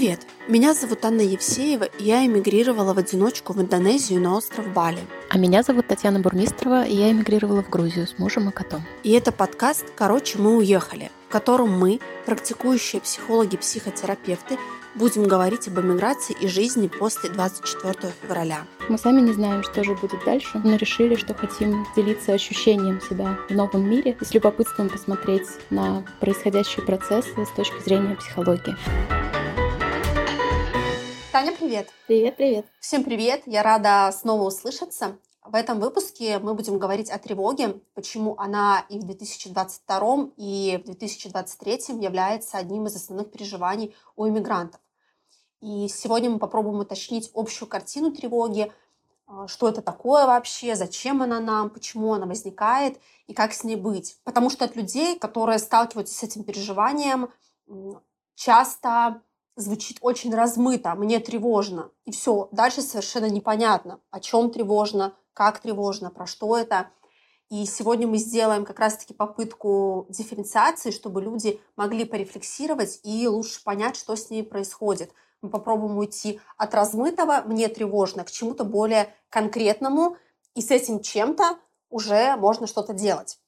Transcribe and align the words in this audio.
Привет! 0.00 0.26
Меня 0.48 0.72
зовут 0.72 1.04
Анна 1.04 1.20
Евсеева, 1.20 1.84
и 1.84 2.04
я 2.04 2.24
эмигрировала 2.24 2.94
в 2.94 2.98
одиночку 2.98 3.52
в 3.52 3.60
Индонезию 3.60 4.18
на 4.22 4.34
остров 4.34 4.72
Бали. 4.72 5.00
А 5.28 5.36
меня 5.36 5.62
зовут 5.62 5.88
Татьяна 5.88 6.20
Бурмистрова, 6.20 6.86
и 6.86 6.96
я 6.96 7.10
эмигрировала 7.10 7.62
в 7.62 7.68
Грузию 7.68 8.06
с 8.06 8.18
мужем 8.18 8.48
и 8.48 8.50
котом. 8.50 8.82
И 9.02 9.10
это 9.10 9.30
подкаст 9.30 9.84
«Короче, 9.94 10.38
мы 10.38 10.56
уехали», 10.56 11.10
в 11.28 11.32
котором 11.32 11.78
мы, 11.78 12.00
практикующие 12.24 13.02
психологи-психотерапевты, 13.02 14.56
будем 14.94 15.24
говорить 15.24 15.68
об 15.68 15.78
эмиграции 15.80 16.34
и 16.40 16.48
жизни 16.48 16.88
после 16.88 17.28
24 17.28 18.14
февраля. 18.22 18.60
Мы 18.88 18.96
сами 18.96 19.20
не 19.20 19.34
знаем, 19.34 19.62
что 19.62 19.84
же 19.84 19.94
будет 19.96 20.24
дальше, 20.24 20.62
но 20.64 20.76
решили, 20.76 21.14
что 21.14 21.34
хотим 21.34 21.86
делиться 21.94 22.32
ощущением 22.32 23.02
себя 23.02 23.38
в 23.50 23.54
новом 23.54 23.90
мире 23.90 24.16
и 24.18 24.24
с 24.24 24.32
любопытством 24.32 24.88
посмотреть 24.88 25.46
на 25.68 26.06
происходящие 26.20 26.86
процессы 26.86 27.34
с 27.44 27.50
точки 27.54 27.82
зрения 27.84 28.16
психологии. 28.16 28.74
Таня, 31.32 31.52
привет! 31.52 31.88
Привет, 32.08 32.36
привет! 32.36 32.66
Всем 32.80 33.04
привет! 33.04 33.42
Я 33.46 33.62
рада 33.62 34.10
снова 34.10 34.42
услышаться. 34.42 35.16
В 35.44 35.54
этом 35.54 35.78
выпуске 35.78 36.40
мы 36.40 36.54
будем 36.54 36.76
говорить 36.76 37.08
о 37.08 37.20
тревоге, 37.20 37.80
почему 37.94 38.34
она 38.36 38.84
и 38.88 38.98
в 38.98 39.04
2022, 39.04 40.30
и 40.36 40.80
в 40.82 40.86
2023 40.86 42.02
является 42.02 42.58
одним 42.58 42.86
из 42.86 42.96
основных 42.96 43.30
переживаний 43.30 43.94
у 44.16 44.26
иммигрантов. 44.26 44.80
И 45.60 45.86
сегодня 45.86 46.30
мы 46.30 46.40
попробуем 46.40 46.80
уточнить 46.80 47.30
общую 47.32 47.68
картину 47.68 48.10
тревоги, 48.10 48.72
а, 49.28 49.46
что 49.46 49.68
это 49.68 49.82
такое 49.82 50.26
вообще, 50.26 50.74
зачем 50.74 51.22
она 51.22 51.38
нам, 51.38 51.70
почему 51.70 52.12
она 52.12 52.26
возникает 52.26 53.00
и 53.28 53.34
как 53.34 53.52
с 53.52 53.62
ней 53.62 53.76
быть. 53.76 54.18
Потому 54.24 54.50
что 54.50 54.64
от 54.64 54.74
людей, 54.74 55.16
которые 55.16 55.60
сталкиваются 55.60 56.12
с 56.12 56.24
этим 56.24 56.42
переживанием, 56.42 57.30
часто 58.34 59.22
звучит 59.56 59.98
очень 60.00 60.34
размыто, 60.34 60.94
мне 60.94 61.20
тревожно, 61.20 61.90
и 62.04 62.12
все, 62.12 62.48
дальше 62.52 62.82
совершенно 62.82 63.28
непонятно, 63.28 64.00
о 64.10 64.20
чем 64.20 64.50
тревожно, 64.50 65.14
как 65.32 65.60
тревожно, 65.60 66.10
про 66.10 66.26
что 66.26 66.56
это. 66.56 66.90
И 67.48 67.66
сегодня 67.66 68.06
мы 68.06 68.18
сделаем 68.18 68.64
как 68.64 68.78
раз-таки 68.78 69.12
попытку 69.12 70.06
дифференциации, 70.08 70.92
чтобы 70.92 71.20
люди 71.20 71.60
могли 71.76 72.04
порефлексировать 72.04 73.00
и 73.02 73.26
лучше 73.26 73.62
понять, 73.64 73.96
что 73.96 74.14
с 74.14 74.30
ней 74.30 74.44
происходит. 74.44 75.12
Мы 75.42 75.50
попробуем 75.50 75.98
уйти 75.98 76.40
от 76.56 76.74
размытого 76.74 77.42
«мне 77.46 77.68
тревожно» 77.68 78.24
к 78.24 78.30
чему-то 78.30 78.64
более 78.64 79.12
конкретному, 79.30 80.16
и 80.54 80.62
с 80.62 80.70
этим 80.70 81.00
чем-то 81.00 81.58
уже 81.88 82.36
можно 82.36 82.68
что-то 82.68 82.92
делать. 82.92 83.39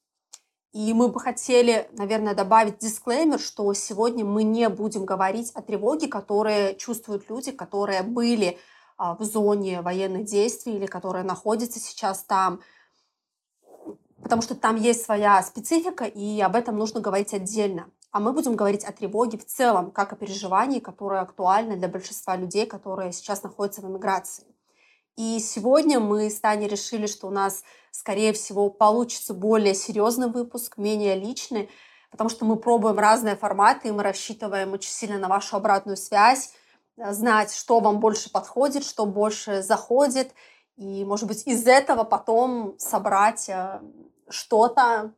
И 0.72 0.94
мы 0.94 1.08
бы 1.08 1.20
хотели, 1.20 1.88
наверное, 1.92 2.34
добавить 2.34 2.78
дисклеймер, 2.78 3.38
что 3.38 3.72
сегодня 3.74 4.24
мы 4.24 4.42
не 4.42 4.70
будем 4.70 5.04
говорить 5.04 5.50
о 5.54 5.60
тревоге, 5.60 6.08
которые 6.08 6.74
чувствуют 6.76 7.28
люди, 7.28 7.52
которые 7.52 8.02
были 8.02 8.58
а, 8.96 9.14
в 9.14 9.22
зоне 9.22 9.82
военных 9.82 10.24
действий 10.24 10.76
или 10.76 10.86
которые 10.86 11.24
находятся 11.24 11.78
сейчас 11.78 12.24
там, 12.24 12.60
потому 14.22 14.40
что 14.40 14.54
там 14.54 14.76
есть 14.76 15.04
своя 15.04 15.42
специфика, 15.42 16.04
и 16.04 16.40
об 16.40 16.56
этом 16.56 16.78
нужно 16.78 17.00
говорить 17.00 17.34
отдельно. 17.34 17.90
А 18.10 18.20
мы 18.20 18.32
будем 18.32 18.56
говорить 18.56 18.84
о 18.84 18.92
тревоге 18.92 19.36
в 19.36 19.44
целом, 19.44 19.90
как 19.90 20.12
о 20.14 20.16
переживании, 20.16 20.80
которое 20.80 21.20
актуально 21.20 21.76
для 21.76 21.88
большинства 21.88 22.34
людей, 22.36 22.64
которые 22.64 23.12
сейчас 23.12 23.42
находятся 23.42 23.82
в 23.82 23.90
эмиграции. 23.90 24.51
И 25.16 25.40
сегодня 25.40 26.00
мы 26.00 26.30
с 26.30 26.40
Таней 26.40 26.68
решили, 26.68 27.06
что 27.06 27.26
у 27.26 27.30
нас, 27.30 27.64
скорее 27.90 28.32
всего, 28.32 28.70
получится 28.70 29.34
более 29.34 29.74
серьезный 29.74 30.28
выпуск, 30.28 30.78
менее 30.78 31.16
личный, 31.16 31.70
потому 32.10 32.30
что 32.30 32.44
мы 32.44 32.56
пробуем 32.56 32.98
разные 32.98 33.36
форматы, 33.36 33.88
и 33.88 33.92
мы 33.92 34.02
рассчитываем 34.02 34.72
очень 34.72 34.90
сильно 34.90 35.18
на 35.18 35.28
вашу 35.28 35.56
обратную 35.56 35.96
связь, 35.96 36.54
э, 36.96 37.12
знать, 37.12 37.54
что 37.54 37.80
вам 37.80 38.00
больше 38.00 38.30
подходит, 38.30 38.84
что 38.84 39.04
больше 39.04 39.62
заходит, 39.62 40.32
и, 40.76 41.04
может 41.04 41.26
быть, 41.26 41.46
из 41.46 41.66
этого 41.66 42.04
потом 42.04 42.74
собрать 42.78 43.48
э, 43.50 43.80
что-то, 44.30 45.12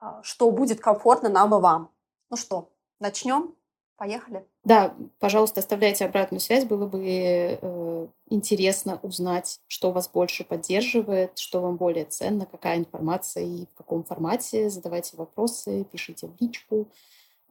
э, 0.00 0.06
что 0.22 0.50
будет 0.50 0.80
комфортно 0.80 1.28
нам 1.28 1.54
и 1.54 1.60
вам. 1.60 1.90
Ну 2.30 2.36
что, 2.38 2.70
начнем? 2.98 3.54
Поехали. 4.02 4.44
Да, 4.64 4.96
пожалуйста, 5.20 5.60
оставляйте 5.60 6.04
обратную 6.04 6.40
связь. 6.40 6.64
Было 6.64 6.88
бы 6.88 7.04
э, 7.06 8.06
интересно 8.30 8.98
узнать, 9.00 9.60
что 9.68 9.92
вас 9.92 10.08
больше 10.08 10.42
поддерживает, 10.42 11.38
что 11.38 11.60
вам 11.60 11.76
более 11.76 12.04
ценно, 12.06 12.44
какая 12.44 12.78
информация 12.78 13.44
и 13.44 13.66
в 13.66 13.74
каком 13.76 14.02
формате. 14.02 14.70
Задавайте 14.70 15.16
вопросы, 15.16 15.84
пишите 15.84 16.26
в 16.26 16.32
личку. 16.40 16.88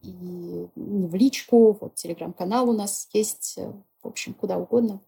И 0.02 0.12
не 0.76 1.08
в 1.08 1.16
личку, 1.16 1.78
вот 1.80 1.96
телеграм-канал 1.96 2.70
у 2.70 2.74
нас 2.74 3.08
есть, 3.14 3.54
э, 3.58 3.72
в 4.04 4.08
общем, 4.10 4.34
куда 4.34 4.58
угодно, 4.58 5.00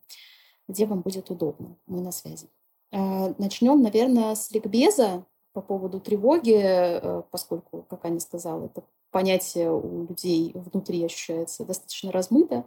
где 0.69 0.85
вам 0.85 1.01
будет 1.01 1.29
удобно. 1.29 1.75
Мы 1.87 1.99
на 1.99 2.13
связи. 2.13 2.47
Э, 2.93 3.33
начнем, 3.37 3.81
наверное, 3.81 4.35
с 4.35 4.49
ликбеза 4.51 5.25
по 5.51 5.61
поводу 5.61 5.99
тревоги, 5.99 6.57
э, 6.57 7.23
поскольку, 7.31 7.85
как 7.89 8.05
Аня 8.05 8.21
сказала, 8.21 8.67
это 8.67 8.83
понятие 9.13 9.71
у 9.71 10.07
людей 10.07 10.51
внутри 10.53 11.05
ощущается 11.05 11.63
достаточно 11.63 12.11
размыто, 12.11 12.65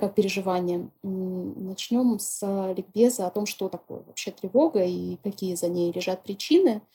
как 0.00 0.16
переживание. 0.16 0.90
Начнем 1.04 2.18
с 2.18 2.42
ликбеза 2.76 3.28
о 3.28 3.30
том, 3.30 3.46
что 3.46 3.68
такое 3.68 4.02
вообще 4.02 4.32
тревога 4.32 4.82
и 4.82 5.16
какие 5.22 5.54
за 5.54 5.68
ней 5.68 5.92
лежат 5.92 6.24
причины– 6.24 6.82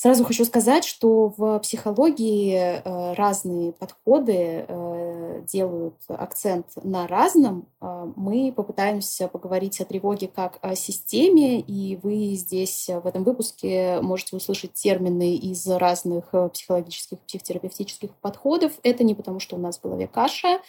Сразу 0.00 0.24
хочу 0.24 0.44
сказать, 0.44 0.84
что 0.84 1.34
в 1.36 1.58
психологии 1.58 2.54
э, 2.54 3.14
разные 3.14 3.72
подходы 3.72 4.64
э, 4.68 5.07
делают 5.50 5.96
акцент 6.08 6.66
на 6.82 7.06
разном. 7.06 7.66
Э, 7.80 8.10
мы 8.16 8.52
попытаемся 8.54 9.28
поговорить 9.28 9.80
о 9.80 9.84
тревоге 9.84 10.28
как 10.28 10.58
о 10.62 10.74
системе, 10.74 11.60
и 11.60 11.96
вы 12.02 12.34
здесь 12.34 12.88
в 12.88 13.06
этом 13.06 13.24
выпуске 13.24 14.00
можете 14.00 14.36
услышать 14.36 14.74
термины 14.74 15.36
из 15.36 15.66
разных 15.66 16.30
психологических, 16.52 17.18
психотерапевтических 17.20 18.10
подходов. 18.16 18.72
Это 18.82 19.04
не 19.04 19.14
потому, 19.14 19.40
что 19.40 19.56
у 19.56 19.58
нас 19.58 19.78
в 19.78 19.82
голове 19.82 20.06
каша, 20.06 20.60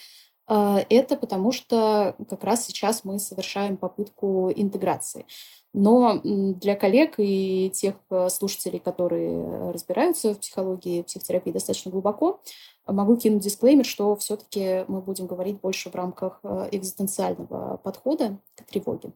это 0.50 1.16
потому 1.16 1.52
что 1.52 2.16
как 2.28 2.42
раз 2.42 2.66
сейчас 2.66 3.04
мы 3.04 3.18
совершаем 3.20 3.76
попытку 3.76 4.50
интеграции. 4.54 5.24
Но 5.72 6.20
для 6.24 6.74
коллег 6.74 7.14
и 7.18 7.70
тех 7.72 7.94
э, 8.10 8.28
слушателей, 8.28 8.80
которые 8.80 9.70
разбираются 9.70 10.34
в 10.34 10.40
психологии, 10.40 11.02
в 11.02 11.06
психотерапии 11.06 11.52
достаточно 11.52 11.92
глубоко, 11.92 12.40
могу 12.86 13.16
кинуть 13.16 13.44
дисклеймер, 13.44 13.84
что 13.84 14.16
все-таки 14.16 14.84
мы 14.88 15.00
будем 15.00 15.26
говорить 15.26 15.60
больше 15.60 15.90
в 15.90 15.94
рамках 15.94 16.40
э, 16.42 16.70
экзистенциального 16.72 17.76
подхода 17.76 18.38
к 18.56 18.64
тревоге. 18.64 19.12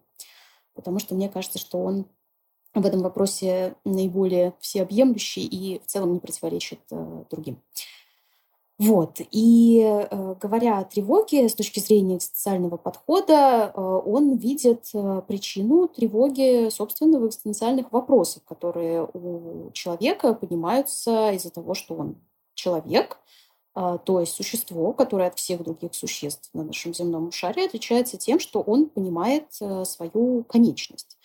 Потому 0.75 1.01
что 1.01 1.17
мне 1.17 1.29
кажется, 1.29 1.59
что 1.59 1.79
он 1.79 2.07
в 2.73 2.87
этом 2.87 3.01
вопросе 3.01 3.75
наиболее 3.85 4.55
всеобъемлющий 4.61 5.45
и 5.45 5.81
в 5.81 5.87
целом 5.87 6.13
не 6.13 6.21
противоречит 6.21 6.81
э, 6.93 7.25
другим. 7.31 7.61
Вот. 8.79 9.21
И 9.31 9.81
э, 9.85 10.35
говоря 10.41 10.79
о 10.79 10.85
тревоге 10.85 11.49
с 11.49 11.55
точки 11.55 11.79
зрения 11.79 12.17
экзистенциального 12.17 12.77
подхода, 12.77 13.73
э, 13.73 13.81
он 13.81 14.37
видит 14.37 14.89
э, 14.93 15.23
причину 15.29 15.87
тревоги 15.87 16.71
собственного 16.71 17.29
экзистенциальных 17.29 17.93
вопросов, 17.93 18.43
которые 18.45 19.09
у 19.15 19.71
человека 19.73 20.35
поднимаются 20.35 21.31
из-за 21.31 21.51
того, 21.51 21.75
что 21.75 21.95
он 21.95 22.17
человек, 22.55 23.19
э, 23.77 23.99
то 24.05 24.19
есть 24.19 24.35
существо, 24.35 24.93
которое 24.93 25.29
от 25.29 25.39
всех 25.39 25.63
других 25.63 25.95
существ 25.95 26.51
на 26.53 26.65
нашем 26.65 26.93
земном 26.95 27.31
шаре 27.31 27.67
отличается 27.67 28.17
тем, 28.17 28.41
что 28.41 28.61
он 28.61 28.89
понимает 28.89 29.47
э, 29.61 29.85
свою 29.85 30.43
конечность 30.43 31.17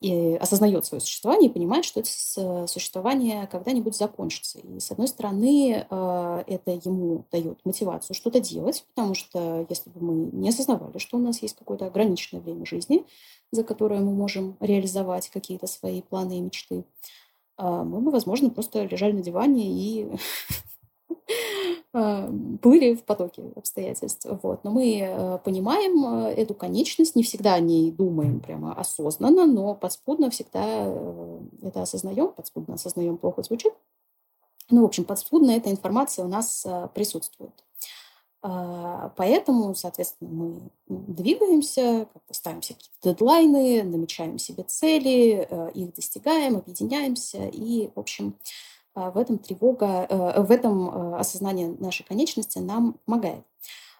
и 0.00 0.36
осознает 0.36 0.84
свое 0.84 1.00
существование 1.00 1.50
и 1.50 1.52
понимает, 1.52 1.84
что 1.84 2.00
это 2.00 2.66
существование 2.68 3.48
когда-нибудь 3.48 3.96
закончится. 3.96 4.60
И, 4.60 4.78
с 4.78 4.92
одной 4.92 5.08
стороны, 5.08 5.86
э, 5.90 6.44
это 6.46 6.70
ему 6.70 7.24
дает 7.32 7.58
мотивацию 7.64 8.14
что-то 8.14 8.38
делать, 8.38 8.84
потому 8.94 9.14
что 9.14 9.66
если 9.68 9.90
бы 9.90 10.00
мы 10.00 10.30
не 10.32 10.50
осознавали, 10.50 10.98
что 10.98 11.16
у 11.16 11.20
нас 11.20 11.42
есть 11.42 11.56
какое-то 11.56 11.86
ограниченное 11.86 12.40
время 12.40 12.64
жизни, 12.64 13.04
за 13.50 13.64
которое 13.64 14.00
мы 14.00 14.12
можем 14.12 14.56
реализовать 14.60 15.30
какие-то 15.30 15.66
свои 15.66 16.02
планы 16.02 16.38
и 16.38 16.42
мечты, 16.42 16.84
э, 17.58 17.62
мы 17.64 18.00
бы, 18.00 18.12
возможно, 18.12 18.50
просто 18.50 18.84
лежали 18.84 19.12
на 19.12 19.22
диване 19.22 19.66
и 19.66 20.08
А, 21.94 22.30
плыли 22.60 22.94
в 22.94 23.02
потоке 23.04 23.42
обстоятельств. 23.56 24.26
Вот. 24.42 24.62
Но 24.62 24.70
мы 24.70 25.00
э, 25.00 25.38
понимаем 25.38 26.26
э, 26.26 26.34
эту 26.34 26.52
конечность, 26.54 27.16
не 27.16 27.22
всегда 27.22 27.54
о 27.54 27.60
ней 27.60 27.90
думаем 27.90 28.40
прямо 28.40 28.74
осознанно, 28.74 29.46
но 29.46 29.74
подспудно 29.74 30.28
всегда 30.28 30.62
э, 30.62 31.40
это 31.62 31.82
осознаем. 31.82 32.28
Подспудно 32.28 32.74
осознаем 32.74 33.16
плохо 33.16 33.42
звучит. 33.42 33.72
Ну, 34.70 34.82
в 34.82 34.84
общем, 34.84 35.04
подспудно 35.04 35.52
эта 35.52 35.70
информация 35.70 36.26
у 36.26 36.28
нас 36.28 36.66
присутствует. 36.94 37.54
А, 38.42 39.14
поэтому, 39.16 39.74
соответственно, 39.74 40.30
мы 40.30 40.60
двигаемся, 40.88 42.06
ставим 42.30 42.60
себе 42.60 42.76
какие-то 42.76 43.08
дедлайны, 43.08 43.82
намечаем 43.82 44.38
себе 44.38 44.62
цели, 44.64 45.48
их 45.72 45.94
достигаем, 45.94 46.58
объединяемся 46.58 47.48
и, 47.48 47.88
в 47.94 47.98
общем, 47.98 48.34
в 49.10 49.18
этом 49.18 49.38
тревога, 49.38 50.06
э, 50.08 50.42
в 50.42 50.50
этом 50.50 50.88
э, 50.88 51.18
осознание 51.18 51.74
нашей 51.78 52.04
конечности 52.04 52.58
нам 52.58 52.96
помогает. 53.04 53.44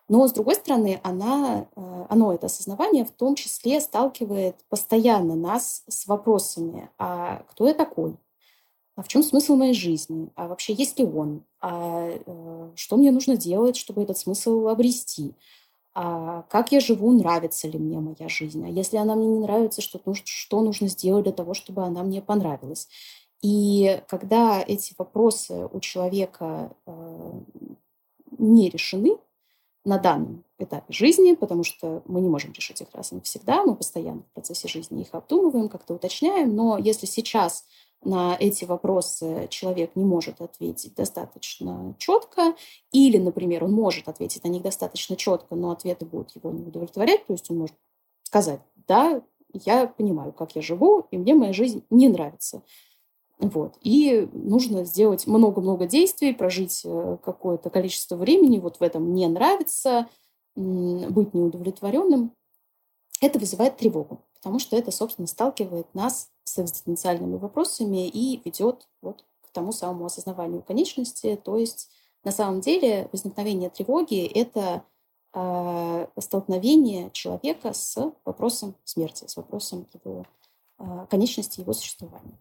Но, 0.08 0.26
с 0.26 0.32
другой 0.32 0.54
стороны, 0.54 1.00
она, 1.02 1.66
э, 1.76 2.06
оно, 2.08 2.32
это 2.32 2.46
осознавание, 2.46 3.04
в 3.04 3.10
том 3.10 3.34
числе 3.34 3.80
сталкивает 3.80 4.56
постоянно 4.68 5.34
нас 5.34 5.84
с 5.88 6.06
вопросами, 6.06 6.90
а 6.98 7.42
кто 7.50 7.68
я 7.68 7.74
такой? 7.74 8.16
А 8.96 9.02
в 9.02 9.08
чем 9.08 9.22
смысл 9.22 9.54
моей 9.54 9.74
жизни? 9.74 10.30
А 10.34 10.48
вообще 10.48 10.72
есть 10.72 10.98
ли 10.98 11.04
он? 11.04 11.44
А 11.60 12.10
что 12.74 12.96
мне 12.96 13.12
нужно 13.12 13.36
делать, 13.36 13.76
чтобы 13.76 14.02
этот 14.02 14.18
смысл 14.18 14.66
обрести? 14.66 15.34
А 16.00 16.42
как 16.42 16.70
я 16.70 16.78
живу, 16.78 17.10
нравится 17.12 17.66
ли 17.66 17.76
мне 17.76 17.98
моя 17.98 18.28
жизнь? 18.28 18.64
А 18.64 18.68
если 18.68 18.98
она 18.98 19.16
мне 19.16 19.26
не 19.26 19.40
нравится, 19.40 19.82
что, 19.82 20.00
что 20.24 20.60
нужно 20.60 20.86
сделать 20.86 21.24
для 21.24 21.32
того, 21.32 21.54
чтобы 21.54 21.82
она 21.82 22.04
мне 22.04 22.22
понравилась? 22.22 22.88
И 23.42 24.02
когда 24.08 24.62
эти 24.66 24.94
вопросы 24.98 25.68
у 25.72 25.80
человека 25.80 26.72
э, 26.86 27.32
не 28.38 28.68
решены, 28.68 29.18
на 29.88 29.98
данном 29.98 30.44
этапе 30.58 30.92
жизни, 30.92 31.34
потому 31.34 31.64
что 31.64 32.02
мы 32.04 32.20
не 32.20 32.28
можем 32.28 32.52
решить 32.52 32.80
их 32.82 32.88
раз 32.92 33.12
и 33.12 33.14
навсегда, 33.14 33.64
мы 33.64 33.74
постоянно 33.74 34.22
в 34.22 34.34
процессе 34.34 34.68
жизни 34.68 35.00
их 35.00 35.08
обдумываем, 35.12 35.68
как-то 35.68 35.94
уточняем, 35.94 36.54
но 36.54 36.76
если 36.76 37.06
сейчас 37.06 37.64
на 38.04 38.36
эти 38.38 38.64
вопросы 38.64 39.48
человек 39.50 39.96
не 39.96 40.04
может 40.04 40.40
ответить 40.42 40.94
достаточно 40.94 41.94
четко, 41.98 42.54
или, 42.92 43.16
например, 43.16 43.64
он 43.64 43.72
может 43.72 44.08
ответить 44.08 44.44
на 44.44 44.48
них 44.48 44.62
достаточно 44.62 45.16
четко, 45.16 45.54
но 45.54 45.70
ответы 45.70 46.04
будут 46.04 46.36
его 46.36 46.50
не 46.50 46.66
удовлетворять, 46.66 47.26
то 47.26 47.32
есть 47.32 47.50
он 47.50 47.58
может 47.58 47.76
сказать, 48.24 48.60
да, 48.86 49.22
я 49.52 49.86
понимаю, 49.86 50.32
как 50.32 50.54
я 50.54 50.60
живу, 50.60 51.06
и 51.10 51.16
мне 51.16 51.34
моя 51.34 51.54
жизнь 51.54 51.82
не 51.88 52.08
нравится. 52.08 52.62
Вот. 53.38 53.76
И 53.82 54.28
нужно 54.32 54.84
сделать 54.84 55.26
много-много 55.26 55.86
действий, 55.86 56.34
прожить 56.34 56.82
э, 56.84 57.18
какое-то 57.22 57.70
количество 57.70 58.16
времени, 58.16 58.58
вот 58.58 58.78
в 58.78 58.82
этом 58.82 59.14
не 59.14 59.28
нравится, 59.28 60.08
быть 60.56 61.34
неудовлетворенным. 61.34 62.32
Это 63.20 63.38
вызывает 63.38 63.76
тревогу, 63.76 64.24
потому 64.34 64.58
что 64.58 64.76
это, 64.76 64.90
собственно, 64.90 65.28
сталкивает 65.28 65.86
нас 65.94 66.30
с 66.44 66.58
экзистенциальными 66.58 67.36
вопросами 67.36 68.08
и 68.08 68.40
ведет 68.44 68.88
вот 69.02 69.24
к 69.42 69.50
тому 69.52 69.70
самому 69.70 70.06
осознаванию 70.06 70.62
конечности. 70.62 71.40
То 71.42 71.56
есть 71.56 71.90
на 72.24 72.32
самом 72.32 72.60
деле 72.60 73.08
возникновение 73.12 73.70
тревоги— 73.70 74.24
это 74.34 74.82
э, 75.32 76.06
столкновение 76.18 77.10
человека 77.12 77.72
с 77.72 78.12
вопросом 78.24 78.74
смерти, 78.84 79.24
с 79.26 79.36
вопросом 79.36 79.86
его 79.92 80.26
э, 80.78 81.06
конечности 81.08 81.60
его 81.60 81.72
существования. 81.72 82.38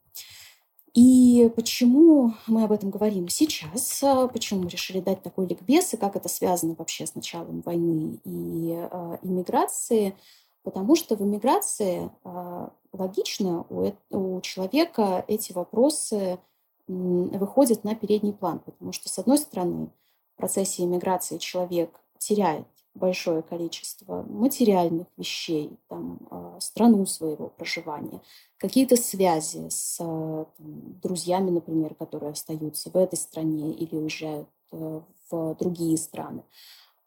И 0.97 1.53
почему 1.55 2.33
мы 2.47 2.63
об 2.63 2.71
этом 2.71 2.89
говорим 2.89 3.29
сейчас, 3.29 4.01
а, 4.01 4.27
почему 4.27 4.63
мы 4.63 4.69
решили 4.69 4.99
дать 4.99 5.21
такой 5.21 5.45
ликбез, 5.45 5.93
и 5.93 5.97
как 5.97 6.15
это 6.15 6.27
связано 6.27 6.73
вообще 6.75 7.05
с 7.05 7.13
началом 7.13 7.61
войны 7.61 8.19
и 8.25 8.73
э, 8.75 9.17
иммиграции, 9.21 10.15
потому 10.63 10.95
что 10.95 11.15
в 11.15 11.21
иммиграции 11.21 12.09
э, 12.23 12.69
логично 12.93 13.63
у, 13.69 13.91
у 14.09 14.41
человека 14.41 15.23
эти 15.27 15.53
вопросы 15.53 16.39
выходят 16.87 17.83
на 17.83 17.93
передний 17.93 18.33
план, 18.33 18.57
потому 18.57 18.91
что, 18.91 19.07
с 19.07 19.19
одной 19.19 19.37
стороны, 19.37 19.91
в 20.33 20.37
процессе 20.37 20.83
иммиграции 20.83 21.37
человек 21.37 21.91
теряет 22.17 22.65
большое 22.97 23.41
количество 23.41 24.23
материальных 24.23 25.07
вещей, 25.17 25.77
там, 25.87 26.19
а, 26.29 26.59
страну 26.59 27.05
своего 27.05 27.49
проживания, 27.49 28.21
какие-то 28.57 28.95
связи 28.95 29.69
с 29.69 29.97
а, 29.99 30.45
там, 30.57 30.99
друзьями, 31.01 31.51
например, 31.51 31.95
которые 31.95 32.31
остаются 32.31 32.89
в 32.89 32.97
этой 32.97 33.17
стране 33.17 33.71
или 33.71 33.95
уезжают 33.95 34.49
э, 34.71 35.01
в 35.29 35.55
другие 35.55 35.97
страны. 35.97 36.43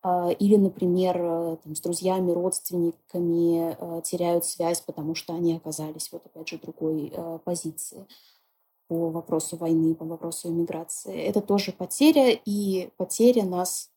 А, 0.02 0.30
или, 0.30 0.56
например, 0.56 1.16
э, 1.20 1.56
там, 1.62 1.74
с 1.74 1.80
друзьями, 1.80 2.32
родственниками 2.32 3.76
э, 3.78 4.02
теряют 4.02 4.44
связь, 4.44 4.80
потому 4.80 5.14
что 5.14 5.34
они 5.34 5.56
оказались, 5.56 6.10
вот 6.12 6.24
опять 6.24 6.48
же, 6.48 6.58
другой 6.58 7.12
позиции 7.44 8.06
по 8.88 9.10
вопросу 9.10 9.56
войны, 9.56 9.94
по 9.94 10.04
вопросу 10.04 10.48
иммиграции. 10.48 11.16
Это 11.16 11.40
тоже 11.40 11.72
потеря, 11.72 12.36
и 12.44 12.90
потеря 12.96 13.44
нас 13.44 13.90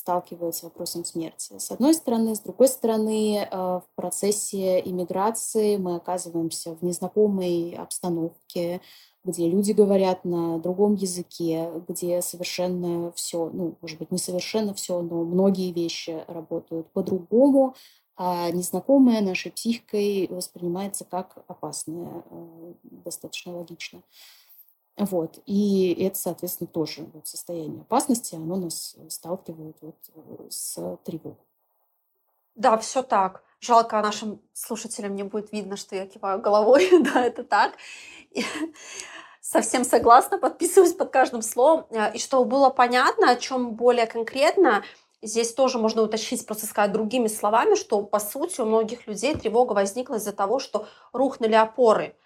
сталкивают 0.00 0.56
с 0.56 0.62
вопросом 0.62 1.04
смерти. 1.04 1.58
С 1.58 1.70
одной 1.70 1.92
стороны. 1.92 2.34
С 2.34 2.40
другой 2.40 2.68
стороны, 2.68 3.36
э, 3.38 3.56
в 3.56 3.84
процессе 3.94 4.80
иммиграции 4.80 5.76
мы 5.76 5.96
оказываемся 5.96 6.74
в 6.74 6.82
незнакомой 6.82 7.74
обстановке, 7.74 8.80
где 9.24 9.46
люди 9.48 9.72
говорят 9.72 10.24
на 10.24 10.58
другом 10.58 10.94
языке, 10.94 11.70
где 11.86 12.22
совершенно 12.22 13.12
все, 13.12 13.50
ну, 13.52 13.76
может 13.82 13.98
быть, 13.98 14.10
не 14.10 14.18
совершенно 14.18 14.72
все, 14.72 15.02
но 15.02 15.22
многие 15.24 15.70
вещи 15.70 16.24
работают 16.26 16.90
по-другому, 16.92 17.74
а 18.16 18.50
незнакомое 18.50 19.20
нашей 19.20 19.52
психикой 19.52 20.28
воспринимается 20.30 21.04
как 21.04 21.44
опасное, 21.46 22.24
э, 22.30 22.72
достаточно 22.82 23.54
логично. 23.54 24.02
Вот. 25.00 25.38
И 25.46 25.94
это, 25.98 26.18
соответственно, 26.18 26.68
тоже 26.68 27.06
вот 27.14 27.26
состояние 27.26 27.80
опасности, 27.80 28.34
оно 28.34 28.56
нас 28.56 28.96
сталкивает 29.08 29.76
вот 29.80 29.96
э, 30.14 30.50
с 30.50 30.98
тревогой. 31.04 31.38
Да, 32.54 32.76
все 32.76 33.02
так. 33.02 33.42
Жалко 33.60 34.00
нашим 34.02 34.42
слушателям 34.52 35.14
не 35.14 35.22
будет 35.22 35.52
видно, 35.52 35.76
что 35.76 35.96
я 35.96 36.06
киваю 36.06 36.42
головой. 36.42 36.90
да, 37.14 37.24
это 37.24 37.44
так. 37.44 37.76
Совсем 39.40 39.84
согласна, 39.84 40.38
подписываюсь 40.38 40.92
под 40.92 41.10
каждым 41.10 41.40
словом. 41.40 41.86
Э, 41.88 42.12
и 42.12 42.18
чтобы 42.18 42.44
было 42.44 42.68
понятно, 42.68 43.30
о 43.30 43.36
чем 43.36 43.76
более 43.76 44.06
конкретно, 44.06 44.84
здесь 45.22 45.54
тоже 45.54 45.78
можно 45.78 46.02
уточнить, 46.02 46.44
просто 46.44 46.66
сказать 46.66 46.92
другими 46.92 47.28
словами, 47.28 47.74
что 47.74 48.02
по 48.02 48.18
сути 48.18 48.60
у 48.60 48.66
многих 48.66 49.06
людей 49.06 49.34
тревога 49.34 49.72
возникла 49.72 50.16
из-за 50.16 50.32
того, 50.32 50.58
что 50.58 50.86
рухнули 51.14 51.54
опоры– 51.54 52.14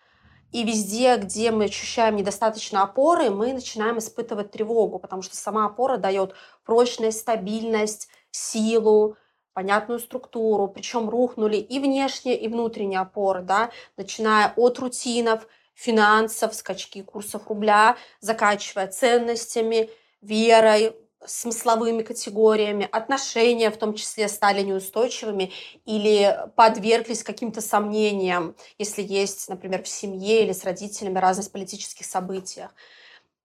и 0.54 0.62
везде, 0.62 1.16
где 1.16 1.50
мы 1.50 1.64
ощущаем 1.64 2.14
недостаточно 2.14 2.84
опоры, 2.84 3.28
мы 3.28 3.52
начинаем 3.52 3.98
испытывать 3.98 4.52
тревогу, 4.52 5.00
потому 5.00 5.20
что 5.20 5.34
сама 5.34 5.66
опора 5.66 5.96
дает 5.96 6.36
прочность, 6.64 7.18
стабильность, 7.18 8.08
силу, 8.30 9.16
понятную 9.52 9.98
структуру, 9.98 10.68
причем 10.68 11.10
рухнули 11.10 11.56
и 11.56 11.80
внешние, 11.80 12.38
и 12.38 12.46
внутренние 12.46 13.00
опоры, 13.00 13.42
да, 13.42 13.72
начиная 13.96 14.52
от 14.54 14.78
рутинов, 14.78 15.48
финансов, 15.74 16.54
скачки 16.54 17.02
курсов 17.02 17.48
рубля, 17.48 17.96
заканчивая 18.20 18.86
ценностями, 18.86 19.90
верой, 20.20 20.94
смысловыми 21.26 22.02
категориями, 22.02 22.88
отношения 22.90 23.70
в 23.70 23.76
том 23.76 23.94
числе 23.94 24.28
стали 24.28 24.62
неустойчивыми 24.62 25.52
или 25.84 26.36
подверглись 26.56 27.22
каким-то 27.22 27.60
сомнениям, 27.60 28.56
если 28.78 29.02
есть, 29.02 29.48
например, 29.48 29.82
в 29.82 29.88
семье 29.88 30.44
или 30.44 30.52
с 30.52 30.64
родителями 30.64 31.18
разность 31.18 31.52
политических 31.52 32.06
событиях. 32.06 32.74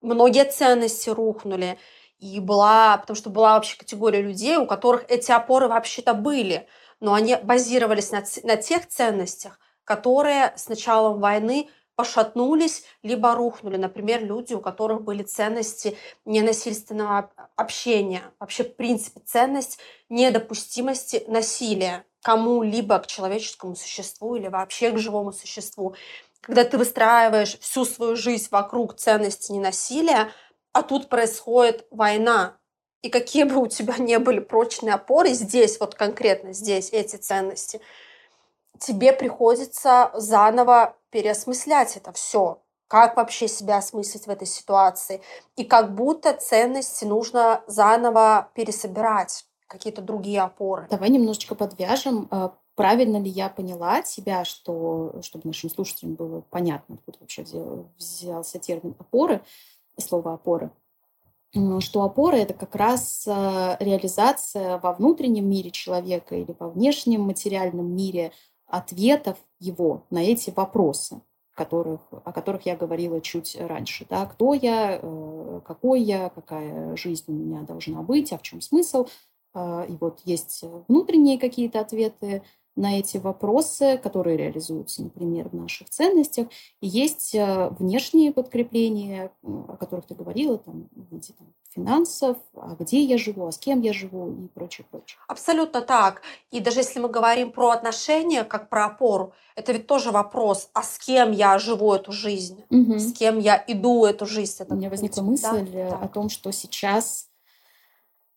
Многие 0.01 0.45
ценности 0.45 1.09
рухнули, 1.09 1.77
и 2.19 2.39
была, 2.39 2.98
потому 2.98 3.15
что 3.15 3.29
была 3.29 3.53
вообще 3.53 3.77
категория 3.77 4.21
людей, 4.21 4.57
у 4.57 4.65
которых 4.65 5.05
эти 5.09 5.31
опоры 5.31 5.67
вообще-то 5.67 6.13
были, 6.13 6.67
но 7.00 7.13
они 7.13 7.38
базировались 7.41 8.12
на, 8.12 8.24
на 8.43 8.57
тех 8.57 8.88
ценностях, 8.88 9.59
которые 9.86 10.53
с 10.57 10.67
началом 10.67 11.19
войны 11.19 11.69
пошатнулись, 11.99 12.85
либо 13.03 13.35
рухнули. 13.35 13.75
Например, 13.75 14.23
люди, 14.23 14.53
у 14.53 14.61
которых 14.61 15.01
были 15.01 15.21
ценности 15.21 15.97
ненасильственного 16.23 17.29
общения. 17.57 18.21
Вообще, 18.39 18.63
в 18.63 18.77
принципе, 18.77 19.19
ценность 19.19 19.79
недопустимости 20.07 21.25
насилия 21.27 22.05
кому-либо, 22.21 22.99
к 22.99 23.07
человеческому 23.07 23.75
существу 23.75 24.37
или 24.37 24.47
вообще 24.47 24.91
к 24.91 24.97
живому 24.97 25.33
существу. 25.33 25.93
Когда 26.39 26.63
ты 26.63 26.77
выстраиваешь 26.77 27.59
всю 27.59 27.83
свою 27.83 28.15
жизнь 28.15 28.47
вокруг 28.49 28.95
ценности 28.95 29.51
ненасилия, 29.51 30.31
а 30.71 30.83
тут 30.83 31.09
происходит 31.09 31.85
война, 31.91 32.55
и 33.01 33.09
какие 33.09 33.43
бы 33.43 33.57
у 33.57 33.67
тебя 33.67 33.97
не 33.97 34.19
были 34.19 34.39
прочные 34.39 34.93
опоры, 34.93 35.33
здесь, 35.33 35.81
вот 35.81 35.95
конкретно 35.95 36.53
здесь 36.53 36.93
эти 36.93 37.17
ценности– 37.17 37.81
тебе 38.77 39.13
приходится 39.13 40.11
заново 40.13 40.95
переосмыслять 41.09 41.97
это 41.97 42.11
все. 42.11 42.61
Как 42.88 43.17
вообще 43.17 43.47
себя 43.47 43.77
осмыслить 43.77 44.25
в 44.25 44.29
этой 44.29 44.47
ситуации? 44.47 45.21
И 45.55 45.63
как 45.63 45.93
будто 45.93 46.33
ценности 46.33 47.05
нужно 47.05 47.61
заново 47.67 48.49
пересобирать, 48.55 49.45
какие-то 49.67 50.01
другие 50.01 50.41
опоры. 50.41 50.88
Давай 50.89 51.09
немножечко 51.09 51.53
подвяжем. 51.53 52.27
А, 52.31 52.55
правильно 52.75 53.17
ли 53.17 53.29
я 53.29 53.49
поняла 53.49 54.01
тебя, 54.01 54.43
что, 54.43 55.19
чтобы 55.21 55.47
нашим 55.47 55.69
слушателям 55.69 56.15
было 56.15 56.41
понятно, 56.49 56.95
откуда 56.95 57.19
вообще 57.19 57.43
взял, 57.43 57.91
взялся 57.97 58.57
термин 58.57 58.95
опоры, 58.97 59.41
слово 59.99 60.33
опоры, 60.33 60.71
что 61.79 62.03
опора— 62.03 62.35
это 62.38 62.53
как 62.53 62.75
раз 62.75 63.27
а, 63.27 63.75
реализация 63.79 64.77
во 64.77 64.93
внутреннем 64.93 65.49
мире 65.49 65.71
человека 65.71 66.35
или 66.35 66.55
во 66.57 66.69
внешнем 66.69 67.21
материальном 67.21 67.95
мире 67.95 68.31
ответов 68.69 69.38
его 69.59 70.05
на 70.09 70.23
эти 70.23 70.51
вопросы, 70.51 71.21
которых, 71.55 72.01
о 72.11 72.31
которых 72.31 72.65
я 72.65 72.75
говорила 72.77 73.19
чуть 73.19 73.57
раньше. 73.59 74.05
Да? 74.09 74.25
Кто 74.25 74.53
я, 74.53 74.99
э, 75.01 75.61
какой 75.65 76.01
я, 76.01 76.29
какая 76.29 76.95
жизнь 76.95 77.25
у 77.27 77.33
меня 77.33 77.61
должна 77.63 78.01
быть, 78.01 78.31
а 78.31 78.38
в 78.38 78.41
чем 78.41 78.61
смысл. 78.61 79.07
А, 79.53 79.83
и 79.89 79.97
вот 79.99 80.21
есть 80.25 80.63
внутренние 80.88 81.39
какие-то 81.39 81.81
ответы 81.81 82.43
на 82.79 82.98
эти 82.98 83.17
вопросы, 83.17 84.00
которые 84.01 84.38
реализуются, 84.38 85.03
например, 85.03 85.50
в 85.50 85.53
наших 85.53 85.89
ценностях. 85.89 86.48
И 86.79 86.88
есть 86.88 87.36
э, 87.36 87.69
внешние 87.77 88.31
подкрепления, 88.31 89.31
о 89.43 89.75
которых 89.75 90.05
ты 90.05 90.15
говорила, 90.15 90.57
там, 90.57 90.88
в 90.95 91.13
виде 91.13 91.33
там, 91.38 91.48
финансов, 91.75 92.38
а 92.55 92.77
где 92.79 93.03
я 93.03 93.17
живу, 93.17 93.48
а 93.48 93.51
с 93.51 93.57
кем 93.57 93.81
я 93.81 93.91
живу 93.91 94.31
и 94.31 94.48
прочее, 94.48 94.88
прочее. 94.89 95.19
Абсолютно 95.27 95.81
так. 95.81 96.21
И 96.51 96.62
даже 96.62 96.79
если 96.79 97.00
мы 97.00 97.09
говорим 97.09 97.51
про 97.51 97.71
отношения, 97.71 98.45
как 98.45 98.69
про 98.69 98.86
опору, 98.86 99.33
это 99.55 99.74
ведь 99.74 99.86
тоже 99.86 100.12
вопрос, 100.12 100.69
а 100.74 100.81
с 100.81 100.98
кем 101.00 101.31
я 101.31 101.59
живу 101.59 101.93
эту 101.93 102.13
жизнь, 102.13 102.63
угу. 102.69 102.98
с 102.98 103.12
кем 103.12 103.39
я 103.39 103.62
иду 103.67 104.05
эту 104.05 104.25
жизнь. 104.25 104.63
У 104.69 104.75
меня 104.75 104.89
возникла 104.89 105.21
мысль 105.21 105.69
да? 105.69 106.00
о 106.01 106.07
том, 106.07 106.29
что 106.29 106.51
сейчас 106.51 107.28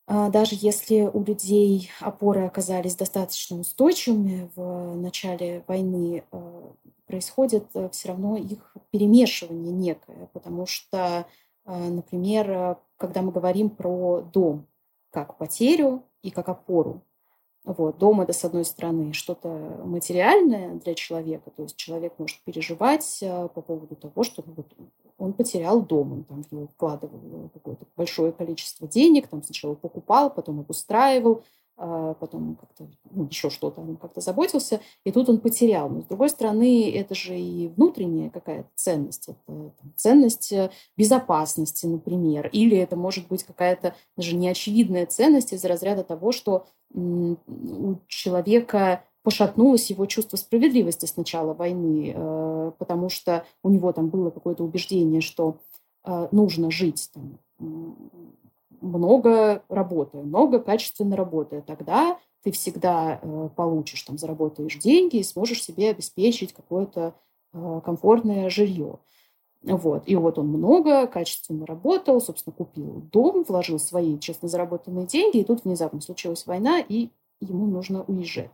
даже 0.08 0.56
если 0.58 1.02
у 1.02 1.22
людей 1.22 1.90
опоры 2.00 2.44
оказались 2.44 2.96
достаточно 2.96 3.58
устойчивыми 3.58 4.50
в 4.56 4.96
начале 4.96 5.64
войны, 5.68 6.24
а, 6.32 6.72
происходит 7.06 7.66
э, 7.74 7.88
все 7.90 8.08
равно 8.08 8.36
их 8.36 8.74
перемешивание 8.90 9.72
некое, 9.72 10.28
потому 10.32 10.66
что, 10.66 11.26
а, 11.64 11.88
например, 11.88 12.78
когда 12.96 13.22
мы 13.22 13.32
говорим 13.32 13.70
про 13.70 14.22
дом 14.22 14.66
как 15.10 15.36
потерю 15.36 16.02
и 16.22 16.30
как 16.30 16.48
опору, 16.48 17.02
вот, 17.64 17.98
дом 17.98 18.22
это, 18.22 18.32
с 18.32 18.44
одной 18.44 18.64
стороны, 18.64 19.12
что-то 19.12 19.48
материальное 19.84 20.74
для 20.74 20.94
человека, 20.94 21.50
то 21.50 21.62
есть 21.62 21.76
человек 21.76 22.14
может 22.18 22.42
переживать 22.42 23.18
по 23.20 23.60
поводу 23.62 23.94
того, 23.94 24.24
что 24.24 24.42
ну, 24.44 24.54
вот, 24.56 24.66
он 25.22 25.32
потерял 25.34 25.80
дом, 25.82 26.12
он 26.12 26.24
там 26.24 26.42
в 26.42 26.52
него 26.52 26.66
вкладывал 26.66 27.48
какое-то 27.54 27.86
большое 27.96 28.32
количество 28.32 28.88
денег, 28.88 29.28
там 29.28 29.42
сначала 29.42 29.74
покупал, 29.74 30.30
потом 30.30 30.60
обустраивал, 30.60 31.44
а 31.76 32.14
потом 32.14 32.56
как-то 32.56 32.88
ну, 33.10 33.26
еще 33.30 33.48
что-то, 33.48 33.80
он 33.80 33.96
как-то 33.96 34.20
заботился, 34.20 34.80
и 35.04 35.12
тут 35.12 35.28
он 35.28 35.38
потерял. 35.38 35.88
Но 35.88 36.02
с 36.02 36.06
другой 36.06 36.28
стороны, 36.28 36.90
это 36.92 37.14
же 37.14 37.38
и 37.38 37.68
внутренняя 37.68 38.30
какая-то 38.30 38.68
ценность, 38.74 39.28
это 39.28 39.38
там, 39.46 39.92
ценность 39.96 40.52
э, 40.52 40.70
безопасности, 40.96 41.86
например, 41.86 42.48
или 42.48 42.76
это 42.76 42.96
может 42.96 43.28
быть 43.28 43.44
какая-то 43.44 43.94
даже 44.16 44.34
неочевидная 44.36 45.06
ценность 45.06 45.52
из 45.52 45.64
разряда 45.64 46.02
того, 46.02 46.32
что 46.32 46.66
у 46.94 47.96
человека 48.06 49.04
пошатнулось 49.22 49.90
его 49.90 50.06
чувство 50.06 50.36
справедливости 50.36 51.06
с 51.06 51.16
начала 51.16 51.54
войны, 51.54 52.12
э, 52.14 52.72
потому 52.78 53.08
что 53.08 53.44
у 53.62 53.70
него 53.70 53.92
там 53.92 54.08
было 54.08 54.30
какое-то 54.30 54.64
убеждение, 54.64 55.20
что 55.20 55.58
э, 56.04 56.28
нужно 56.32 56.70
жить 56.70 57.10
там, 57.14 57.38
много 58.80 59.62
работая, 59.68 60.22
много 60.22 60.58
качественно 60.58 61.16
работая. 61.16 61.62
Тогда 61.62 62.18
ты 62.42 62.50
всегда 62.50 63.20
э, 63.22 63.48
получишь, 63.54 64.02
там, 64.02 64.18
заработаешь 64.18 64.76
деньги 64.76 65.18
и 65.18 65.24
сможешь 65.24 65.62
себе 65.62 65.90
обеспечить 65.90 66.52
какое-то 66.52 67.14
комфортное 67.84 68.48
жилье. 68.48 68.98
Вот. 69.62 70.04
И 70.06 70.16
вот 70.16 70.38
он 70.38 70.48
много, 70.48 71.06
качественно 71.06 71.66
работал, 71.66 72.18
собственно, 72.18 72.54
купил 72.56 73.02
дом, 73.12 73.44
вложил 73.46 73.78
свои 73.78 74.18
честно 74.18 74.48
заработанные 74.48 75.06
деньги, 75.06 75.38
и 75.38 75.44
тут 75.44 75.64
внезапно 75.64 76.00
случилась 76.00 76.46
война, 76.46 76.80
и 76.80 77.10
ему 77.40 77.66
нужно 77.66 78.04
уезжать. 78.04 78.50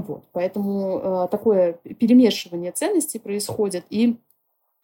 Вот. 0.00 0.24
Поэтому 0.32 0.98
э, 0.98 1.28
такое 1.30 1.74
перемешивание 1.74 2.72
ценностей 2.72 3.18
происходит. 3.18 3.84
И, 3.90 4.16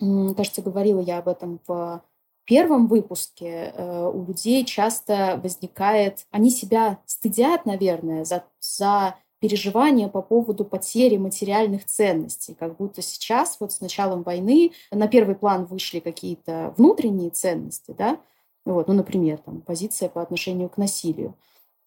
э, 0.01 0.35
кажется, 0.37 0.63
говорила 0.63 1.01
я 1.01 1.19
об 1.19 1.29
этом 1.29 1.61
в 1.67 2.03
первом 2.45 2.87
выпуске. 2.87 3.73
Э, 3.75 4.11
у 4.13 4.25
людей 4.25 4.65
часто 4.65 5.41
возникает... 5.43 6.27
Они 6.31 6.51
себя 6.51 6.99
стыдят, 7.07 7.65
наверное, 7.65 8.25
за, 8.25 8.45
за 8.61 9.17
переживания 9.41 10.09
по 10.09 10.21
поводу 10.21 10.65
потери 10.65 11.17
материальных 11.17 11.87
ценностей. 11.87 12.55
Как 12.55 12.77
будто 12.77 13.01
сейчас, 13.01 13.57
вот 13.61 13.73
с 13.73 13.81
началом 13.81 14.23
войны, 14.23 14.73
на 14.91 15.09
первый 15.09 15.37
план 15.37 15.65
вышли 15.65 16.01
какие-то 16.01 16.75
внутренние 16.77 17.31
ценности, 17.31 17.95
да, 17.97 18.19
вот, 18.65 18.89
ну, 18.89 18.95
например, 18.95 19.39
там, 19.39 19.63
позиция 19.63 20.11
по 20.11 20.21
отношению 20.21 20.69
к 20.69 20.77
насилию. 20.77 21.35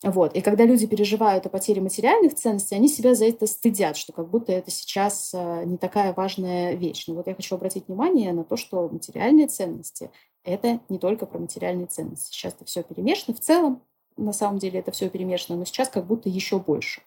Вот. 0.03 0.35
И 0.35 0.41
когда 0.41 0.65
люди 0.65 0.87
переживают 0.87 1.45
о 1.45 1.49
потере 1.49 1.79
материальных 1.79 2.33
ценностей, 2.33 2.75
они 2.75 2.87
себя 2.87 3.13
за 3.13 3.25
это 3.25 3.45
стыдят, 3.45 3.97
что 3.97 4.13
как 4.13 4.29
будто 4.29 4.51
это 4.51 4.71
сейчас 4.71 5.31
э, 5.33 5.63
не 5.65 5.77
такая 5.77 6.11
важная 6.13 6.73
вещь. 6.73 7.05
Но 7.07 7.13
вот 7.13 7.27
я 7.27 7.35
хочу 7.35 7.53
обратить 7.55 7.87
внимание 7.87 8.33
на 8.33 8.43
то, 8.43 8.57
что 8.57 8.89
материальные 8.89 9.47
ценности— 9.47 10.09
это 10.43 10.79
не 10.89 10.97
только 10.97 11.27
про 11.27 11.37
материальные 11.37 11.85
ценности. 11.85 12.33
Сейчас 12.33 12.55
это 12.55 12.65
все 12.65 12.81
перемешано. 12.81 13.35
В 13.35 13.41
целом, 13.41 13.83
на 14.17 14.33
самом 14.33 14.57
деле, 14.57 14.79
это 14.79 14.91
все 14.91 15.07
перемешано, 15.07 15.59
но 15.59 15.65
сейчас 15.65 15.87
как 15.89 16.07
будто 16.07 16.29
еще 16.29 16.59
больше. 16.59 17.01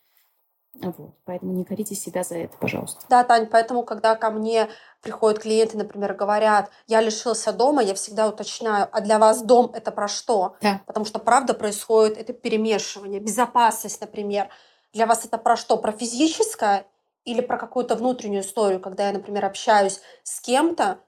Вот. 0.74 1.14
Поэтому 1.24 1.52
не 1.52 1.64
корите 1.64 1.94
себя 1.94 2.24
за 2.24 2.36
это, 2.36 2.56
пожалуйста. 2.58 3.04
Да, 3.08 3.24
Тань, 3.24 3.46
поэтому, 3.46 3.84
когда 3.84 4.16
ко 4.16 4.30
мне 4.30 4.68
приходят 5.02 5.40
клиенты, 5.40 5.78
например, 5.78 6.14
говорят, 6.14 6.70
я 6.86 7.00
лишился 7.00 7.52
дома, 7.52 7.82
я 7.82 7.94
всегда 7.94 8.28
уточняю, 8.28 8.88
а 8.90 9.00
для 9.00 9.18
вас 9.18 9.42
дом 9.42 9.70
это 9.74 9.92
про 9.92 10.08
что? 10.08 10.56
Да. 10.60 10.80
Потому 10.86 11.06
что 11.06 11.18
правда 11.18 11.54
происходит 11.54 12.18
это 12.18 12.32
перемешивание. 12.32 13.20
Безопасность, 13.20 14.00
например. 14.00 14.48
Для 14.92 15.06
вас 15.06 15.24
это 15.24 15.38
про 15.38 15.56
что? 15.56 15.76
Про 15.76 15.92
физическое 15.92 16.86
или 17.24 17.40
про 17.40 17.56
какую-то 17.56 17.96
внутреннюю 17.96 18.42
историю, 18.42 18.80
когда 18.80 19.06
я, 19.06 19.12
например, 19.12 19.44
общаюсь 19.44 20.00
с 20.22 20.40
кем-то 20.40 20.98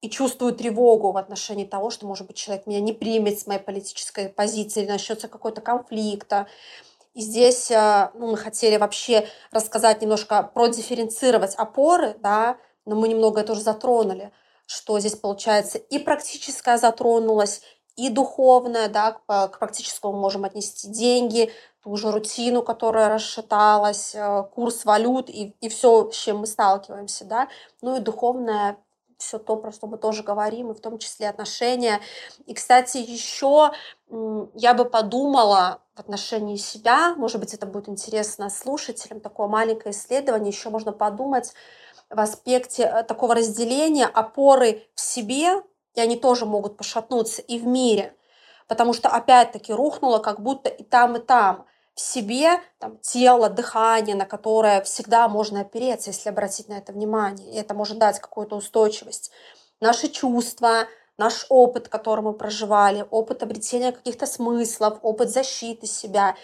и 0.00 0.08
чувствую 0.08 0.54
тревогу 0.54 1.12
в 1.12 1.16
отношении 1.16 1.64
того, 1.64 1.90
что, 1.90 2.06
может 2.06 2.26
быть, 2.26 2.36
человек 2.36 2.66
меня 2.66 2.80
не 2.80 2.92
примет 2.92 3.38
с 3.38 3.46
моей 3.46 3.60
политической 3.60 4.30
позиции, 4.30 4.82
или 4.82 4.90
начнется 4.90 5.28
какой-то 5.28 5.60
конфликта 5.60 6.46
и 7.14 7.20
здесь 7.20 7.70
э, 7.70 8.10
ну, 8.14 8.30
мы 8.30 8.36
хотели 8.36 8.76
вообще 8.76 9.26
рассказать 9.50 10.00
немножко, 10.00 10.42
продифференцировать 10.42 11.54
опоры, 11.56 12.16
да, 12.20 12.56
но 12.86 12.94
мы 12.94 13.08
немного 13.08 13.40
это 13.40 13.52
уже 13.52 13.62
затронули, 13.62 14.32
что 14.66 14.98
здесь 15.00 15.16
получается 15.16 15.78
и 15.78 15.98
практическое 15.98 16.78
затронулось, 16.78 17.62
и 17.96 18.08
духовное, 18.08 18.88
да, 18.88 19.12
к, 19.12 19.48
к 19.48 19.58
практическому 19.58 20.16
можем 20.18 20.44
отнести 20.44 20.88
деньги, 20.88 21.52
ту 21.82 21.96
же 21.96 22.12
рутину, 22.12 22.62
которая 22.62 23.08
расшаталась, 23.08 24.14
э, 24.14 24.44
курс 24.54 24.84
валют 24.84 25.28
и, 25.28 25.56
и 25.60 25.68
все, 25.68 26.10
с 26.10 26.16
чем 26.16 26.38
мы 26.38 26.46
сталкиваемся, 26.46 27.24
да, 27.24 27.48
ну 27.82 27.96
и 27.96 28.00
духовное 28.00 28.78
все 29.20 29.38
то, 29.38 29.56
про 29.56 29.70
что 29.70 29.86
мы 29.86 29.98
тоже 29.98 30.22
говорим, 30.22 30.70
и 30.70 30.74
в 30.74 30.80
том 30.80 30.98
числе 30.98 31.28
отношения. 31.28 32.00
И, 32.46 32.54
кстати, 32.54 32.98
еще 32.98 33.72
я 34.54 34.74
бы 34.74 34.84
подумала 34.84 35.82
в 35.94 36.00
отношении 36.00 36.56
себя, 36.56 37.14
может 37.16 37.38
быть, 37.40 37.54
это 37.54 37.66
будет 37.66 37.88
интересно 37.88 38.50
слушателям, 38.50 39.20
такое 39.20 39.46
маленькое 39.46 39.92
исследование, 39.92 40.50
еще 40.50 40.70
можно 40.70 40.92
подумать 40.92 41.52
в 42.08 42.18
аспекте 42.18 42.82
э, 42.82 43.02
такого 43.04 43.34
разделения 43.34 44.06
опоры 44.06 44.82
в 44.94 45.00
себе, 45.00 45.62
и 45.94 46.00
они 46.00 46.16
тоже 46.16 46.44
могут 46.46 46.76
пошатнуться, 46.76 47.42
и 47.42 47.58
в 47.58 47.66
мире. 47.66 48.16
Потому 48.66 48.92
что, 48.92 49.08
опять-таки, 49.08 49.72
рухнуло 49.72 50.18
как 50.18 50.40
будто 50.40 50.70
и 50.70 50.82
там, 50.82 51.16
и 51.16 51.20
там 51.20 51.66
в 51.94 52.00
себе 52.00 52.60
там, 52.78 52.98
тело, 52.98 53.48
дыхание, 53.48 54.16
на 54.16 54.24
которое 54.24 54.82
всегда 54.82 55.28
можно 55.28 55.60
опереться, 55.60 56.10
если 56.10 56.28
обратить 56.28 56.68
на 56.68 56.74
это 56.74 56.92
внимание. 56.92 57.52
И 57.52 57.56
это 57.56 57.74
может 57.74 57.98
дать 57.98 58.20
какую-то 58.20 58.56
устойчивость. 58.56 59.30
Наши 59.80 60.08
чувства, 60.08 60.86
наш 61.18 61.46
опыт, 61.48 61.88
который 61.88 62.22
мы 62.22 62.32
проживали, 62.32 63.06
опыт 63.10 63.42
обретения 63.42 63.92
каких-то 63.92 64.26
смыслов, 64.26 64.98
опыт 65.02 65.30
защиты 65.30 65.86
себя. 65.86 66.36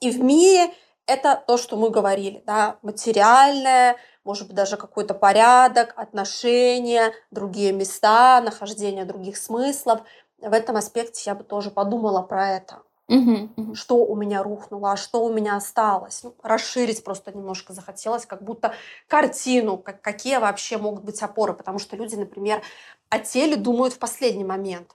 И 0.00 0.10
в 0.10 0.20
мире 0.22 0.72
это 1.06 1.42
то, 1.46 1.56
что 1.58 1.76
мы 1.76 1.90
говорили, 1.90 2.42
да, 2.46 2.78
материальное, 2.82 3.96
может 4.24 4.46
быть, 4.46 4.56
даже 4.56 4.76
какой-то 4.76 5.14
порядок, 5.14 5.94
отношения, 5.96 7.12
другие 7.30 7.72
места, 7.72 8.40
нахождение 8.40 9.04
других 9.04 9.36
смыслов. 9.36 10.00
В 10.38 10.52
этом 10.52 10.76
аспекте 10.76 11.22
я 11.26 11.34
бы 11.34 11.44
тоже 11.44 11.70
подумала 11.70 12.22
про 12.22 12.50
это. 12.50 12.82
Угу, 13.08 13.50
угу. 13.56 13.74
Что 13.74 13.96
у 13.96 14.16
меня 14.16 14.42
рухнуло, 14.42 14.92
а 14.92 14.96
что 14.96 15.24
у 15.24 15.32
меня 15.32 15.56
осталось. 15.56 16.22
Ну, 16.22 16.34
расширить 16.42 17.04
просто 17.04 17.32
немножко 17.32 17.72
захотелось, 17.72 18.26
как 18.26 18.42
будто 18.42 18.74
картину, 19.06 19.76
как, 19.76 20.00
какие 20.00 20.38
вообще 20.38 20.78
могут 20.78 21.04
быть 21.04 21.22
опоры. 21.22 21.52
Потому 21.52 21.78
что 21.78 21.96
люди, 21.96 22.14
например, 22.14 22.62
о 23.08 23.18
теле 23.18 23.56
думают 23.56 23.94
в 23.94 23.98
последний 23.98 24.44
момент. 24.44 24.94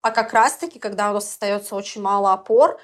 А 0.00 0.10
как 0.10 0.32
раз-таки, 0.32 0.78
когда 0.78 1.10
у 1.10 1.14
нас 1.14 1.28
остается 1.28 1.74
очень 1.74 2.00
мало 2.00 2.32
опор, 2.32 2.78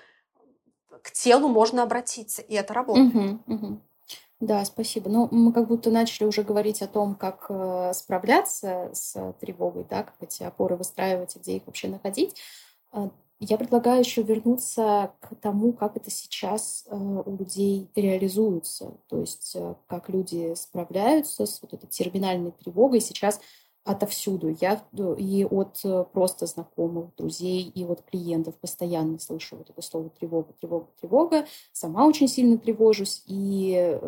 к 1.03 1.11
телу 1.13 1.49
можно 1.49 1.83
обратиться, 1.83 2.43
и 2.43 2.55
это 2.55 2.75
работает. 2.75 3.15
Угу, 3.15 3.39
угу. 3.47 3.81
Да, 4.41 4.65
спасибо. 4.65 5.09
Ну, 5.09 5.29
мы 5.31 5.53
как 5.53 5.69
будто 5.69 5.91
начали 5.91 6.27
уже 6.27 6.43
говорить 6.43 6.83
о 6.83 6.87
том, 6.87 7.15
как 7.15 7.47
э, 7.49 7.93
справляться 7.95 8.91
с 8.93 9.35
тревогой, 9.41 9.87
да, 9.89 10.03
как 10.03 10.15
эти 10.21 10.43
опоры 10.43 10.77
выстраивать, 10.77 11.37
где 11.37 11.57
их 11.57 11.63
вообще 11.67 11.89
находить. 11.89 12.37
Я 13.47 13.59
предлагаю 13.59 14.01
еще 14.01 14.23
вернуться 14.23 15.13
к 15.21 15.35
тому, 15.35 15.75
как 15.75 15.99
это 15.99 16.11
сейчас 16.11 16.87
э, 16.89 16.97
у 16.97 17.37
людей 17.37 17.91
реализуется, 17.95 18.95
то 19.07 19.21
есть 19.21 19.55
э, 19.55 19.75
как 19.87 20.09
люди 20.09 20.55
справляются 20.55 21.45
с 21.45 21.61
вот 21.61 21.75
этой 21.75 21.87
терминальной 21.87 22.53
тревогой. 22.53 23.03
Сейчас 23.03 23.41
отовсюду. 23.85 24.57
Я 24.63 24.83
и 25.19 25.45
от 25.45 25.79
э, 25.85 26.05
просто 26.11 26.47
знакомых, 26.47 27.15
друзей, 27.17 27.65
и 27.69 27.85
от 27.85 28.01
клиентов 28.03 28.55
постоянно 28.55 29.19
слышу 29.19 29.57
вот 29.57 29.69
это 29.69 29.83
слово 29.83 30.09
тревога, 30.09 30.55
тревога, 30.59 30.87
тревога. 30.99 31.47
Сама 31.75 32.07
очень 32.07 32.29
сильно 32.29 32.57
тревожусь. 32.57 33.25
И 33.27 34.01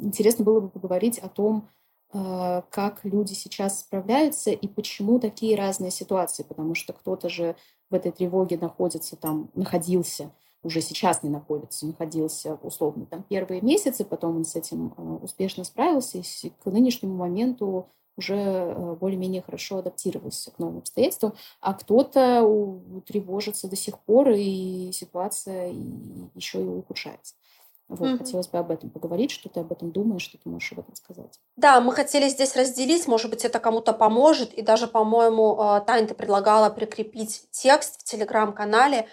интересно 0.00 0.44
было 0.44 0.58
бы 0.58 0.68
поговорить 0.68 1.18
о 1.20 1.28
том, 1.28 1.68
как 2.12 3.00
люди 3.04 3.34
сейчас 3.34 3.80
справляются 3.80 4.50
и 4.50 4.68
почему 4.68 5.18
такие 5.20 5.56
разные 5.56 5.90
ситуации. 5.90 6.42
Потому 6.42 6.74
что 6.74 6.92
кто-то 6.92 7.28
же 7.28 7.56
в 7.88 7.94
этой 7.94 8.12
тревоге 8.12 8.58
находится 8.58 9.16
там, 9.16 9.50
находился 9.54 10.32
уже 10.62 10.80
сейчас 10.80 11.22
не 11.22 11.30
находится, 11.30 11.86
находился 11.86 12.54
условно 12.62 13.06
там 13.06 13.22
первые 13.22 13.60
месяцы, 13.62 14.04
потом 14.04 14.36
он 14.36 14.44
с 14.44 14.56
этим 14.56 14.92
успешно 15.22 15.64
справился, 15.64 16.18
и 16.18 16.22
к 16.62 16.66
нынешнему 16.66 17.14
моменту 17.14 17.88
уже 18.16 18.36
э, 18.36 18.96
более-менее 19.00 19.40
хорошо 19.40 19.78
адаптировался 19.78 20.50
к 20.50 20.58
новым 20.58 20.78
обстоятельствам, 20.78 21.32
а 21.60 21.72
кто-то 21.72 22.82
тревожится 23.06 23.68
до 23.68 23.76
сих 23.76 23.98
пор, 24.00 24.30
и 24.30 24.90
ситуация 24.92 25.72
еще 26.34 26.62
и 26.62 26.66
ухудшается. 26.66 27.34
Вот, 27.90 28.08
mm 28.08 28.18
хотелось 28.18 28.46
бы 28.46 28.58
об 28.58 28.70
этом 28.70 28.88
поговорить, 28.88 29.32
что 29.32 29.48
ты 29.48 29.60
об 29.60 29.72
этом 29.72 29.90
думаешь, 29.90 30.22
что 30.22 30.38
ты 30.38 30.48
можешь 30.48 30.70
об 30.72 30.78
этом 30.78 30.94
сказать. 30.94 31.40
Да, 31.56 31.80
мы 31.80 31.92
хотели 31.92 32.28
здесь 32.28 32.54
разделить, 32.54 33.08
может 33.08 33.30
быть, 33.30 33.44
это 33.44 33.58
кому-то 33.58 33.92
поможет, 33.92 34.54
и 34.54 34.62
даже, 34.62 34.86
по-моему, 34.86 35.60
э, 35.60 35.80
Таня, 35.84 36.06
ты 36.06 36.14
предлагала 36.14 36.70
прикрепить 36.70 37.48
текст 37.50 38.00
в 38.00 38.04
телеграм-канале, 38.04 39.08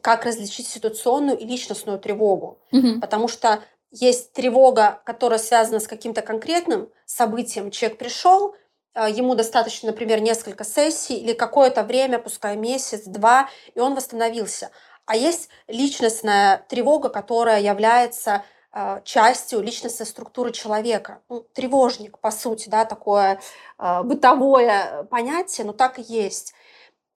как 0.00 0.24
различить 0.24 0.66
ситуационную 0.66 1.38
и 1.38 1.44
личностную 1.44 2.00
тревогу. 2.00 2.58
mm 2.72 3.00
Потому 3.00 3.28
что 3.28 3.62
есть 3.92 4.32
тревога, 4.32 5.00
которая 5.04 5.38
связана 5.38 5.78
с 5.78 5.86
каким-то 5.86 6.20
конкретным 6.20 6.88
событием. 7.06 7.70
Человек 7.70 7.98
пришел, 7.98 8.56
а, 8.94 9.08
ему 9.08 9.36
достаточно, 9.36 9.92
например, 9.92 10.20
несколько 10.20 10.64
сессий 10.64 11.16
или 11.16 11.34
какое-то 11.34 11.84
время, 11.84 12.18
пускай 12.18 12.56
месяц, 12.56 13.04
два, 13.04 13.48
и 13.76 13.78
он 13.78 13.94
восстановился. 13.94 14.70
А 15.08 15.16
есть 15.16 15.48
личностная 15.66 16.64
тревога, 16.68 17.08
которая 17.08 17.60
является 17.60 18.44
а, 18.70 19.00
частью 19.00 19.60
личностной 19.60 20.06
структуры 20.06 20.52
человека. 20.52 21.22
Ну, 21.28 21.40
тревожник, 21.40 22.18
по 22.18 22.30
сути, 22.30 22.68
да, 22.68 22.84
такое 22.84 23.40
э, 23.78 24.02
бытовое 24.02 25.04
понятие, 25.04 25.66
но 25.66 25.72
так 25.72 25.98
и 25.98 26.02
есть. 26.02 26.54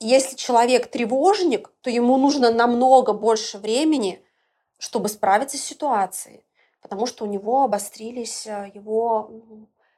Если 0.00 0.36
человек 0.36 0.90
тревожник, 0.90 1.70
то 1.82 1.90
ему 1.90 2.16
нужно 2.16 2.50
намного 2.50 3.12
больше 3.12 3.58
времени, 3.58 4.24
чтобы 4.78 5.08
справиться 5.08 5.56
с 5.56 5.60
ситуацией 5.60 6.44
потому 6.82 7.06
что 7.06 7.24
у 7.24 7.28
него 7.28 7.62
обострились 7.62 8.46
э, 8.46 8.70
его 8.74 9.30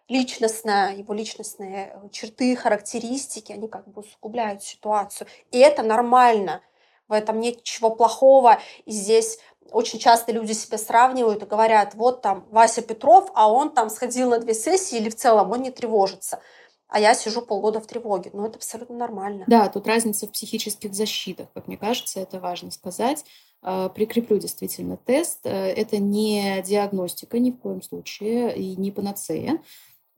личностная, 0.08 0.94
его 0.94 1.12
личностные 1.14 1.92
э, 1.94 2.08
черты, 2.12 2.54
характеристики, 2.54 3.50
они 3.52 3.66
как 3.66 3.88
бы 3.88 4.02
усугубляют 4.02 4.62
ситуацию. 4.62 5.26
И 5.50 5.58
это 5.58 5.82
нормально. 5.82 6.60
В 7.08 7.12
этом 7.12 7.40
нет 7.40 7.58
ничего 7.58 7.90
плохого. 7.90 8.60
И 8.84 8.92
здесь 8.92 9.38
очень 9.70 9.98
часто 9.98 10.32
люди 10.32 10.52
себя 10.52 10.78
сравнивают 10.78 11.42
и 11.42 11.46
говорят, 11.46 11.94
вот 11.94 12.22
там 12.22 12.46
Вася 12.50 12.82
Петров, 12.82 13.30
а 13.34 13.50
он 13.50 13.70
там 13.70 13.90
сходил 13.90 14.30
на 14.30 14.38
две 14.38 14.54
сессии 14.54 14.98
или 14.98 15.08
в 15.08 15.16
целом 15.16 15.50
он 15.50 15.62
не 15.62 15.70
тревожится. 15.70 16.40
А 16.88 17.00
я 17.00 17.14
сижу 17.14 17.42
полгода 17.42 17.80
в 17.80 17.86
тревоге. 17.86 18.30
Ну, 18.32 18.46
это 18.46 18.56
абсолютно 18.56 18.96
нормально. 18.96 19.44
Да, 19.48 19.68
тут 19.68 19.86
разница 19.86 20.26
в 20.26 20.30
психических 20.30 20.94
защитах, 20.94 21.48
как 21.52 21.66
мне 21.66 21.76
кажется, 21.76 22.20
это 22.20 22.38
важно 22.38 22.70
сказать. 22.70 23.24
А, 23.62 23.88
прикреплю 23.88 24.38
действительно 24.38 24.96
тест. 24.98 25.40
Э, 25.44 25.50
это 25.50 25.96
не 25.96 26.62
диагностика 26.64 27.38
ни 27.38 27.50
в 27.50 27.58
коем 27.58 27.82
случае 27.82 28.56
и 28.56 28.76
не 28.76 28.92
панацея. 28.92 29.60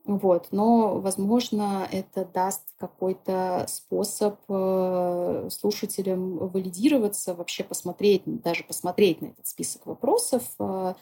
Вот. 0.07 0.47
Но, 0.51 1.01
возможно, 1.01 1.85
это 1.91 2.23
даст 2.23 2.61
какой-то 2.79 3.65
способ 3.67 4.39
э, 4.47 5.49
слушателям 5.51 6.37
валидироваться, 6.47 7.35
вообще 7.35 7.65
посмотреть, 7.65 8.23
даже 8.25 8.63
посмотреть 8.63 9.21
на 9.21 9.27
этот 9.27 9.45
список 9.45 9.85
вопросов, 9.85 10.43
э, 10.59 10.93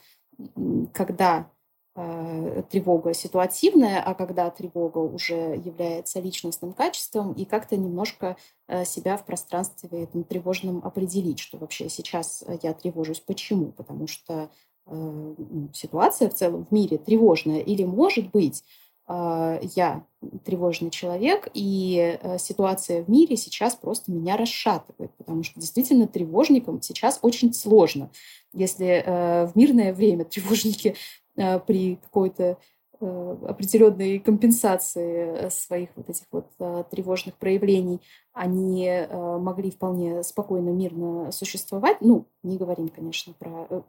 когда 0.92 1.52
Э, 1.98 2.62
тревога 2.70 3.14
ситуативная, 3.14 4.02
а 4.02 4.16
когда 4.16 4.50
тревога 4.50 4.98
уже 4.98 5.56
является 5.64 6.20
личностным 6.20 6.74
качеством, 6.74 7.32
и 7.32 7.46
как-то 7.46 7.78
немножко 7.78 8.36
себя 8.84 9.16
в 9.16 9.26
пространстве 9.26 10.04
этом 10.04 10.26
тревожном 10.26 10.82
определить, 10.84 11.40
что 11.40 11.58
вообще 11.58 11.88
сейчас 11.88 12.44
я 12.64 12.74
тревожусь. 12.74 13.22
Почему? 13.22 13.72
Потому 13.72 14.08
что 14.08 14.50
э, 14.88 15.36
ситуация 15.74 16.30
в 16.30 16.34
целом 16.34 16.66
в 16.66 16.72
мире 16.72 16.98
тревожная. 16.98 17.60
Или, 17.60 17.86
может 17.86 18.30
быть, 18.32 18.66
я 19.08 20.04
тревожный 20.44 20.90
человек, 20.90 21.50
и 21.54 22.20
ситуация 22.40 23.04
в 23.04 23.10
мире 23.10 23.38
сейчас 23.38 23.76
просто 23.76 24.12
меня 24.12 24.36
расшатывает, 24.36 25.12
потому 25.18 25.44
что 25.44 25.60
действительно 25.60 26.08
тревожникам 26.08 26.82
сейчас 26.82 27.20
очень 27.22 27.54
сложно. 27.54 28.10
Если 28.52 29.04
в 29.06 29.52
мирное 29.56 29.94
время 29.94 30.26
тревожники 30.26 30.96
Э, 31.38 31.60
при 31.60 31.98
какой-то 31.98 32.58
э, 33.02 33.38
определенной 33.48 34.20
компенсации 34.20 35.48
э, 35.48 35.50
своих 35.50 35.90
вот 35.96 36.10
этих 36.10 36.26
вот 36.32 36.48
тревожных 36.90 37.36
проявлений, 37.36 38.02
они 38.34 39.08
могли 39.12 39.72
вполне 39.72 40.24
спокойно, 40.24 40.70
мирно 40.70 41.32
существовать. 41.32 41.98
Ну, 42.02 42.26
не 42.44 42.58
говорим, 42.58 42.90
конечно, 42.90 43.34
про 43.34 43.86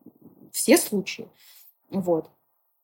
все 0.53 0.77
случаи. 0.77 1.29
Вот. 1.91 2.31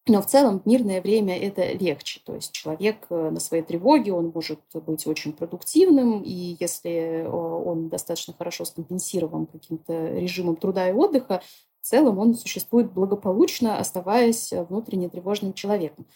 Но 0.09 0.21
в 0.21 0.27
целом 0.27 0.59
в 0.61 0.67
мирное 0.67 1.01
время 1.01 1.39
это 1.39 1.73
легче. 1.73 2.21
То 2.25 2.35
есть 2.35 2.51
человек 2.51 3.09
на 3.09 3.39
своей 3.39 3.63
тревоге, 3.63 4.13
он 4.13 4.33
может 4.35 4.59
быть 4.75 5.07
очень 5.07 5.33
продуктивным, 5.33 6.23
и 6.23 6.57
если 6.59 7.25
он 7.31 7.89
достаточно 7.89 8.35
хорошо 8.37 8.65
скомпенсирован 8.65 9.47
каким-то 9.47 10.15
режимом 10.15 10.57
труда 10.57 10.89
и 10.89 10.93
отдыха, 10.93 11.41
в 11.81 11.87
целом 11.87 12.19
он 12.19 12.35
существует 12.35 12.93
благополучно, 12.93 13.79
оставаясь 13.79 14.53
внутренне 14.53 15.09
тревожным 15.09 15.53
человеком. 15.53 16.07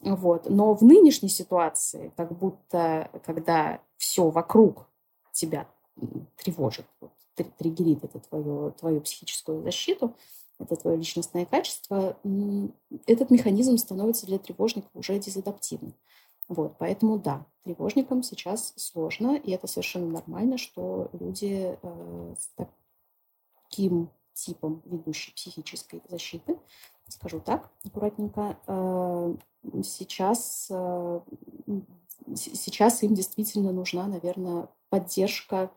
Вот. 0.00 0.48
Но 0.48 0.74
в 0.74 0.82
нынешней 0.82 1.28
ситуации, 1.28 2.12
как 2.16 2.36
будто 2.38 3.10
когда 3.24 3.80
все 3.96 4.28
вокруг 4.30 4.86
тебя 5.32 5.66
тревожит, 6.36 6.86
вот, 7.00 7.10
триггерит 7.58 8.04
это 8.04 8.20
твою, 8.20 8.72
твою 8.72 9.00
психическую 9.00 9.62
защиту, 9.62 10.14
это 10.58 10.76
твое 10.76 10.96
личностное 10.96 11.44
качество, 11.44 12.16
этот 13.06 13.30
механизм 13.30 13.76
становится 13.78 14.26
для 14.26 14.38
тревожника 14.38 14.88
уже 14.94 15.18
дезадаптивным. 15.18 15.94
Вот, 16.48 16.76
поэтому 16.78 17.18
да, 17.18 17.44
тревожникам 17.64 18.22
сейчас 18.22 18.72
сложно, 18.76 19.36
и 19.36 19.50
это 19.50 19.66
совершенно 19.66 20.06
нормально, 20.06 20.58
что 20.58 21.10
люди 21.12 21.76
э, 21.82 22.34
с 22.38 22.68
таким 23.68 24.10
типом 24.32 24.82
ведущей 24.84 25.32
психической 25.32 26.02
защиты, 26.08 26.56
скажу 27.08 27.40
так 27.40 27.70
аккуратненько, 27.84 28.56
э, 28.66 29.34
сейчас, 29.82 30.68
э, 30.70 31.20
сейчас 32.36 33.02
им 33.02 33.14
действительно 33.14 33.72
нужна, 33.72 34.06
наверное, 34.06 34.68
поддержка 34.88 35.70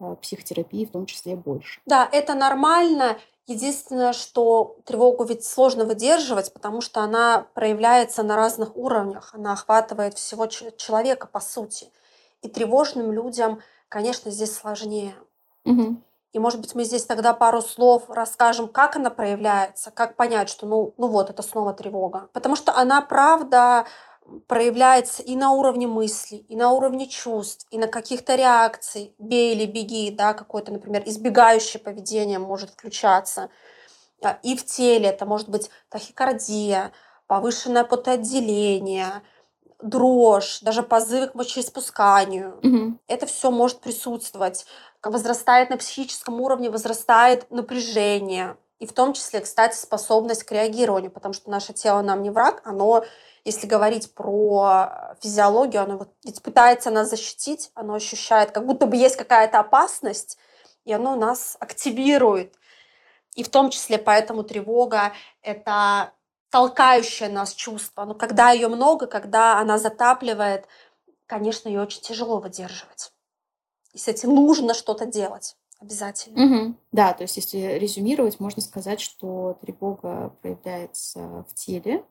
э, 0.00 0.16
психотерапии 0.22 0.86
в 0.86 0.90
том 0.90 1.04
числе 1.04 1.36
больше. 1.36 1.80
Да, 1.84 2.08
это 2.10 2.34
нормально. 2.34 3.18
Единственное, 3.46 4.14
что 4.14 4.76
тревогу 4.86 5.24
ведь 5.24 5.44
сложно 5.44 5.84
выдерживать, 5.84 6.52
потому 6.54 6.80
что 6.80 7.00
она 7.00 7.46
проявляется 7.52 8.22
на 8.22 8.36
разных 8.36 8.74
уровнях. 8.74 9.30
Она 9.34 9.52
охватывает 9.52 10.14
всего 10.14 10.46
человека, 10.46 11.26
по 11.26 11.40
сути. 11.40 11.90
И 12.40 12.48
тревожным 12.48 13.12
людям, 13.12 13.60
конечно, 13.88 14.30
здесь 14.30 14.54
сложнее. 14.54 15.14
Угу. 15.66 15.96
И, 16.32 16.38
может 16.38 16.60
быть, 16.60 16.74
мы 16.74 16.84
здесь 16.84 17.04
тогда 17.04 17.32
пару 17.32 17.60
слов 17.60 18.04
расскажем, 18.08 18.66
как 18.66 18.96
она 18.96 19.10
проявляется, 19.10 19.90
как 19.90 20.16
понять, 20.16 20.48
что, 20.48 20.66
ну, 20.66 20.94
ну 20.96 21.06
вот, 21.06 21.30
это 21.30 21.42
снова 21.42 21.74
тревога. 21.74 22.28
Потому 22.32 22.56
что 22.56 22.74
она, 22.74 23.02
правда, 23.02 23.84
проявляется 24.46 25.22
и 25.22 25.36
на 25.36 25.52
уровне 25.52 25.86
мыслей, 25.86 26.38
и 26.48 26.56
на 26.56 26.72
уровне 26.72 27.06
чувств, 27.06 27.66
и 27.70 27.78
на 27.78 27.86
каких-то 27.86 28.34
реакций. 28.34 29.14
Бей 29.18 29.54
или 29.54 29.66
беги, 29.66 30.10
да, 30.10 30.34
какое-то, 30.34 30.72
например, 30.72 31.02
избегающее 31.06 31.82
поведение 31.82 32.38
может 32.38 32.70
включаться. 32.70 33.50
А, 34.22 34.38
и 34.42 34.56
в 34.56 34.64
теле 34.64 35.08
это 35.08 35.26
может 35.26 35.48
быть 35.48 35.70
тахикардия, 35.88 36.92
повышенное 37.26 37.84
потоотделение, 37.84 39.22
дрожь, 39.82 40.60
даже 40.60 40.82
позывы 40.82 41.28
к 41.28 41.34
мочеиспусканию. 41.34 42.58
Угу. 42.62 42.98
Это 43.06 43.26
все 43.26 43.50
может 43.50 43.80
присутствовать 43.80 44.66
возрастает 45.10 45.70
на 45.70 45.76
психическом 45.76 46.40
уровне, 46.40 46.70
возрастает 46.70 47.50
напряжение. 47.50 48.56
И 48.78 48.86
в 48.86 48.92
том 48.92 49.12
числе, 49.12 49.40
кстати, 49.40 49.76
способность 49.76 50.44
к 50.44 50.52
реагированию, 50.52 51.10
потому 51.10 51.34
что 51.34 51.50
наше 51.50 51.72
тело 51.72 52.02
нам 52.02 52.22
не 52.22 52.30
враг, 52.30 52.62
оно, 52.64 53.04
если 53.44 53.66
говорить 53.66 54.14
про 54.14 55.16
физиологию, 55.20 55.82
оно 55.82 55.98
вот 55.98 56.10
ведь 56.24 56.42
пытается 56.42 56.90
нас 56.90 57.10
защитить, 57.10 57.70
оно 57.74 57.94
ощущает, 57.94 58.52
как 58.52 58.66
будто 58.66 58.86
бы 58.86 58.96
есть 58.96 59.16
какая-то 59.16 59.60
опасность, 59.60 60.38
и 60.84 60.92
оно 60.92 61.14
нас 61.14 61.56
активирует. 61.60 62.54
И 63.34 63.42
в 63.42 63.48
том 63.48 63.70
числе 63.70 63.98
поэтому 63.98 64.44
тревога– 64.44 65.12
это 65.42 66.12
толкающее 66.50 67.28
нас 67.28 67.52
чувство. 67.52 68.04
Но 68.04 68.14
когда 68.14 68.50
ее 68.50 68.68
много, 68.68 69.06
когда 69.06 69.58
она 69.58 69.76
затапливает, 69.78 70.66
конечно, 71.26 71.68
ее 71.68 71.82
очень 71.82 72.00
тяжело 72.00 72.38
выдерживать. 72.38 73.12
И 73.92 73.98
с 73.98 74.08
этим 74.08 74.34
нужно 74.34 74.72
что-то 74.72 75.04
делать 75.04 75.56
обязательно. 75.80 76.44
Угу. 76.44 76.74
Да, 76.92 77.12
то 77.12 77.22
есть 77.22 77.36
если 77.36 77.58
резюмировать, 77.58 78.40
можно 78.40 78.62
сказать, 78.62 79.00
что 79.00 79.58
тревога 79.60 80.34
проявляется 80.40 81.44
в 81.48 81.54
теле 81.54 82.04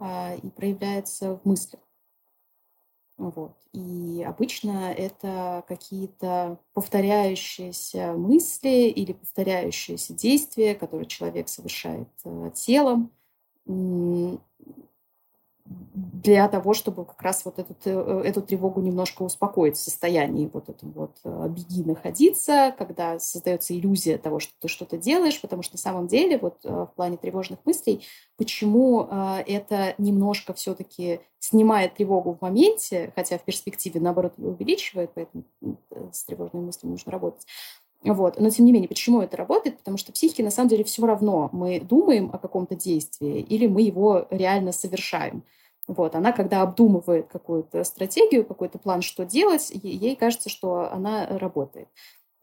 и 0.00 0.50
проявляется 0.50 1.36
в 1.36 1.44
мыслях. 1.44 1.80
Вот. 3.16 3.56
И 3.72 4.22
обычно 4.26 4.92
это 4.92 5.64
какие-то 5.66 6.58
повторяющиеся 6.74 8.12
мысли 8.12 8.88
или 8.90 9.12
повторяющиеся 9.14 10.12
действия, 10.12 10.74
которые 10.74 11.06
человек 11.06 11.48
совершает 11.48 12.08
э, 12.24 12.50
телом, 12.54 13.10
для 15.68 16.48
того, 16.48 16.74
чтобы 16.74 17.04
как 17.04 17.20
раз 17.22 17.44
вот 17.44 17.58
эту, 17.58 17.74
э, 17.84 18.22
эту 18.24 18.42
тревогу 18.42 18.80
немножко 18.80 19.22
успокоить 19.22 19.76
в 19.76 19.80
состоянии 19.80 20.50
вот 20.52 20.68
этом 20.68 20.92
вот 20.92 21.16
э, 21.24 21.48
беги 21.48 21.84
находиться, 21.84 22.74
когда 22.76 23.18
создается 23.18 23.74
иллюзия 23.74 24.18
того, 24.18 24.38
что 24.38 24.52
ты 24.60 24.68
что-то 24.68 24.96
делаешь, 24.96 25.40
потому 25.40 25.62
что 25.62 25.74
на 25.74 25.78
самом 25.78 26.06
деле 26.06 26.38
вот 26.38 26.58
э, 26.64 26.68
в 26.68 26.92
плане 26.94 27.16
тревожных 27.16 27.60
мыслей, 27.64 28.04
почему 28.36 29.08
это 29.46 29.94
немножко 29.98 30.52
все-таки 30.54 31.20
снимает 31.38 31.94
тревогу 31.94 32.34
в 32.34 32.42
моменте, 32.42 33.12
хотя 33.14 33.38
в 33.38 33.42
перспективе 33.42 34.00
наоборот 34.00 34.34
ее 34.36 34.48
увеличивает, 34.48 35.10
поэтому 35.14 35.44
с 36.12 36.24
тревожными 36.24 36.66
мыслями 36.66 36.92
нужно 36.92 37.12
работать, 37.12 37.46
вот. 38.02 38.38
Но 38.38 38.50
тем 38.50 38.66
не 38.66 38.72
менее, 38.72 38.88
почему 38.88 39.20
это 39.20 39.36
работает? 39.36 39.78
Потому 39.78 39.96
что 39.96 40.12
психике 40.12 40.42
на 40.42 40.50
самом 40.50 40.68
деле 40.68 40.84
все 40.84 41.04
равно, 41.04 41.48
мы 41.52 41.80
думаем 41.80 42.30
о 42.32 42.38
каком-то 42.38 42.74
действии 42.74 43.40
или 43.40 43.66
мы 43.66 43.82
его 43.82 44.26
реально 44.30 44.72
совершаем. 44.72 45.42
Вот. 45.86 46.14
Она, 46.14 46.32
когда 46.32 46.62
обдумывает 46.62 47.28
какую-то 47.28 47.84
стратегию, 47.84 48.44
какой-то 48.44 48.78
план, 48.78 49.02
что 49.02 49.24
делать, 49.24 49.70
ей 49.70 50.16
кажется, 50.16 50.48
что 50.48 50.92
она 50.92 51.26
работает. 51.38 51.88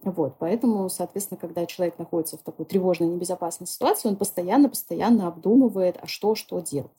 Вот, 0.03 0.35
поэтому, 0.37 0.89
соответственно, 0.89 1.39
когда 1.39 1.65
человек 1.65 1.97
находится 1.97 2.37
в 2.37 2.41
такой 2.41 2.65
тревожной, 2.65 3.07
небезопасной 3.07 3.67
ситуации, 3.67 4.09
он 4.09 4.17
постоянно-постоянно 4.17 5.27
обдумывает, 5.27 5.97
а 6.01 6.07
что, 6.07 6.35
что 6.35 6.59
делать. 6.59 6.91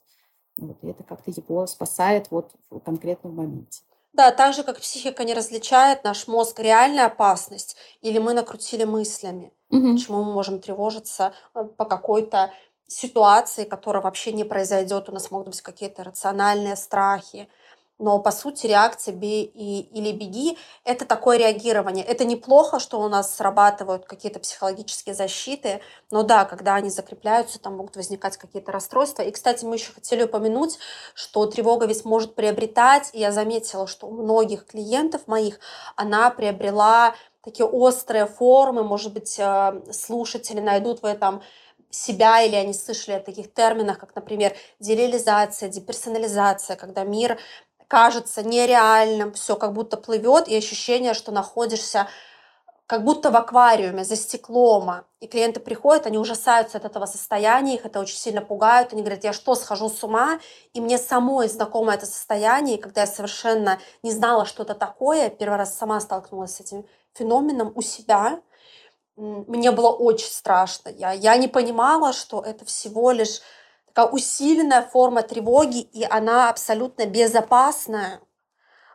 Вот, 0.57 0.79
и 0.83 0.89
это 0.89 1.03
как-то 1.03 1.31
его 1.31 1.67
спасает 1.67 2.31
вот 2.31 2.53
в 2.71 2.79
конкретном 2.81 3.35
моменте. 3.35 3.83
Да, 4.15 4.31
так 4.31 4.55
же, 4.55 4.63
как 4.63 4.79
психика 4.79 5.25
не 5.25 5.35
различает 5.35 6.05
наш 6.05 6.29
мозг 6.29 6.61
реальная 6.61 7.07
опасность 7.07 7.77
или 8.01 8.19
мы 8.19 8.33
накрутили 8.33 8.85
мыслями. 8.85 9.53
Угу. 9.71 9.95
Почему 9.95 10.23
мы 10.23 10.33
можем 10.33 10.61
тревожиться 10.61 11.35
э, 11.55 11.65
по 11.65 11.85
какой-то 11.85 12.53
ситуации, 12.87 13.65
которая 13.65 14.03
вообще 14.03 14.33
не 14.33 14.45
произойдет. 14.45 15.09
У 15.09 15.13
нас 15.13 15.31
могут 15.31 15.49
быть 15.49 15.63
какие-то 15.63 16.05
рациональные 16.05 16.77
страхи, 16.77 17.49
но 17.99 18.19
по 18.19 18.33
сути 18.33 18.67
реакция 18.67 19.15
«бей» 19.15 19.45
и, 19.45 19.81
или 19.81 20.11
«беги»— 20.11 20.59
это 20.85 21.05
такое 21.05 21.39
реагирование. 21.39 22.05
Это 22.05 22.25
неплохо, 22.25 22.81
что 22.81 23.01
у 23.01 23.09
нас 23.09 23.37
срабатывают 23.37 24.05
какие-то 24.05 24.41
психологические 24.41 25.15
защиты, 25.15 25.81
но 26.11 26.25
да, 26.25 26.45
когда 26.45 26.75
они 26.75 26.91
закрепляются, 26.91 27.61
там 27.61 27.77
могут 27.77 27.95
возникать 27.95 28.37
какие-то 28.37 28.73
расстройства. 28.73 29.23
И, 29.23 29.31
кстати, 29.31 29.65
мы 29.65 29.77
еще 29.77 29.93
хотели 29.93 30.25
упомянуть, 30.25 30.79
что 31.15 31.47
тревога 31.47 31.87
ведь 31.87 32.05
может 32.05 32.35
приобретать, 32.35 33.11
и 33.13 33.21
я 33.21 33.31
заметила, 33.31 33.87
что 33.87 34.09
у 34.09 34.13
многих 34.13 34.67
клиентов 34.67 35.29
моих 35.29 35.61
она 35.95 36.31
приобрела 36.31 37.15
такие 37.45 37.67
острые 37.67 38.27
формы, 38.27 38.83
может 38.83 39.13
быть, 39.13 39.39
э, 39.39 39.83
слушатели 39.93 40.61
найдут 40.61 41.03
в 41.03 41.05
этом 41.05 41.43
себя 41.95 42.43
или 42.43 42.57
они 42.57 42.75
слышали 42.75 43.17
о 43.17 43.21
таких 43.21 43.53
терминах, 43.53 43.99
как, 43.99 44.15
например, 44.15 44.55
дереализация, 44.81 45.69
деперсонализация, 45.69 46.77
когда 46.77 47.05
мир 47.05 47.39
кажется 47.89 48.43
нереальным, 48.43 49.33
все 49.33 49.57
как 49.57 49.73
будто 49.73 49.97
плывет, 49.97 50.49
и 50.49 50.57
ощущение, 50.57 51.15
что 51.15 51.33
находишься 51.33 52.09
как 52.87 53.03
будто 53.03 53.31
в 53.31 53.37
аквариуме, 53.37 54.05
за 54.05 54.17
стеклом. 54.17 55.05
И 55.21 55.27
клиенты 55.27 55.59
приходят, 55.59 56.07
они 56.07 56.19
ужасаются 56.19 56.77
от 56.77 56.85
этого 56.85 57.07
состояния, 57.07 57.77
их 57.77 57.87
это 57.87 57.99
очень 57.99 58.19
сильно 58.19 58.43
пугает. 58.43 58.93
Они 58.93 59.01
говорят, 59.01 59.25
я 59.25 59.33
что, 59.33 59.55
схожу 59.55 59.89
с 59.89 60.05
ума? 60.05 60.39
И 60.75 60.81
мне 60.81 60.99
самой 60.99 61.49
знакомо 61.49 61.95
это 61.95 62.05
состояние, 62.05 62.77
когда 62.79 63.03
я 63.03 63.07
совершенно 63.07 63.79
не 64.03 64.11
знала, 64.11 64.45
что 64.45 64.65
это 64.65 64.75
такое. 64.75 65.31
Первый 65.31 65.57
раз 65.57 65.77
сама 65.77 65.99
столкнулась 66.01 66.57
с 66.57 66.61
этим 66.61 66.85
феноменом 67.15 67.73
у 67.75 67.81
себя. 67.81 68.41
Мне 69.17 69.71
было 69.71 69.91
очень 69.91 70.27
страшно. 70.27 70.89
Я, 70.89 71.13
я 71.13 71.37
не 71.37 71.49
понимала, 71.49 72.13
что 72.13 72.41
это 72.41 72.65
всего 72.65 73.13
лишь 73.13 73.41
такая 73.87 74.11
усиленная 74.11 74.83
форма 74.83 75.23
тревоги, 75.23 75.81
и 75.81 76.05
она 76.05 76.51
абсолютно 76.51 77.07
безопасная. 77.07 78.21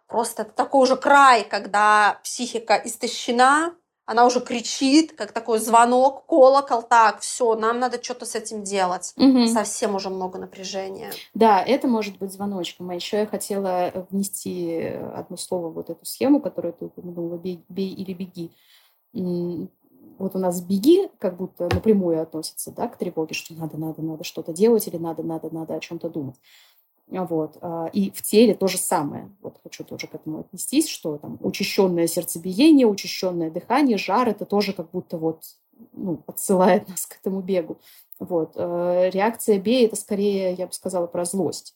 Просто 0.07 0.41
это 0.41 0.51
такой 0.51 0.83
уже 0.83 0.97
край, 0.97 1.43
когда 1.43 2.19
психика 2.23 2.81
истощена, 2.83 3.75
она 4.05 4.25
уже 4.25 4.41
кричит, 4.41 5.13
как 5.13 5.31
такой 5.31 5.59
звонок, 5.59 6.25
колокол, 6.25 6.81
так, 6.81 7.19
все, 7.19 7.53
нам 7.53 7.79
надо 7.79 8.03
что-то 8.03 8.25
с 8.25 8.33
этим 8.33 8.63
делать. 8.63 9.13
Угу. 9.17 9.47
Совсем 9.47 9.93
уже 9.93 10.09
много 10.09 10.39
напряжения. 10.39 11.11
Да, 11.35 11.63
это 11.63 11.87
может 11.87 12.17
быть 12.17 12.33
звоночком. 12.33 12.89
А 12.89 12.95
еще 12.95 13.17
я 13.17 13.27
хотела 13.27 14.07
внести 14.09 14.81
одно 15.13 15.37
слово 15.37 15.67
в 15.69 15.73
вот 15.73 15.91
эту 15.91 16.03
схему, 16.05 16.41
которую 16.41 16.73
ты 16.73 16.85
упомянула, 16.85 17.37
бей, 17.37 17.63
бей 17.69 17.93
или 17.93 18.13
беги 18.13 18.51
вот 20.19 20.35
у 20.35 20.39
нас 20.39 20.61
беги 20.61 21.09
как 21.17 21.37
будто 21.37 21.63
напрямую 21.73 22.21
относится 22.21 22.71
да, 22.71 22.87
к 22.87 22.97
тревоге, 22.97 23.33
что 23.33 23.53
надо, 23.53 23.77
надо, 23.77 24.01
надо 24.01 24.23
что-то 24.23 24.53
делать 24.53 24.87
или 24.87 24.97
надо, 24.97 25.23
надо, 25.23 25.53
надо 25.53 25.75
о 25.75 25.79
чем-то 25.79 26.09
думать. 26.09 26.35
Вот. 27.07 27.57
А, 27.61 27.89
и 27.91 28.11
в 28.11 28.21
теле 28.21 28.53
то 28.53 28.67
же 28.67 28.77
самое. 28.77 29.31
Вот 29.41 29.59
хочу 29.63 29.83
тоже 29.83 30.07
к 30.07 30.15
этому 30.15 30.41
отнестись, 30.41 30.87
что 30.87 31.17
там 31.17 31.37
учащенное 31.41 32.05
сердцебиение, 32.05 32.85
учащенное 32.85 33.49
дыхание, 33.49 33.97
жар, 33.97 34.29
это 34.29 34.45
тоже 34.45 34.73
как 34.73 34.91
будто 34.91 35.17
вот 35.17 35.43
ну, 35.93 36.21
отсылает 36.27 36.87
нас 36.89 37.05
к 37.05 37.17
этому 37.19 37.41
бегу. 37.41 37.79
Вот. 38.19 38.53
А, 38.55 39.09
реакция 39.09 39.57
бей– 39.57 39.85
это 39.87 39.95
скорее, 39.95 40.53
я 40.53 40.67
бы 40.67 40.73
сказала, 40.73 41.07
про 41.07 41.25
злость. 41.25 41.75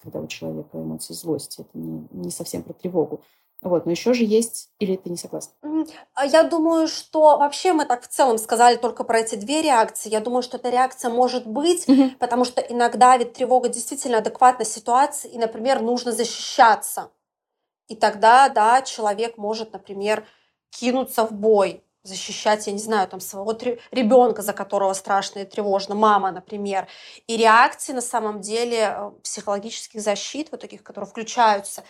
Когда 0.00 0.20
у 0.20 0.26
человека 0.28 0.78
эмоции 0.78 1.12
злости, 1.12 1.60
это 1.60 1.70
не, 1.78 2.06
не 2.12 2.30
совсем 2.30 2.62
про 2.62 2.72
тревогу. 2.72 3.20
Вот, 3.62 3.84
но 3.84 3.90
еще 3.90 4.14
же 4.14 4.24
есть, 4.24 4.70
или 4.78 4.96
ты 4.96 5.10
не 5.10 5.18
согласна? 5.18 5.52
А 6.14 6.24
я 6.24 6.44
думаю, 6.44 6.88
что 6.88 7.36
вообще 7.36 7.74
мы 7.74 7.84
так 7.84 8.02
в 8.02 8.08
целом 8.08 8.38
сказали 8.38 8.76
только 8.76 9.04
про 9.04 9.20
эти 9.20 9.34
две 9.34 9.60
реакции. 9.60 10.08
Я 10.08 10.20
думаю, 10.20 10.42
что 10.42 10.56
эта 10.56 10.70
реакция 10.70 11.10
может 11.10 11.46
быть, 11.46 11.86
угу. 11.86 12.10
потому 12.18 12.44
что 12.44 12.62
иногда 12.62 13.16
ведь 13.18 13.34
тревога 13.34 13.68
действительно 13.68 14.18
адекватна 14.18 14.64
ситуации, 14.64 15.30
и, 15.30 15.38
например, 15.38 15.82
нужно 15.82 16.12
защищаться. 16.12 17.10
И 17.88 17.96
тогда, 17.96 18.48
да, 18.48 18.80
человек 18.82 19.36
может, 19.36 19.72
например, 19.72 20.26
кинуться 20.70 21.26
в 21.26 21.32
бой, 21.32 21.84
защищать, 22.02 22.66
я 22.66 22.72
не 22.72 22.78
знаю, 22.78 23.08
там 23.08 23.20
своего 23.20 23.56
ребенка, 23.90 24.42
за 24.42 24.52
которого 24.52 24.92
страшно 24.94 25.40
и 25.40 25.44
тревожно, 25.44 25.94
мама, 25.94 26.30
например. 26.30 26.88
И 27.26 27.36
реакции 27.36 27.92
на 27.92 28.00
самом 28.00 28.40
деле 28.40 28.94
э, 28.96 29.10
психологических 29.22 30.00
защит, 30.00 30.48
вот 30.50 30.60
таких, 30.60 30.82
которые 30.82 31.10
включаются, 31.10 31.84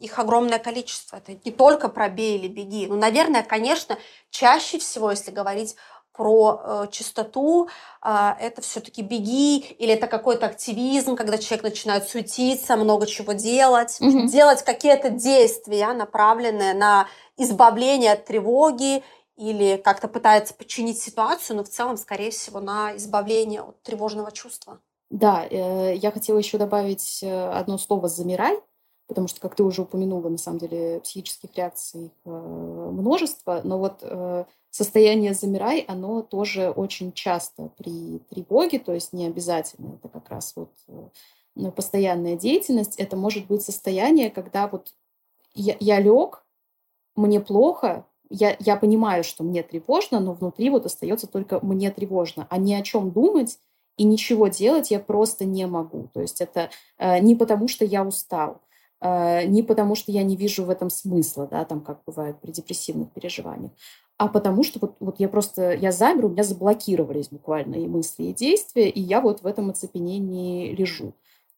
их 0.00 0.18
огромное 0.18 0.60
количество. 0.60 1.16
Это 1.16 1.32
не 1.44 1.50
только 1.50 1.88
про 1.88 2.08
бей 2.08 2.38
или 2.38 2.46
беги. 2.46 2.86
Ну, 2.86 2.96
наверное, 2.96 3.42
конечно, 3.42 3.98
чаще 4.30 4.78
всего, 4.78 5.10
если 5.10 5.32
говорить 5.32 5.74
про 6.12 6.60
э, 6.62 6.86
чистоту, 6.90 7.68
э, 8.02 8.30
это 8.40 8.62
все-таки 8.62 9.02
беги, 9.02 9.58
или 9.58 9.92
это 9.92 10.06
какой-то 10.06 10.46
активизм, 10.46 11.16
когда 11.16 11.36
человек 11.36 11.64
начинает 11.64 12.08
суетиться, 12.08 12.76
много 12.76 13.06
чего 13.06 13.32
делать, 13.32 13.98
mm-hmm. 14.00 14.28
делать 14.28 14.62
какие-то 14.62 15.10
действия, 15.10 15.92
направленные 15.92 16.74
на 16.74 17.08
избавление 17.36 18.12
от 18.12 18.24
тревоги 18.24 19.02
или 19.36 19.76
как-то 19.76 20.08
пытается 20.08 20.54
починить 20.54 20.98
ситуацию, 20.98 21.56
но 21.56 21.64
в 21.64 21.68
целом, 21.68 21.96
скорее 21.96 22.30
всего, 22.30 22.60
на 22.60 22.96
избавление 22.96 23.62
от 23.62 23.80
тревожного 23.82 24.32
чувства. 24.32 24.80
Да, 25.10 25.46
э, 25.48 25.94
я 25.96 26.10
хотела 26.10 26.38
еще 26.38 26.58
добавить 26.58 27.22
э, 27.22 27.50
одно 27.50 27.78
слово 27.78 28.08
«замирай», 28.08 28.58
потому 29.06 29.28
что, 29.28 29.40
как 29.40 29.54
ты 29.54 29.62
уже 29.62 29.82
упомянула, 29.82 30.28
на 30.28 30.38
самом 30.38 30.58
деле 30.58 31.00
психических 31.00 31.54
реакций 31.54 32.10
э, 32.24 32.30
множество, 32.30 33.60
но 33.62 33.78
вот 33.78 34.02
состояние 34.70 35.32
«замирай», 35.32 35.80
оно 35.86 36.22
тоже 36.22 36.70
очень 36.70 37.12
часто 37.12 37.70
при 37.76 38.18
тревоге, 38.30 38.78
то 38.78 38.92
есть 38.92 39.12
не 39.12 39.26
обязательно, 39.26 39.94
это 39.94 40.08
как 40.08 40.28
раз 40.28 40.54
вот 40.56 40.70
постоянная 41.74 42.36
деятельность, 42.36 42.96
это 42.96 43.16
может 43.16 43.46
быть 43.46 43.62
состояние, 43.62 44.30
когда 44.30 44.68
вот 44.68 44.92
я, 45.54 45.76
я 45.80 46.00
лег, 46.00 46.44
мне 47.14 47.40
плохо, 47.40 48.04
я, 48.30 48.56
я 48.58 48.76
понимаю, 48.76 49.24
что 49.24 49.44
мне 49.44 49.62
тревожно, 49.62 50.20
но 50.20 50.32
внутри 50.32 50.70
вот 50.70 50.86
остается 50.86 51.26
только 51.26 51.64
мне 51.64 51.90
тревожно, 51.90 52.46
а 52.50 52.58
ни 52.58 52.74
о 52.74 52.82
чем 52.82 53.10
думать 53.10 53.58
и 53.96 54.04
ничего 54.04 54.48
делать 54.48 54.90
я 54.90 55.00
просто 55.00 55.44
не 55.44 55.66
могу. 55.66 56.08
То 56.12 56.20
есть 56.20 56.40
это 56.40 56.70
э, 56.98 57.18
не 57.20 57.34
потому, 57.34 57.68
что 57.68 57.84
я 57.84 58.04
устал, 58.04 58.60
э, 59.00 59.46
не 59.46 59.62
потому, 59.62 59.94
что 59.94 60.12
я 60.12 60.22
не 60.22 60.36
вижу 60.36 60.64
в 60.64 60.70
этом 60.70 60.90
смысла, 60.90 61.46
да, 61.50 61.64
там 61.64 61.80
как 61.80 62.00
бывает 62.06 62.40
при 62.40 62.50
депрессивных 62.50 63.10
переживаниях, 63.12 63.72
а 64.18 64.28
потому 64.28 64.62
что 64.62 64.78
вот, 64.80 64.96
вот 65.00 65.20
я 65.20 65.28
просто, 65.28 65.72
я 65.72 65.92
замер, 65.92 66.26
у 66.26 66.28
меня 66.28 66.42
заблокировались 66.42 67.28
буквально 67.28 67.76
и 67.76 67.86
мысли, 67.86 68.24
и 68.24 68.34
действия, 68.34 68.88
и 68.88 69.00
я 69.00 69.20
вот 69.20 69.42
в 69.42 69.46
этом 69.46 69.70
оцепенении 69.70 70.74
лежу. 70.74 71.12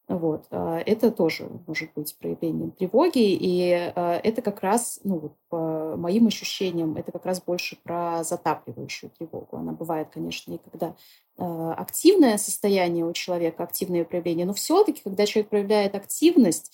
Вот. 0.08 0.46
А, 0.50 0.78
это 0.78 1.10
тоже 1.10 1.50
может 1.66 1.90
быть 1.94 2.16
проявлением 2.18 2.70
тревоги, 2.70 3.18
и 3.18 3.72
а, 3.94 4.18
это 4.24 4.40
как 4.40 4.62
раз, 4.62 5.00
ну, 5.04 5.36
по 5.50 5.96
моим 5.96 6.28
ощущениям, 6.28 6.96
это 6.96 7.12
как 7.12 7.26
раз 7.26 7.42
больше 7.42 7.76
про 7.82 8.24
затапливающую 8.24 9.10
тревогу. 9.10 9.58
Она 9.58 9.72
бывает, 9.72 10.08
конечно, 10.10 10.54
и 10.54 10.58
когда 10.58 10.96
а, 11.36 11.74
активное 11.74 12.38
состояние 12.38 13.04
у 13.04 13.12
человека, 13.12 13.62
активное 13.62 14.04
проявление, 14.04 14.46
но 14.46 14.54
все-таки, 14.54 15.02
когда 15.02 15.26
человек 15.26 15.50
проявляет 15.50 15.94
активность, 15.94 16.72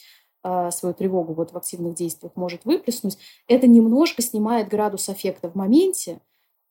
свою 0.72 0.94
тревогу 0.94 1.32
вот 1.32 1.52
в 1.52 1.56
активных 1.56 1.94
действиях 1.94 2.32
может 2.36 2.66
выплеснуть, 2.66 3.16
это 3.48 3.66
немножко 3.66 4.20
снимает 4.20 4.68
градус 4.68 5.08
аффекта 5.08 5.48
в 5.48 5.54
моменте, 5.54 6.20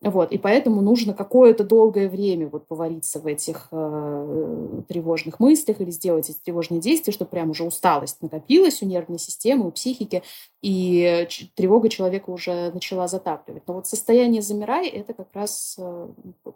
вот, 0.09 0.31
и 0.31 0.37
поэтому 0.37 0.81
нужно 0.81 1.13
какое-то 1.13 1.63
долгое 1.63 2.09
время 2.09 2.47
вот 2.47 2.67
повариться 2.67 3.19
в 3.19 3.27
этих 3.27 3.69
э, 3.71 4.81
тревожных 4.87 5.39
мыслях 5.39 5.79
или 5.79 5.91
сделать 5.91 6.29
эти 6.29 6.37
тревожные 6.43 6.81
действия, 6.81 7.13
чтобы 7.13 7.31
прям 7.31 7.51
уже 7.51 7.63
усталость 7.63 8.21
накопилась 8.21 8.81
у 8.81 8.85
нервной 8.85 9.19
системы, 9.19 9.67
у 9.67 9.71
психики, 9.71 10.23
и 10.63 11.27
тревога 11.55 11.89
человека 11.89 12.29
уже 12.29 12.71
начала 12.71 13.09
затапливать. 13.09 13.63
Но 13.67 13.73
вот 13.73 13.85
состояние 13.85 14.41
«замирай»— 14.41 14.87
это 14.89 15.13
как 15.13 15.27
раз, 15.33 15.75
э, 15.77 16.07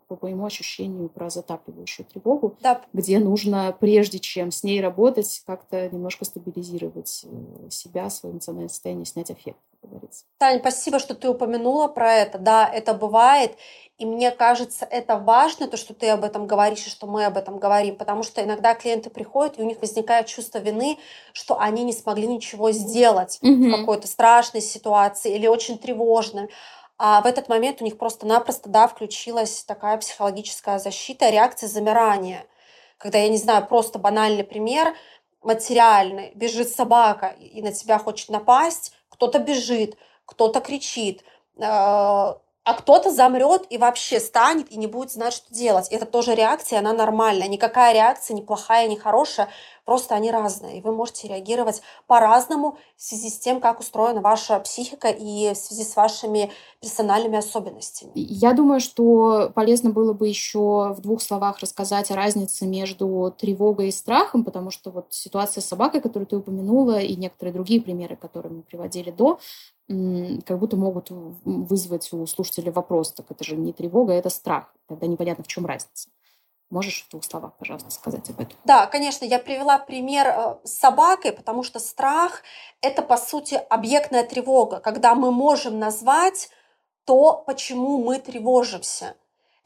по 0.08 0.18
моему 0.22 0.46
ощущению, 0.46 1.10
про 1.10 1.30
затапливающую 1.30 2.06
тревогу, 2.06 2.56
да. 2.62 2.82
где 2.94 3.20
нужно, 3.20 3.76
прежде 3.78 4.20
чем 4.20 4.52
с 4.52 4.64
ней 4.64 4.80
работать, 4.80 5.44
как-то 5.46 5.90
немножко 5.90 6.24
стабилизировать 6.24 7.26
э, 7.26 7.70
себя, 7.70 8.10
свое 8.10 8.32
эмоциональное 8.32 8.70
состояние, 8.70 9.06
снять 9.06 9.30
эффект 9.30 9.60
как 9.82 9.92
говорится. 9.92 10.26
Таня, 10.38 10.60
спасибо, 10.60 11.00
что 11.00 11.16
ты 11.16 11.30
упомянула 11.30 11.88
про 11.88 12.14
это. 12.14 12.38
Да, 12.38 12.68
это 12.68 12.94
бывает. 12.94 13.58
И 13.98 14.06
мне 14.06 14.30
кажется, 14.30 14.86
это 14.86 15.18
важно, 15.18 15.68
то, 15.68 15.76
что 15.76 15.96
ты 15.96 16.10
об 16.10 16.24
этом 16.24 16.46
говоришь 16.46 16.86
и 16.86 16.90
что 16.90 17.08
мы 17.08 17.26
об 17.26 17.36
этом 17.36 17.58
говорим, 17.58 17.96
потому 17.96 18.22
что 18.22 18.44
иногда 18.44 18.76
клиенты 18.76 19.10
приходят, 19.10 19.58
и 19.58 19.62
у 19.64 19.66
них 19.66 19.82
возникает 19.82 20.28
чувство 20.28 20.60
вины, 20.60 21.00
что 21.34 21.60
они 21.60 21.84
не 21.84 21.94
смогли 21.94 22.28
ничего 22.28 22.72
сделать 22.72 23.40
mm 23.42 23.68
в 23.68 23.80
какой-то 23.80 24.08
страшной 24.08 24.62
ситуации 24.62 25.34
или 25.34 25.48
очень 25.48 25.80
тревожной. 25.80 26.50
А 27.00 27.22
в 27.22 27.26
этот 27.26 27.50
момент 27.50 27.82
у 27.82 27.86
них 27.86 27.98
просто-напросто, 27.98 28.70
да, 28.70 28.88
включилась 28.88 29.64
такая 29.64 29.98
психологическая 29.98 30.78
защита, 30.78 31.30
реакция 31.30 31.68
замирания. 31.68 32.46
Когда, 33.00 33.18
я 33.18 33.30
не 33.30 33.38
знаю, 33.38 33.66
просто 33.66 33.98
банальный 33.98 34.44
пример, 34.44 34.96
материальный, 35.42 36.32
бежит 36.36 36.70
собака 36.70 37.36
и 37.40 37.62
на 37.64 37.72
тебя 37.72 37.98
хочет 37.98 38.30
напасть, 38.30 38.94
кто-то 39.10 39.40
бежит, 39.40 39.98
кто-то 40.26 40.60
кричит, 40.60 41.24
э, 41.58 42.34
а 42.68 42.74
кто-то 42.74 43.10
замрет 43.12 43.66
и 43.70 43.78
вообще 43.78 44.20
станет 44.20 44.70
и 44.74 44.78
не 44.78 44.88
будет 44.88 45.10
знать, 45.10 45.32
что 45.32 45.54
делать. 45.54 45.88
Это 45.88 46.06
тоже 46.06 46.36
реакция, 46.36 46.80
она 46.80 46.92
нормальная. 46.92 47.48
Никакая 47.48 47.94
реакция 47.94 48.36
не 48.36 48.42
плохая, 48.42 48.90
не 48.90 48.98
хорошая, 48.98 49.48
просто 49.86 50.16
они 50.16 50.32
разные. 50.32 50.80
И 50.80 50.82
вы 50.82 50.94
можете 50.94 51.30
реагировать 51.30 51.82
по-разному 52.08 52.78
в 52.98 53.02
связи 53.02 53.30
с 53.30 53.40
тем, 53.40 53.62
как 53.62 53.80
устроена 53.80 54.20
ваша 54.20 54.60
психика 54.60 55.08
и 55.08 55.54
в 55.54 55.56
связи 55.56 55.86
с 55.86 55.96
вашими 55.96 56.52
персональными 56.82 57.38
особенностями. 57.38 58.12
Я 58.16 58.52
думаю, 58.52 58.82
что 58.82 59.50
полезно 59.56 59.92
было 59.92 60.12
бы 60.12 60.28
еще 60.28 60.94
в 60.94 61.00
двух 61.00 61.22
словах 61.22 61.60
рассказать 61.60 62.12
о 62.12 62.16
разнице 62.16 62.66
между 62.66 63.34
тревогой 63.38 63.88
и 63.88 63.92
страхом, 63.94 64.44
потому 64.44 64.72
что 64.72 64.92
вот 64.92 65.08
ситуация 65.12 65.62
с 65.62 65.68
собакой, 65.68 66.02
которую 66.02 66.28
ты 66.28 66.36
упомянула, 66.36 67.00
и 67.00 67.16
некоторые 67.16 67.54
другие 67.54 67.80
примеры, 67.80 68.18
которые 68.18 68.52
мы 68.52 68.64
приводили 68.64 69.12
до, 69.12 69.40
как 69.88 70.60
будто 70.60 70.76
могут 70.76 71.08
вызвать 71.10 72.12
у 72.12 72.26
слушателя 72.26 72.72
вопрос, 72.72 73.14
так 73.14 73.32
это 73.32 73.44
же 73.44 73.56
не 73.56 73.72
тревога, 73.72 74.14
это 74.14 74.30
страх. 74.30 74.74
Тогда 74.88 75.08
непонятно, 75.08 75.44
в 75.44 75.48
чем 75.48 75.66
разница. 75.66 76.10
Можешь 76.70 77.06
в 77.06 77.12
двух 77.12 77.24
словах, 77.24 77.54
пожалуйста, 77.58 77.90
сказать 77.92 78.30
об 78.30 78.42
этом? 78.42 78.58
Да, 78.66 78.88
конечно, 78.88 79.24
я 79.24 79.40
привела 79.40 79.80
пример 79.80 80.28
э, 80.28 80.58
с 80.66 80.74
собакой, 80.74 81.32
потому 81.32 81.64
что 81.64 81.80
страх– 81.80 82.44
это, 82.82 83.02
по 83.02 83.16
сути, 83.16 83.56
объектная 83.70 84.26
тревога, 84.26 84.82
когда 84.82 85.16
мы 85.16 85.32
можем 85.32 85.80
назвать 85.80 86.50
то, 87.06 87.42
почему 87.48 88.04
мы 88.04 88.20
тревожимся. 88.20 89.16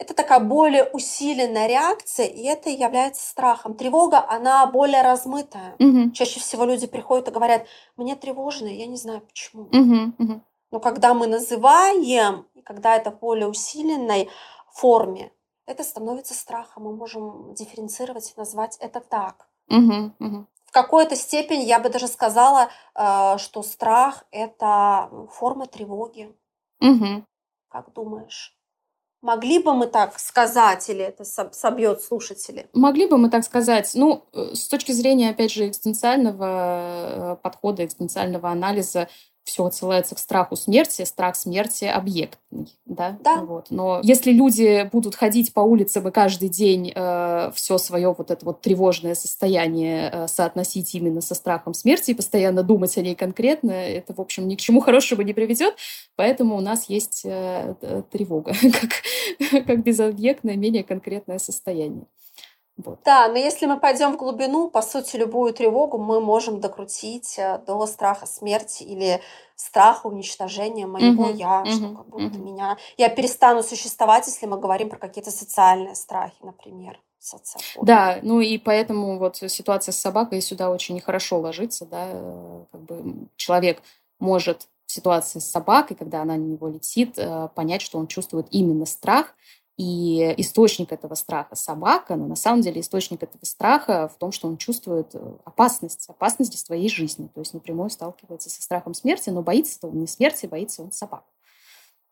Это 0.02 0.16
такая 0.16 0.40
более 0.40 0.86
усиленная 0.86 1.68
реакция, 1.68 2.26
и 2.26 2.42
это 2.46 2.72
является 2.72 3.24
страхом. 3.24 3.76
Тревога, 3.76 4.28
она 4.28 4.66
более 4.66 5.04
размытая. 5.04 5.76
Угу. 5.78 6.14
Чаще 6.14 6.40
всего 6.40 6.66
люди 6.66 6.88
приходят 6.88 7.28
и 7.28 7.32
говорят, 7.32 7.68
мне 7.98 8.16
тревожно, 8.16 8.66
я 8.66 8.88
не 8.88 8.98
знаю 8.98 9.22
почему. 9.22 9.66
Угу, 9.66 10.14
угу. 10.18 10.42
Но 10.72 10.80
когда 10.80 11.14
мы 11.14 11.28
называем, 11.28 12.48
и 12.56 12.62
когда 12.64 12.96
это 12.96 13.12
в 13.12 13.20
более 13.20 13.48
усиленной 13.48 14.28
форме, 14.74 15.32
это 15.68 15.84
становится 15.84 16.34
страхом. 16.34 16.86
Мы 16.86 16.96
можем 16.96 17.54
дифференцировать 17.54 18.32
и 18.32 18.40
назвать 18.40 18.78
это 18.80 19.02
так. 19.02 19.50
Угу, 19.70 20.14
угу. 20.18 20.46
В 20.66 20.72
какой-то 20.72 21.16
степени 21.16 21.62
я 21.62 21.78
бы 21.78 21.90
даже 21.90 22.08
сказала, 22.08 22.70
э, 22.96 23.38
что 23.38 23.62
страх 23.62 24.26
это 24.32 25.12
форма 25.32 25.68
тревоги. 25.68 26.36
Угу. 26.80 27.24
Как 27.70 27.94
думаешь? 27.94 28.58
Могли 29.22 29.60
бы 29.60 29.74
мы 29.74 29.86
так 29.86 30.18
сказать, 30.20 30.90
или 30.90 31.04
это 31.04 31.24
собьет 31.24 32.02
слушателей? 32.02 32.66
Могли 32.74 33.06
бы 33.06 33.18
мы 33.18 33.30
так 33.30 33.44
сказать. 33.44 33.92
Ну, 33.94 34.26
э, 34.34 34.56
с 34.56 34.68
точки 34.68 34.92
зрения, 34.92 35.30
опять 35.30 35.52
же, 35.52 35.68
экзистенциального 35.68 37.34
э, 37.34 37.36
подхода, 37.42 37.86
экзистенциального 37.86 38.50
анализа, 38.50 39.10
все 39.52 39.66
отсылается 39.66 40.16
к 40.16 40.20
страху 40.20 40.56
смерти, 40.56 41.04
страх 41.04 41.36
смерти 41.36 41.84
объектный, 41.84 42.74
да? 42.86 43.18
Да. 43.22 43.44
Вот. 43.44 43.68
Но 43.70 44.00
если 44.02 44.32
люди 44.32 44.90
будут 44.94 45.16
ходить 45.16 45.54
по 45.54 45.60
улице 45.60 46.00
бы 46.00 46.12
каждый 46.12 46.48
день 46.48 46.94
э, 46.96 47.52
все 47.54 47.78
свое 47.78 48.16
вот 48.18 48.32
это 48.32 48.46
вот 48.46 48.62
тревожное 48.62 49.14
состояние 49.14 50.10
э, 50.10 50.28
соотносить 50.30 50.96
именно 50.96 51.20
со 51.20 51.36
страхом 51.36 51.74
смерти 51.74 52.12
и 52.12 52.14
постоянно 52.14 52.64
думать 52.64 52.98
о 52.98 53.02
ней 53.02 53.14
конкретно, 53.16 53.72
это, 53.72 54.14
в 54.14 54.22
общем, 54.22 54.48
ни 54.48 54.56
к 54.56 54.62
чему 54.62 54.80
хорошему 54.80 55.22
не 55.22 55.34
приведет, 55.34 55.76
поэтому 56.16 56.56
у 56.56 56.62
нас 56.62 56.86
есть 56.88 57.24
э, 57.26 57.76
тревога 58.10 58.54
как, 59.50 59.66
как 59.66 59.84
безобъектное, 59.84 60.56
менее 60.56 60.86
конкретное 60.86 61.40
состояние. 61.40 62.06
Вот. 62.86 63.00
Да, 63.04 63.28
но 63.28 63.38
если 63.38 63.65
мы 63.65 63.80
пойдем 63.80 64.13
в 64.13 64.17
глубину, 64.17 64.70
по 64.70 64.82
сути, 64.82 65.15
любую 65.17 65.54
тревогу 65.54 65.98
мы 65.98 66.22
можем 66.22 66.60
докрутить 66.60 67.38
э, 67.38 67.60
до 67.65 67.86
страха 67.86 68.26
смерти 68.26 68.84
или 68.84 69.22
страха 69.56 70.08
уничтожения 70.08 70.88
моего 70.88 71.26
угу, 71.26 71.34
я, 71.34 71.62
угу, 71.62 71.72
что 71.72 71.96
как 71.96 72.08
будто 72.08 72.38
угу. 72.38 72.44
меня 72.44 72.78
я 72.98 73.10
перестану 73.10 73.63
существовать, 73.63 74.26
если 74.28 74.46
мы 74.46 74.60
говорим 74.60 74.89
про 74.89 74.98
какие-то 74.98 75.32
социальные 75.32 75.96
страхи, 75.96 76.38
например. 76.41 77.00
Социофобия. 77.20 77.86
Да, 77.86 78.20
ну 78.24 78.39
и 78.39 78.58
поэтому 78.58 79.20
вот 79.20 79.38
ситуация 79.38 79.91
с 79.91 80.00
собакой 80.00 80.41
сюда 80.41 80.72
очень 80.72 80.96
нехорошо 80.96 81.39
ложится, 81.39 81.86
да, 81.86 82.08
э, 82.10 82.63
как 82.72 82.82
бы 82.82 83.28
человек 83.36 83.84
может 84.20 84.67
в 84.88 84.91
ситуации 84.91 85.38
с 85.38 85.50
собакой, 85.50 85.96
когда 85.96 86.24
она 86.24 86.34
на 86.34 86.39
него 86.39 86.67
летит, 86.67 87.13
э, 87.17 87.48
понять, 87.54 87.84
что 87.84 88.00
он 88.00 88.08
чувствует 88.08 88.48
именно 88.50 88.88
страх, 88.88 89.36
и 89.82 90.36
источник 90.38 90.91
этого 90.91 91.15
страха 91.15 91.56
собака, 91.56 92.15
но 92.15 92.28
на 92.28 92.36
самом 92.36 92.62
деле 92.62 92.82
источник 92.82 93.24
этого 93.24 93.44
страха 93.44 94.08
в 94.13 94.20
том, 94.20 94.32
что 94.32 94.48
он 94.48 94.58
чувствует 94.58 95.15
э, 95.15 95.20
опасность, 95.44 96.08
опасность 96.08 96.52
для 96.52 96.60
своей 96.60 96.88
жизни. 96.88 97.32
То 97.34 97.39
есть 97.39 97.56
напрямую 97.56 97.89
сталкивается 97.89 98.52
со 98.52 98.62
страхом 98.62 98.94
смерти, 98.94 99.32
но 99.32 99.41
боится 99.41 99.80
он 99.88 100.00
не 100.00 100.06
смерти, 100.06 100.46
боится 100.46 100.84
он 100.84 100.91
собак. 100.91 101.24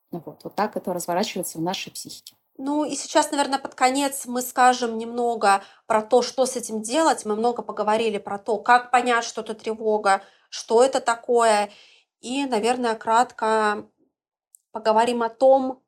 Вот, 0.09 0.39
вот 0.43 0.55
так 0.55 0.77
это 0.77 0.93
разворачивается 0.93 1.59
в 1.59 1.61
нашей 1.61 1.91
психике. 1.91 2.35
Ну 2.57 2.85
и 2.85 2.95
сейчас, 2.95 3.29
наверное, 3.29 3.59
под 3.59 3.75
конец 3.75 4.25
мы 4.25 4.41
скажем 4.41 4.97
немного 4.97 5.61
про 5.85 6.01
то, 6.01 6.23
что 6.23 6.47
с 6.47 6.55
этим 6.55 6.81
делать. 6.81 7.23
Мы 7.23 7.35
много 7.35 7.61
поговорили 7.61 8.17
про 8.17 8.39
то, 8.39 8.57
как 8.57 8.89
понять, 8.89 9.25
что 9.25 9.41
это 9.41 9.53
тревога, 9.53 10.23
что 10.49 10.83
это 10.83 11.01
такое. 11.01 11.69
И, 12.19 12.45
наверное, 12.45 12.95
кратко 12.95 13.85
поговорим 14.71 15.21
о 15.21 15.29
том, 15.29 15.83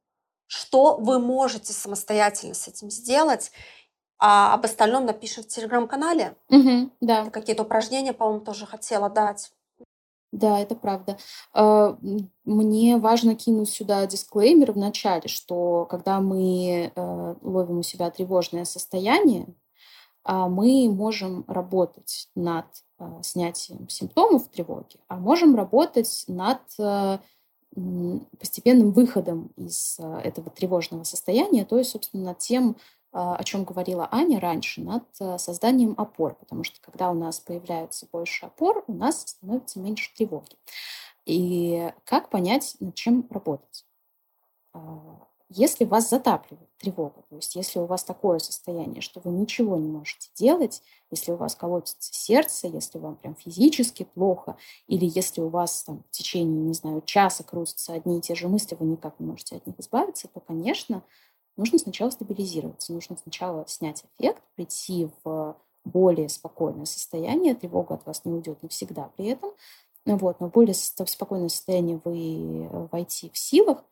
что 0.51 0.97
вы 0.97 1.17
можете 1.17 1.71
самостоятельно 1.71 2.53
с 2.53 2.67
этим 2.67 2.91
сделать. 2.91 3.53
А 4.19 4.53
об 4.53 4.65
остальном 4.65 5.05
напишем 5.05 5.43
в 5.43 5.47
телеграм-канале. 5.47 6.35
Угу, 6.49 6.91
да. 6.99 7.29
Какие-то 7.29 7.63
упражнения, 7.63 8.11
по-моему, 8.11 8.41
тоже 8.41 8.65
хотела 8.65 9.09
дать. 9.09 9.51
Да, 10.33 10.59
это 10.59 10.75
правда. 10.75 11.17
А, 11.53 11.97
мне 12.43 12.97
важно 12.97 13.35
кинуть 13.35 13.69
сюда 13.69 14.05
дисклеймер 14.05 14.73
в 14.73 14.77
начале, 14.77 15.29
что 15.29 15.85
когда 15.89 16.19
мы 16.19 16.91
э, 16.93 17.35
ловим 17.41 17.79
у 17.79 17.83
себя 17.83 18.11
тревожное 18.11 18.65
состояние, 18.65 19.47
а, 20.23 20.49
мы 20.49 20.91
можем 20.93 21.45
работать 21.47 22.27
над 22.35 22.65
э, 22.99 23.05
снятием 23.23 23.87
симптомов 23.87 24.49
тревоги, 24.49 24.99
а 25.07 25.15
можем 25.15 25.55
работать 25.55 26.25
над 26.27 26.59
э, 26.77 27.19
постепенным 28.39 28.91
выходом 28.91 29.51
из 29.55 29.97
а, 29.99 30.19
этого 30.21 30.49
тревожного 30.49 31.03
состояния, 31.03 31.65
то 31.65 31.77
есть, 31.77 31.91
собственно, 31.91 32.23
над 32.25 32.39
тем, 32.39 32.75
а, 33.13 33.35
о 33.35 33.43
чем 33.43 33.63
говорила 33.63 34.07
Аня 34.11 34.39
раньше, 34.39 34.81
над 34.81 35.03
а, 35.19 35.37
созданием 35.37 35.93
опор, 35.97 36.35
потому 36.35 36.63
что 36.63 36.81
когда 36.81 37.09
у 37.09 37.13
нас 37.13 37.39
появляется 37.39 38.07
больше 38.11 38.45
опор, 38.45 38.83
у 38.87 38.93
нас 38.93 39.21
становится 39.21 39.79
меньше 39.79 40.13
тревоги. 40.15 40.57
И 41.25 41.91
как 42.03 42.29
понять, 42.29 42.75
над 42.79 42.95
чем 42.95 43.27
работать? 43.29 43.85
Если 45.53 45.83
вас 45.83 46.09
затапливает 46.09 46.69
тревога, 46.77 47.23
то 47.29 47.35
есть 47.35 47.55
если 47.55 47.79
у 47.79 47.85
вас 47.85 48.05
такое 48.05 48.39
состояние, 48.39 49.01
что 49.01 49.19
вы 49.21 49.31
ничего 49.31 49.75
не 49.75 49.89
можете 49.89 50.29
делать, 50.33 50.81
если 51.09 51.33
у 51.33 51.35
вас 51.35 51.55
колотится 51.55 52.13
сердце, 52.13 52.67
если 52.67 52.99
вам 52.99 53.17
прям 53.17 53.35
физически 53.35 54.03
плохо, 54.03 54.55
или 54.87 55.05
если 55.13 55.41
у 55.41 55.49
вас 55.49 55.83
там 55.83 56.03
в 56.07 56.11
течение, 56.11 56.63
не 56.63 56.73
знаю, 56.73 57.01
часа 57.05 57.43
крутятся 57.43 57.91
одни 57.91 58.19
и 58.19 58.21
те 58.21 58.33
же 58.33 58.47
мысли, 58.47 58.77
вы 58.79 58.85
никак 58.85 59.19
не 59.19 59.25
можете 59.25 59.57
от 59.57 59.67
них 59.67 59.77
избавиться, 59.77 60.29
то, 60.29 60.39
конечно, 60.39 61.03
нужно 61.57 61.77
сначала 61.79 62.11
стабилизироваться, 62.11 62.93
нужно 62.93 63.17
сначала 63.17 63.65
снять 63.67 64.05
эффект, 64.17 64.41
прийти 64.55 65.09
в 65.25 65.57
более 65.83 66.29
спокойное 66.29 66.85
состояние, 66.85 67.55
тревога 67.55 67.95
от 67.95 68.05
вас 68.05 68.23
не 68.23 68.31
уйдет 68.31 68.63
навсегда 68.63 69.11
при 69.17 69.27
этом, 69.27 69.51
вот, 70.05 70.39
но 70.39 70.47
в 70.47 70.51
более 70.51 70.73
спокойное 70.73 71.49
состояние 71.49 71.99
вы 72.05 72.67
э, 72.67 72.87
войти 72.89 73.29
в 73.33 73.37
силах, 73.37 73.83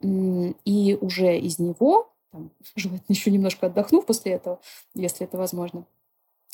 и 0.00 0.98
уже 1.00 1.38
из 1.38 1.58
него, 1.58 2.12
там, 2.30 2.50
желательно 2.76 3.14
еще 3.14 3.30
немножко 3.30 3.66
отдохнув 3.66 4.06
после 4.06 4.32
этого, 4.32 4.60
если 4.94 5.26
это 5.26 5.36
возможно, 5.38 5.86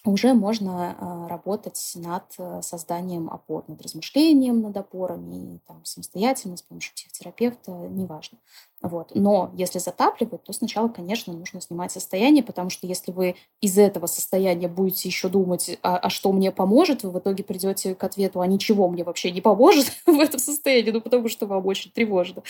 уже 0.04 0.34
можно 0.34 0.96
а, 0.98 1.28
работать 1.28 1.92
над 1.94 2.24
э, 2.38 2.60
созданием 2.62 3.30
опор, 3.30 3.64
над 3.68 3.80
размышлением 3.80 4.60
над 4.60 4.76
опорами, 4.76 5.60
там, 5.66 5.84
самостоятельно, 5.84 6.56
с 6.56 6.62
помощью 6.62 6.94
психотерапевта, 6.94 7.70
неважно. 7.70 8.38
Вот. 8.80 9.12
Но 9.14 9.52
если 9.54 9.78
затапливает, 9.78 10.42
то 10.42 10.52
сначала, 10.52 10.88
конечно, 10.88 11.32
нужно 11.32 11.60
снимать 11.60 11.92
состояние, 11.92 12.42
потому 12.42 12.68
что 12.68 12.88
если 12.88 13.12
вы 13.12 13.36
из 13.60 13.78
этого 13.78 14.06
состояния 14.06 14.66
будете 14.66 15.08
еще 15.08 15.28
думать, 15.28 15.78
а, 15.82 15.98
а 15.98 16.10
что 16.10 16.32
мне 16.32 16.50
поможет, 16.50 17.04
вы 17.04 17.12
в 17.12 17.18
итоге 17.20 17.44
придете 17.44 17.94
к 17.94 18.02
ответу, 18.02 18.40
а 18.40 18.46
ничего 18.48 18.88
мне 18.88 19.04
вообще 19.04 19.30
не 19.30 19.40
поможет 19.40 19.92
в 20.06 20.18
этом 20.18 20.40
состоянии, 20.40 20.90
ну 20.90 21.00
потому 21.00 21.28
что 21.28 21.46
вам 21.46 21.64
очень 21.66 21.92
тревожно. 21.92 22.42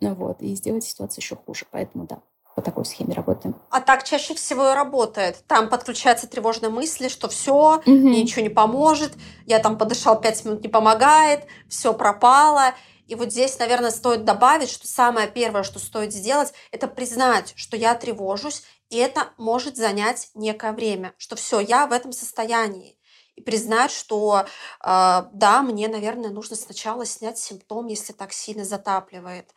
Вот. 0.00 0.42
И 0.42 0.54
сделать 0.54 0.84
ситуацию 0.84 1.22
еще 1.22 1.36
хуже. 1.36 1.64
Поэтому 1.70 2.06
да, 2.06 2.20
по 2.54 2.62
такой 2.62 2.84
схеме 2.84 3.14
работаем. 3.14 3.56
А 3.70 3.80
так 3.80 4.04
чаще 4.04 4.34
всего 4.34 4.70
и 4.70 4.74
работает. 4.74 5.42
Там 5.46 5.68
подключаются 5.68 6.26
тревожные 6.26 6.70
мысли, 6.70 7.08
что 7.08 7.28
все, 7.28 7.76
угу. 7.76 7.90
мне 7.90 8.22
ничего 8.22 8.42
не 8.42 8.50
поможет, 8.50 9.12
я 9.46 9.58
там 9.58 9.78
подышал 9.78 10.20
пять 10.20 10.44
минут, 10.44 10.62
не 10.62 10.68
помогает, 10.68 11.46
все 11.68 11.92
пропало. 11.94 12.74
И 13.06 13.14
вот 13.14 13.30
здесь, 13.30 13.58
наверное, 13.58 13.90
стоит 13.90 14.24
добавить, 14.24 14.70
что 14.70 14.86
самое 14.86 15.28
первое, 15.28 15.64
что 15.64 15.78
стоит 15.78 16.12
сделать, 16.12 16.52
это 16.70 16.86
признать, 16.86 17.52
что 17.56 17.76
я 17.76 17.94
тревожусь, 17.94 18.62
и 18.88 18.96
это 18.96 19.30
может 19.38 19.76
занять 19.76 20.30
некое 20.34 20.72
время, 20.72 21.14
что 21.18 21.36
все, 21.36 21.60
я 21.60 21.86
в 21.86 21.92
этом 21.92 22.12
состоянии. 22.12 22.96
И 23.34 23.40
признать, 23.40 23.90
что 23.90 24.44
э, 24.44 25.22
да, 25.32 25.62
мне, 25.62 25.88
наверное, 25.88 26.28
нужно 26.28 26.54
сначала 26.54 27.06
снять 27.06 27.38
симптом, 27.38 27.86
если 27.86 28.12
так 28.12 28.32
сильно 28.32 28.64
затапливает. 28.64 29.54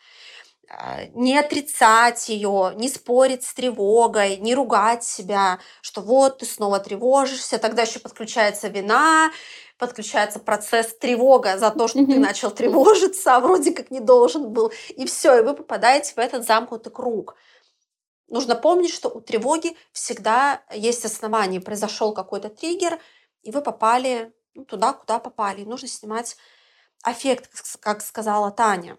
А, 0.69 1.05
не 1.13 1.37
отрицать 1.37 2.27
ее, 2.29 2.73
не 2.75 2.89
спорить 2.89 3.43
с 3.43 3.53
тревогой, 3.53 4.37
не 4.37 4.55
ругать 4.55 5.03
себя, 5.03 5.59
что 5.81 6.01
вот 6.01 6.39
ты 6.39 6.45
снова 6.45 6.79
тревожишься, 6.79 7.59
тогда 7.59 7.83
еще 7.83 7.99
подключается 7.99 8.67
вина, 8.67 9.31
подключается 9.77 10.39
процесс 10.39 10.97
тревога 10.97 11.57
за 11.57 11.71
то, 11.71 11.87
что 11.87 11.99
mm-hmm. 11.99 12.13
ты 12.13 12.19
начал 12.19 12.51
тревожиться, 12.51 13.35
а 13.35 13.39
вроде 13.39 13.73
как 13.73 13.91
не 13.91 13.99
должен 13.99 14.51
был, 14.51 14.71
и 14.89 15.05
все, 15.05 15.39
и 15.39 15.41
вы 15.41 15.53
попадаете 15.53 16.13
в 16.13 16.17
этот 16.17 16.45
замкнутый 16.45 16.91
круг. 16.91 17.35
Нужно 18.27 18.55
помнить, 18.55 18.93
что 18.93 19.09
у 19.09 19.21
тревоги 19.21 19.77
всегда 19.91 20.63
есть 20.71 21.05
основание. 21.05 21.61
Произошел 21.61 22.11
какой-то 22.13 22.49
триггер, 22.49 22.99
и 23.43 23.51
вы 23.51 23.61
попали 23.61 24.33
ну, 24.55 24.65
туда, 24.65 24.93
куда 24.93 25.19
попали. 25.19 25.61
И 25.61 25.65
нужно 25.65 25.87
снимать 25.87 26.35
аффект, 27.03 27.51
как 27.79 28.01
сказала 28.01 28.49
Таня. 28.49 28.97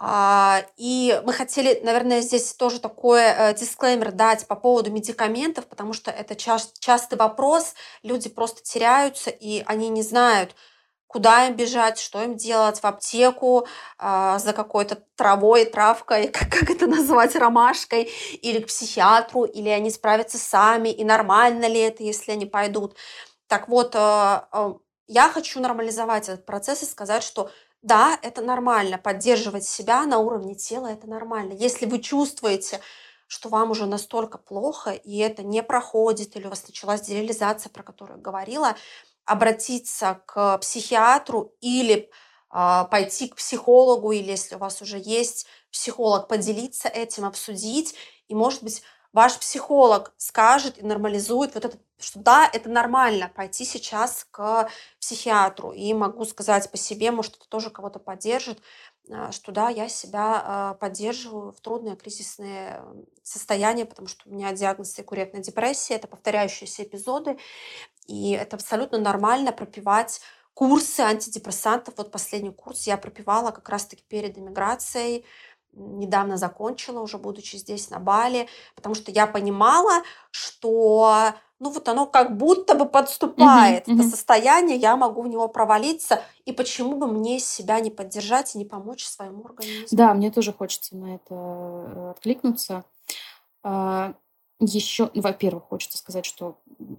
А, 0.00 0.64
и 0.76 1.20
мы 1.24 1.32
хотели, 1.32 1.80
наверное, 1.82 2.20
здесь 2.20 2.54
тоже 2.54 2.78
такой 2.78 3.20
э, 3.22 3.54
дисклеймер 3.54 4.12
дать 4.12 4.46
по 4.46 4.54
поводу 4.54 4.92
медикаментов, 4.92 5.66
потому 5.66 5.92
что 5.92 6.12
это 6.12 6.36
частый 6.36 7.18
вопрос. 7.18 7.74
Люди 8.04 8.28
просто 8.28 8.62
теряются, 8.62 9.30
и 9.30 9.64
они 9.66 9.88
не 9.88 10.02
знают, 10.02 10.54
куда 11.08 11.46
им 11.46 11.56
бежать, 11.56 11.98
что 11.98 12.22
им 12.22 12.36
делать, 12.36 12.80
в 12.80 12.84
аптеку 12.84 13.66
а, 13.98 14.38
за 14.38 14.52
какой-то 14.52 15.02
травой, 15.16 15.64
травкой, 15.64 16.28
как, 16.32 16.48
как 16.48 16.70
это 16.70 16.86
назвать, 16.86 17.34
ромашкой, 17.34 18.04
или 18.40 18.60
к 18.60 18.68
психиатру, 18.68 19.44
или 19.44 19.68
они 19.70 19.90
справятся 19.90 20.38
сами, 20.38 20.90
и 20.90 21.04
нормально 21.04 21.66
ли 21.66 21.80
это, 21.80 22.04
если 22.04 22.32
они 22.32 22.46
пойдут. 22.46 22.94
Так 23.48 23.68
вот, 23.68 23.94
э, 23.96 24.40
э, 24.52 24.74
я 25.08 25.30
хочу 25.30 25.58
нормализовать 25.58 26.28
этот 26.28 26.44
процесс 26.46 26.82
и 26.82 26.86
сказать, 26.86 27.22
что 27.22 27.50
да, 27.82 28.18
это 28.22 28.42
нормально. 28.42 28.98
Поддерживать 28.98 29.64
себя 29.64 30.04
на 30.06 30.18
уровне 30.18 30.54
тела– 30.54 30.86
это 30.88 31.06
нормально. 31.06 31.52
Если 31.52 31.86
вы 31.86 32.00
чувствуете, 32.00 32.80
что 33.26 33.48
вам 33.48 33.70
уже 33.70 33.86
настолько 33.86 34.38
плохо, 34.38 34.90
и 34.90 35.18
это 35.18 35.42
не 35.42 35.62
проходит, 35.62 36.34
или 36.34 36.46
у 36.46 36.50
вас 36.50 36.66
началась 36.66 37.02
дереализация, 37.02 37.70
про 37.70 37.82
которую 37.82 38.16
я 38.16 38.22
говорила, 38.22 38.76
обратиться 39.24 40.22
к 40.26 40.58
психиатру 40.58 41.52
или 41.60 42.10
э, 42.52 42.84
пойти 42.90 43.28
к 43.28 43.36
психологу, 43.36 44.12
или 44.12 44.30
если 44.30 44.56
у 44.56 44.58
вас 44.58 44.80
уже 44.82 44.98
есть 44.98 45.46
психолог, 45.70 46.28
поделиться 46.28 46.88
этим, 46.88 47.26
обсудить, 47.26 47.94
и, 48.26 48.34
может 48.34 48.62
быть, 48.62 48.82
ваш 49.18 49.36
психолог 49.40 50.12
скажет 50.16 50.78
и 50.78 50.86
нормализует 50.86 51.54
вот 51.54 51.64
это, 51.64 51.76
что 51.98 52.20
да, 52.20 52.48
это 52.52 52.68
нормально 52.68 53.32
пойти 53.34 53.64
сейчас 53.64 54.24
к 54.30 54.70
психиатру. 55.00 55.72
И 55.72 55.92
могу 55.92 56.24
сказать 56.24 56.70
по 56.70 56.76
себе, 56.76 57.10
может, 57.10 57.34
это 57.34 57.48
тоже 57.48 57.70
кого-то 57.70 57.98
поддержит, 57.98 58.62
а, 59.10 59.32
что 59.32 59.50
да, 59.50 59.70
я 59.70 59.88
себя 59.88 60.40
а, 60.44 60.74
поддерживаю 60.74 61.50
в 61.50 61.60
трудные 61.60 61.96
кризисные 61.96 62.80
состояния, 63.24 63.86
потому 63.86 64.06
что 64.06 64.28
у 64.28 64.32
меня 64.32 64.52
диагноз 64.52 64.96
рекуррентная 64.96 65.42
депрессия, 65.42 65.94
это 65.94 66.06
повторяющиеся 66.06 66.84
эпизоды, 66.84 67.38
и 68.06 68.30
это 68.30 68.54
абсолютно 68.54 68.98
нормально 68.98 69.50
пропивать 69.50 70.20
курсы 70.54 71.00
антидепрессантов. 71.00 71.94
Вот 71.96 72.12
последний 72.12 72.52
курс 72.52 72.86
я 72.86 72.96
пропивала 72.96 73.50
как 73.50 73.68
раз-таки 73.68 74.04
перед 74.08 74.38
иммиграцией, 74.38 75.24
недавно 75.72 76.36
закончила, 76.36 77.00
уже 77.00 77.18
будучи 77.18 77.56
здесь 77.56 77.90
на 77.90 77.98
Бали, 77.98 78.48
потому 78.74 78.94
что 78.94 79.10
я 79.10 79.26
понимала, 79.26 80.02
что 80.30 81.34
ну 81.60 81.70
вот 81.70 81.88
оно 81.88 82.06
как 82.06 82.36
будто 82.36 82.74
бы 82.74 82.86
подступает, 82.86 83.88
uh-huh, 83.88 83.92
uh-huh. 83.92 84.00
это 84.00 84.10
состояние, 84.10 84.76
я 84.76 84.96
могу 84.96 85.22
в 85.22 85.28
него 85.28 85.48
провалиться, 85.48 86.22
и 86.44 86.52
почему 86.52 86.96
бы 86.96 87.06
мне 87.08 87.40
себя 87.40 87.80
не 87.80 87.90
поддержать 87.90 88.54
и 88.54 88.58
не 88.58 88.64
помочь 88.64 89.04
своему 89.04 89.44
организму? 89.44 89.86
Да, 89.90 90.14
мне 90.14 90.30
тоже 90.30 90.52
хочется 90.52 90.96
на 90.96 91.16
это 91.16 91.34
э, 91.34 92.10
откликнуться. 92.10 92.84
А, 93.64 94.14
Еще, 94.60 95.10
ну, 95.14 95.22
во-первых, 95.22 95.64
хочется 95.64 95.98
сказать, 95.98 96.24
что 96.24 96.58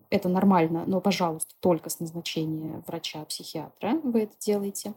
это 0.10 0.28
нормально, 0.30 0.84
но, 0.88 1.00
пожалуйста, 1.00 1.54
только 1.60 1.90
с 1.90 2.00
назначения 2.00 2.84
врача-психиатра 2.86 4.00
вы 4.04 4.24
это 4.24 4.34
делаете. 4.40 4.94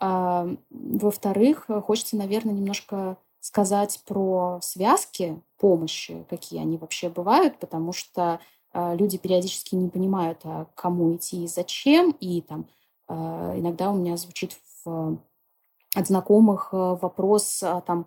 А, 0.00 0.48
во-вторых, 0.70 1.68
хочется, 1.84 2.16
наверное, 2.16 2.54
немножко 2.54 3.18
сказать 3.40 4.00
про 4.06 4.58
связки 4.62 5.40
помощи, 5.58 6.24
какие 6.28 6.60
они 6.60 6.78
вообще 6.78 7.08
бывают, 7.08 7.58
потому 7.58 7.92
что 7.92 8.40
а, 8.72 8.94
люди 8.94 9.18
периодически 9.18 9.74
не 9.74 9.88
понимают, 9.88 10.40
а 10.44 10.66
кому 10.74 11.14
идти 11.16 11.44
и 11.44 11.48
зачем, 11.48 12.12
и 12.20 12.42
там 12.42 12.66
а, 13.08 13.54
иногда 13.56 13.90
у 13.90 13.94
меня 13.94 14.16
звучит 14.16 14.56
в, 14.84 15.18
от 15.94 16.06
знакомых 16.06 16.68
а, 16.72 16.96
вопрос 16.96 17.62
там, 17.86 18.06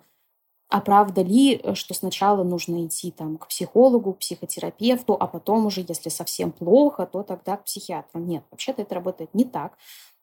а 0.70 0.82
правда 0.82 1.22
ли, 1.22 1.62
что 1.76 1.94
сначала 1.94 2.44
нужно 2.44 2.86
идти 2.88 3.12
там, 3.12 3.38
к 3.38 3.48
психологу, 3.48 4.14
к 4.14 4.20
психотерапевту, 4.20 5.16
а 5.20 5.28
потом 5.28 5.68
уже, 5.68 5.86
если 5.88 6.10
совсем 6.10 6.52
плохо, 6.52 7.06
то 7.06 7.22
тогда 7.22 7.58
к 7.58 7.66
психиатру? 7.66 8.20
Нет, 8.20 8.44
вообще-то 8.50 8.82
это 8.82 8.96
работает 8.96 9.34
не 9.36 9.46
так 9.46 9.78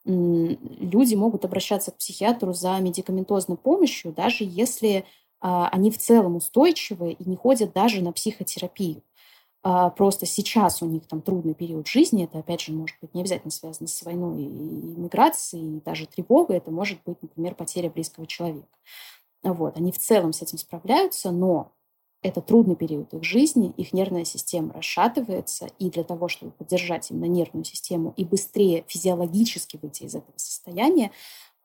люди 0.05 1.15
могут 1.15 1.45
обращаться 1.45 1.91
к 1.91 1.99
психиатру 1.99 2.53
за 2.53 2.79
медикаментозной 2.79 3.57
помощью, 3.57 4.13
даже 4.13 4.45
если 4.45 5.05
а, 5.41 5.69
они 5.69 5.91
в 5.91 5.99
целом 5.99 6.37
устойчивы 6.37 7.13
и 7.13 7.29
не 7.29 7.37
ходят 7.37 7.73
даже 7.73 8.03
на 8.03 8.13
психотерапию. 8.13 9.03
А, 9.63 9.91
просто 9.91 10.25
сейчас 10.25 10.83
у 10.83 10.87
них 10.87 11.07
там 11.07 11.21
трудный 11.21 11.55
период 11.55 11.87
жизни, 11.87 12.25
это, 12.25 12.39
опять 12.39 12.63
же, 12.63 12.73
может 12.73 12.97
быть 13.01 13.15
не 13.15 13.21
обязательно 13.21 13.51
связано 13.51 13.89
с 13.89 14.03
войной 14.03 14.43
и 14.43 14.47
миграцией, 14.47 15.79
и 15.79 15.81
даже 15.81 16.07
тревогой, 16.07 16.57
это 16.57 16.71
может 16.71 16.99
быть, 17.05 17.21
например, 17.23 17.55
потеря 17.55 17.91
близкого 17.91 18.27
человека. 18.27 18.69
Вот. 19.43 19.77
Они 19.77 19.93
в 19.93 19.99
целом 19.99 20.33
с 20.33 20.43
этим 20.43 20.59
справляются, 20.59 21.31
но 21.31 21.73
это 22.23 22.41
трудный 22.41 22.77
период 22.77 23.13
их 23.15 23.25
жизни, 23.25 23.73
их 23.77 23.93
нервная 23.93 24.25
система 24.25 24.75
расшатывается, 24.75 25.69
и 25.79 25.91
для 25.91 26.05
того, 26.05 26.29
чтобы 26.29 26.53
поддержать 26.53 27.11
именно 27.11 27.27
нервную 27.27 27.65
систему 27.65 28.13
и 28.17 28.25
быстрее 28.25 28.85
физиологически 28.87 29.79
выйти 29.81 30.05
из 30.05 30.15
этого 30.15 30.35
состояния, 30.37 31.13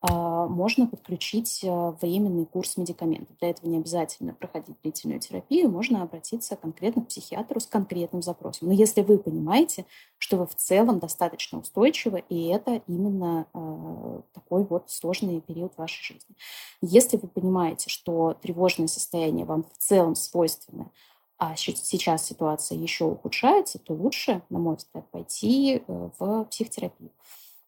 а, 0.01 0.47
можно 0.47 0.87
подключить 0.87 1.61
а, 1.65 1.91
временный 2.01 2.45
курс 2.45 2.77
медикаментов. 2.77 3.35
Для 3.39 3.49
этого 3.49 3.67
не 3.67 3.77
обязательно 3.77 4.33
проходить 4.33 4.75
длительную 4.83 5.19
терапию, 5.19 5.69
можно 5.69 6.03
обратиться 6.03 6.55
конкретно 6.55 7.03
к 7.03 7.07
психиатру 7.07 7.59
с 7.59 7.65
конкретным 7.65 8.21
запросом. 8.21 8.67
Но 8.67 8.73
если 8.73 9.01
вы 9.01 9.17
понимаете, 9.17 9.85
что 10.25 10.37
вы 10.37 10.47
в 10.47 10.55
целом 10.55 10.97
достаточно 10.97 11.59
устойчивы, 11.59 12.23
и 12.29 12.47
это 12.47 12.81
именно 12.87 13.45
э, 13.53 14.21
такой 14.33 14.63
вот 14.63 14.89
сложный 14.89 15.39
период 15.39 15.77
вашей 15.77 16.01
жизни. 16.03 16.35
Если 16.81 17.17
вы 17.17 17.27
понимаете, 17.27 17.91
что 17.91 18.33
тревожное 18.41 18.87
состояние 18.87 19.45
вам 19.45 19.65
в 19.65 19.77
целом 19.77 20.15
свойственно, 20.15 20.89
а 21.37 21.55
сейчас 21.55 22.25
ситуация 22.25 22.75
еще 22.75 23.05
ухудшается, 23.05 23.77
то 23.77 23.93
лучше, 23.93 24.41
на 24.49 24.57
мой 24.57 24.77
взгляд, 24.77 25.07
пойти 25.11 25.83
э, 25.87 26.09
в 26.17 26.45
психотерапию. 26.45 27.11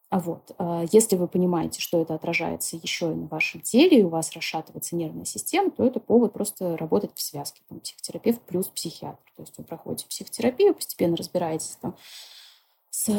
А 0.09 0.19
вот. 0.19 0.51
А 0.57 0.83
если 0.91 1.15
вы 1.15 1.27
понимаете, 1.27 1.79
что 1.79 2.01
это 2.01 2.15
отражается 2.15 2.75
еще 2.77 3.11
и 3.11 3.15
на 3.15 3.27
вашем 3.27 3.61
теле, 3.61 3.99
и 3.99 4.03
у 4.03 4.09
вас 4.09 4.31
расшатывается 4.31 4.95
нервная 4.95 5.25
система, 5.25 5.69
то 5.69 5.83
это 5.83 5.99
повод 5.99 6.33
просто 6.33 6.75
работать 6.75 7.11
в 7.13 7.21
связке. 7.21 7.61
Там, 7.69 7.81
психотерапевт 7.81 8.41
плюс 8.43 8.67
психиатр. 8.67 9.31
То 9.35 9.43
есть 9.43 9.53
вы 9.59 9.63
проходите 9.63 10.07
психотерапию, 10.07 10.73
постепенно 10.73 11.17
разбираетесь 11.17 11.77
там, 11.79 11.95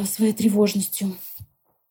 своей 0.04 0.32
тревожностью 0.32 1.16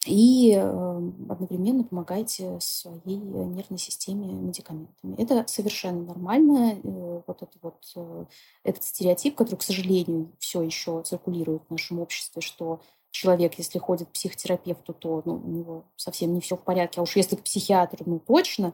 и 0.07 0.53
э, 0.55 1.11
одновременно 1.29 1.83
помогаете 1.83 2.57
своей 2.61 3.17
нервной 3.17 3.77
системе 3.77 4.27
медикаментами. 4.27 5.15
Это 5.17 5.45
совершенно 5.47 6.03
нормально. 6.03 6.79
Э, 6.83 7.21
вот, 7.27 7.41
это 7.41 7.57
вот 7.61 7.91
э, 7.95 8.25
этот 8.63 8.83
стереотип, 8.83 9.35
который, 9.35 9.57
к 9.57 9.63
сожалению, 9.63 10.31
все 10.39 10.61
еще 10.61 11.01
циркулирует 11.03 11.63
в 11.67 11.71
нашем 11.71 11.99
обществе, 11.99 12.41
что 12.41 12.79
человек, 13.11 13.55
если 13.57 13.79
ходит 13.79 14.07
к 14.07 14.13
психотерапевту, 14.13 14.93
то 14.93 15.21
ну, 15.25 15.41
у 15.43 15.49
него 15.49 15.83
совсем 15.97 16.33
не 16.33 16.39
все 16.39 16.55
в 16.55 16.61
порядке. 16.61 16.99
А 16.99 17.03
уж 17.03 17.15
если 17.15 17.35
к 17.35 17.43
психиатру, 17.43 18.03
ну 18.05 18.19
точно 18.19 18.73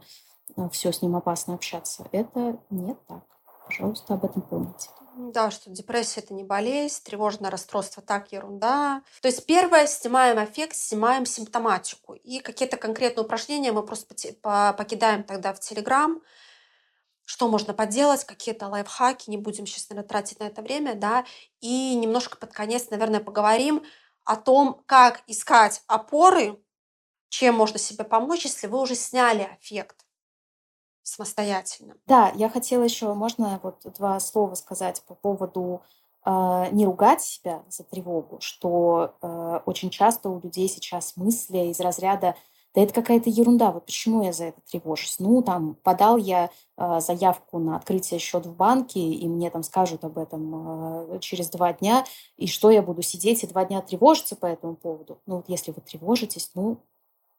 все 0.71 0.91
с 0.91 1.01
ним 1.01 1.15
опасно 1.15 1.55
общаться. 1.55 2.05
Это 2.11 2.59
не 2.69 2.95
так. 3.07 3.23
Пожалуйста, 3.65 4.13
об 4.13 4.25
этом 4.25 4.41
помните. 4.41 4.89
Да, 5.15 5.51
что 5.51 5.69
депрессия 5.69 6.21
это 6.21 6.33
не 6.33 6.43
болезнь, 6.43 7.03
тревожное 7.03 7.51
расстройство 7.51 8.01
так 8.01 8.31
ерунда. 8.31 9.03
То 9.21 9.27
есть 9.27 9.45
первое, 9.45 9.85
снимаем 9.85 10.43
эффект, 10.43 10.75
снимаем 10.75 11.25
симптоматику. 11.27 12.15
И 12.15 12.39
какие-то 12.39 12.77
конкретные 12.77 13.23
упражнения 13.23 13.71
мы 13.71 13.83
просто 13.85 14.15
покидаем 14.41 15.23
тогда 15.23 15.53
в 15.53 15.59
Телеграм, 15.59 16.19
что 17.25 17.47
можно 17.47 17.73
поделать, 17.73 18.25
какие-то 18.25 18.67
лайфхаки, 18.67 19.29
не 19.29 19.37
будем 19.37 19.67
сейчас, 19.67 19.89
наверное, 19.89 20.07
тратить 20.07 20.39
на 20.39 20.45
это 20.45 20.61
время, 20.61 20.95
да, 20.95 21.25
и 21.61 21.95
немножко 21.95 22.37
под 22.37 22.51
конец, 22.51 22.89
наверное, 22.89 23.19
поговорим, 23.19 23.83
о 24.25 24.35
том, 24.35 24.83
как 24.87 25.21
искать 25.27 25.83
опоры, 25.87 26.59
чем 27.29 27.55
можно 27.55 27.79
себе 27.79 28.03
помочь, 28.03 28.45
если 28.45 28.67
вы 28.67 28.79
уже 28.81 28.95
сняли 28.95 29.57
эффект 29.61 30.02
самостоятельно. 31.03 31.95
Да, 32.07 32.31
я 32.35 32.49
хотела 32.49 32.83
еще, 32.83 33.13
можно 33.13 33.59
вот 33.61 33.81
два 33.97 34.19
слова 34.19 34.55
сказать 34.55 35.03
по 35.07 35.15
поводу 35.15 35.81
э, 36.25 36.67
не 36.71 36.85
ругать 36.85 37.21
себя 37.21 37.63
за 37.69 37.83
тревогу, 37.83 38.37
что 38.39 39.13
э, 39.21 39.59
очень 39.65 39.89
часто 39.89 40.29
у 40.29 40.39
людей 40.39 40.67
сейчас 40.67 41.15
мысли 41.15 41.69
из 41.69 41.79
разряда 41.79 42.35
да 42.75 42.81
это 42.81 42.93
какая-то 42.93 43.29
ерунда, 43.29 43.71
вот 43.71 43.85
почему 43.85 44.23
я 44.23 44.33
за 44.33 44.45
это 44.45 44.59
тревожусь? 44.61 45.17
Ну, 45.19 45.43
там, 45.43 45.75
подал 45.83 46.17
я 46.17 46.49
э, 46.77 46.99
заявку 47.01 47.59
на 47.59 47.75
открытие 47.75 48.19
счета 48.19 48.49
в 48.49 48.55
банке, 48.55 48.99
и 48.99 49.27
мне 49.27 49.51
там 49.51 49.61
скажут 49.61 50.03
об 50.03 50.17
этом 50.17 51.11
э, 51.13 51.19
через 51.19 51.49
два 51.49 51.73
дня, 51.73 52.03
и 52.35 52.47
что 52.47 52.71
я 52.71 52.81
буду 52.81 53.03
сидеть 53.03 53.43
и 53.43 53.47
два 53.47 53.65
дня 53.65 53.81
тревожиться 53.81 54.35
по 54.35 54.47
этому 54.47 54.75
поводу? 54.75 55.21
Ну, 55.27 55.37
вот 55.37 55.49
если 55.49 55.71
вы 55.71 55.81
тревожитесь, 55.81 56.49
ну, 56.55 56.79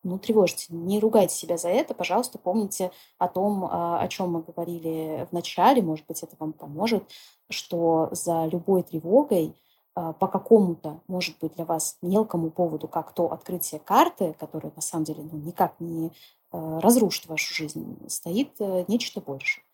ну, 0.05 0.19
тревожите, 0.19 0.67
не 0.69 1.01
ругайте 1.01 1.35
себя 1.35 1.57
за 1.57 1.69
это, 1.69 1.95
пожалуйста, 1.95 2.39
помните 2.39 2.93
о 3.19 3.29
том, 3.29 3.69
о 3.71 4.07
чем 4.09 4.33
мы 4.33 4.43
говорили 4.43 5.27
в 5.31 5.33
начале, 5.33 5.83
может 5.83 6.07
быть, 6.07 6.23
это 6.23 6.37
вам 6.39 6.53
поможет, 6.53 7.05
что 7.51 8.09
за 8.13 8.47
любой 8.47 8.83
тревогой 8.83 9.57
а, 9.95 10.13
по 10.13 10.27
какому-то, 10.27 11.01
может 11.07 11.39
быть, 11.39 11.55
для 11.55 11.65
вас 11.65 11.99
мелкому 12.03 12.51
поводу, 12.51 12.89
как 12.89 13.13
то 13.13 13.33
открытие 13.33 13.81
карты, 13.81 14.35
которое 14.39 14.73
на 14.75 14.83
самом 14.83 15.05
деле 15.05 15.23
ну, 15.23 15.39
никак 15.39 15.79
не 15.79 16.11
а, 16.51 16.81
разрушит 16.81 17.27
вашу 17.27 17.55
жизнь, 17.55 17.97
стоит 18.09 18.61
э, 18.61 18.85
нечто 18.89 19.21
большее. 19.21 19.65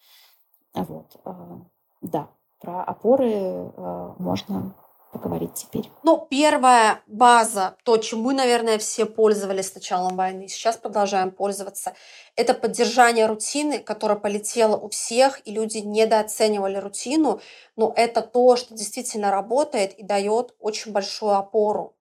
Вот. 0.75 1.17
А, 1.25 1.61
да, 2.03 2.29
про 2.61 2.83
опоры 2.85 3.73
можно 4.19 4.75
поговорить 5.11 5.55
теперь? 5.55 5.91
Ну, 6.03 6.27
первая 6.31 7.03
база, 7.07 7.77
то, 7.85 7.97
чем 7.97 8.21
мы, 8.21 8.33
наверное, 8.33 8.79
все 8.79 9.07
пользовались 9.07 9.69
с 9.69 9.75
началом 9.75 10.17
войны, 10.17 10.49
сейчас 10.49 10.77
продолжаем 10.77 11.31
пользоваться, 11.31 11.95
это 12.37 12.55
поддержание 12.55 13.27
рутины, 13.27 13.79
которая 13.79 14.19
полетела 14.19 14.77
у 14.77 14.89
всех, 14.89 15.47
и 15.47 15.53
люди 15.53 15.79
недооценивали 15.79 16.77
рутину, 16.77 17.41
но 17.77 17.93
это 17.97 18.23
то, 18.23 18.57
что 18.57 18.75
действительно 18.75 19.31
работает 19.31 19.95
и 19.95 20.03
дает 20.03 20.55
очень 20.59 20.93
большую 20.93 21.33
опору. 21.33 21.97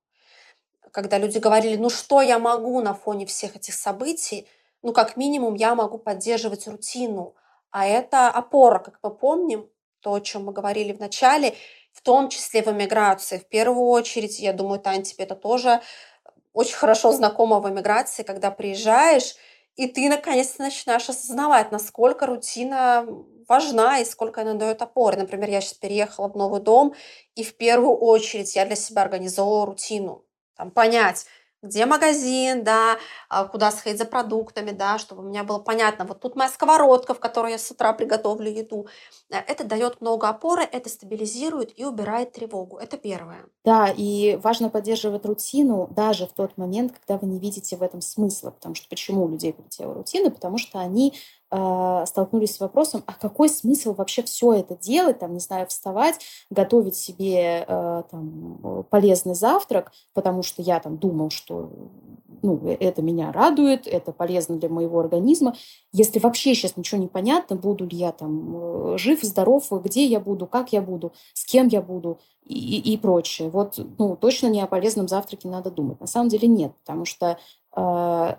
Когда 0.91 1.17
люди 1.17 1.37
говорили, 1.37 1.75
ну 1.75 1.89
что 1.89 2.21
я 2.21 2.39
могу 2.39 2.81
на 2.81 2.93
фоне 2.93 3.25
всех 3.25 3.55
этих 3.55 3.73
событий, 3.73 4.47
ну 4.81 4.93
как 4.93 5.17
минимум 5.17 5.55
я 5.55 5.75
могу 5.75 5.97
поддерживать 5.97 6.67
рутину, 6.67 7.35
а 7.71 7.85
это 7.85 8.29
опора, 8.29 8.79
как 8.79 8.99
мы 9.03 9.11
помним, 9.11 9.69
то, 10.01 10.13
о 10.13 10.21
чем 10.21 10.45
мы 10.45 10.53
говорили 10.53 10.93
в 10.93 10.99
начале, 10.99 11.55
в 11.99 12.01
том 12.01 12.29
числе 12.29 12.63
в 12.63 12.67
эмиграции. 12.67 13.39
В 13.39 13.49
первую 13.49 13.87
очередь, 13.87 14.39
я 14.39 14.53
думаю, 14.53 14.79
Тань, 14.79 15.03
тебе 15.03 15.25
это 15.25 15.35
тоже 15.35 15.81
очень 16.53 16.75
хорошо 16.75 17.11
знакомо 17.11 17.59
в 17.59 17.69
эмиграции, 17.69 18.23
когда 18.23 18.51
приезжаешь, 18.51 19.35
и 19.75 19.85
ты 19.85 20.07
наконец-то 20.07 20.63
начинаешь 20.63 21.09
осознавать, 21.09 21.73
насколько 21.73 22.25
рутина 22.25 23.05
важна 23.49 23.99
и 23.99 24.05
сколько 24.05 24.41
она 24.41 24.53
дает 24.53 24.81
опоры. 24.81 25.17
Например, 25.17 25.49
я 25.49 25.59
сейчас 25.59 25.73
переехала 25.73 26.29
в 26.29 26.37
новый 26.37 26.61
дом, 26.61 26.95
и 27.35 27.43
в 27.43 27.57
первую 27.57 27.97
очередь 27.97 28.55
я 28.55 28.65
для 28.65 28.77
себя 28.77 29.01
организовала 29.01 29.65
рутину. 29.65 30.23
Там, 30.55 30.71
понять, 30.71 31.25
где 31.61 31.85
магазин, 31.85 32.63
да, 32.63 32.97
а, 33.27 33.45
куда 33.45 33.71
сходить 33.71 33.99
за 33.99 34.05
продуктами, 34.05 34.71
да, 34.71 34.97
чтобы 34.97 35.23
у 35.23 35.25
меня 35.25 35.43
было 35.43 35.59
понятно, 35.59 36.05
вот 36.05 36.19
тут 36.19 36.35
моя 36.35 36.49
сковородка, 36.49 37.13
в 37.13 37.19
которой 37.19 37.51
я 37.51 37.57
с 37.57 37.69
утра 37.71 37.93
приготовлю 37.93 38.49
еду. 38.49 38.87
Э, 39.29 39.37
это 39.37 39.63
дает 39.63 40.01
много 40.01 40.29
опоры, 40.29 40.63
это 40.63 40.89
стабилизирует 40.89 41.77
и 41.77 41.85
убирает 41.85 42.31
тревогу. 42.31 42.77
Это 42.77 42.97
первое. 42.97 43.45
Да, 43.65 43.89
и 43.95 44.37
важно 44.37 44.69
поддерживать 44.69 45.25
рутину 45.25 45.87
даже 45.91 46.27
в 46.27 46.33
тот 46.33 46.57
момент, 46.57 46.93
когда 46.93 47.19
вы 47.19 47.27
не 47.31 47.39
видите 47.39 47.75
в 47.75 47.83
этом 47.83 48.01
смысла. 48.01 48.51
Потому 48.51 48.75
что 48.75 48.87
почему 48.89 49.25
у 49.25 49.29
людей 49.29 49.53
полетела 49.53 49.93
рутина? 49.93 50.31
Потому 50.31 50.57
что 50.57 50.79
они 50.79 51.13
столкнулись 51.51 52.55
с 52.55 52.59
вопросом, 52.59 53.03
а 53.07 53.13
какой 53.13 53.49
смысл 53.49 53.93
вообще 53.93 54.21
все 54.21 54.53
это 54.53 54.75
делать, 54.75 55.17
там, 55.17 55.33
не 55.33 55.39
знаю, 55.39 55.65
вставать, 55.67 56.19
готовить 56.51 56.95
себе 56.95 57.65
э, 57.67 58.03
там, 58.11 58.85
полезный 58.89 59.33
завтрак, 59.33 59.91
потому 60.13 60.43
что 60.43 60.61
я 60.61 60.79
там 60.79 60.97
думал, 60.97 61.31
что 61.31 61.71
ну, 62.41 62.59
э, 62.63 62.77
это 62.79 63.01
меня 63.01 63.31
радует, 63.31 63.87
это 63.87 64.11
полезно 64.11 64.57
для 64.57 64.69
моего 64.69 64.99
организма. 64.99 65.55
Если 65.91 66.19
вообще 66.19 66.53
сейчас 66.53 66.77
ничего 66.77 67.01
не 67.01 67.07
понятно, 67.07 67.55
буду 67.55 67.85
ли 67.85 67.97
я 67.97 68.11
там 68.11 68.93
э, 68.93 68.97
жив, 68.97 69.21
здоров, 69.23 69.69
где 69.83 70.05
я 70.05 70.19
буду, 70.19 70.47
как 70.47 70.73
я 70.73 70.81
буду, 70.81 71.13
с 71.33 71.45
кем 71.45 71.67
я 71.67 71.81
буду 71.81 72.19
и, 72.45 72.93
и 72.93 72.97
прочее. 72.97 73.49
Вот, 73.49 73.79
ну, 73.97 74.15
точно 74.15 74.47
не 74.47 74.61
о 74.61 74.67
полезном 74.67 75.07
завтраке 75.07 75.47
надо 75.47 75.71
думать. 75.71 75.99
На 75.99 76.07
самом 76.07 76.29
деле 76.29 76.47
нет, 76.47 76.73
потому 76.85 77.05
что 77.05 77.37
э, 77.75 78.35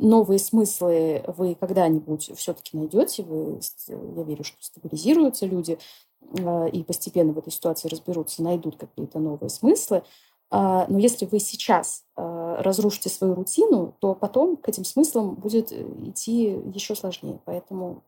новые 0.00 0.38
смыслы 0.38 1.24
вы 1.26 1.54
когда-нибудь 1.54 2.30
все-таки 2.36 2.76
найдете. 2.76 3.22
Вы, 3.22 3.60
я 3.88 4.22
верю, 4.22 4.44
что 4.44 4.56
стабилизируются 4.60 5.46
люди 5.46 5.78
э, 6.20 6.68
и 6.70 6.82
постепенно 6.82 7.32
в 7.32 7.38
этой 7.38 7.52
ситуации 7.52 7.88
разберутся, 7.88 8.42
найдут 8.42 8.76
какие-то 8.76 9.18
новые 9.18 9.50
смыслы. 9.50 10.02
А, 10.50 10.86
но 10.88 10.98
если 10.98 11.26
вы 11.26 11.40
сейчас 11.40 12.04
а, 12.16 12.62
разрушите 12.62 13.10
свою 13.10 13.34
рутину, 13.34 13.94
то 14.00 14.14
потом 14.14 14.56
к 14.56 14.68
этим 14.68 14.84
смыслам 14.84 15.34
будет 15.34 15.72
э, 15.72 15.84
идти 16.06 16.58
еще 16.74 16.94
сложнее. 16.94 17.38
Поэтому 17.44 18.02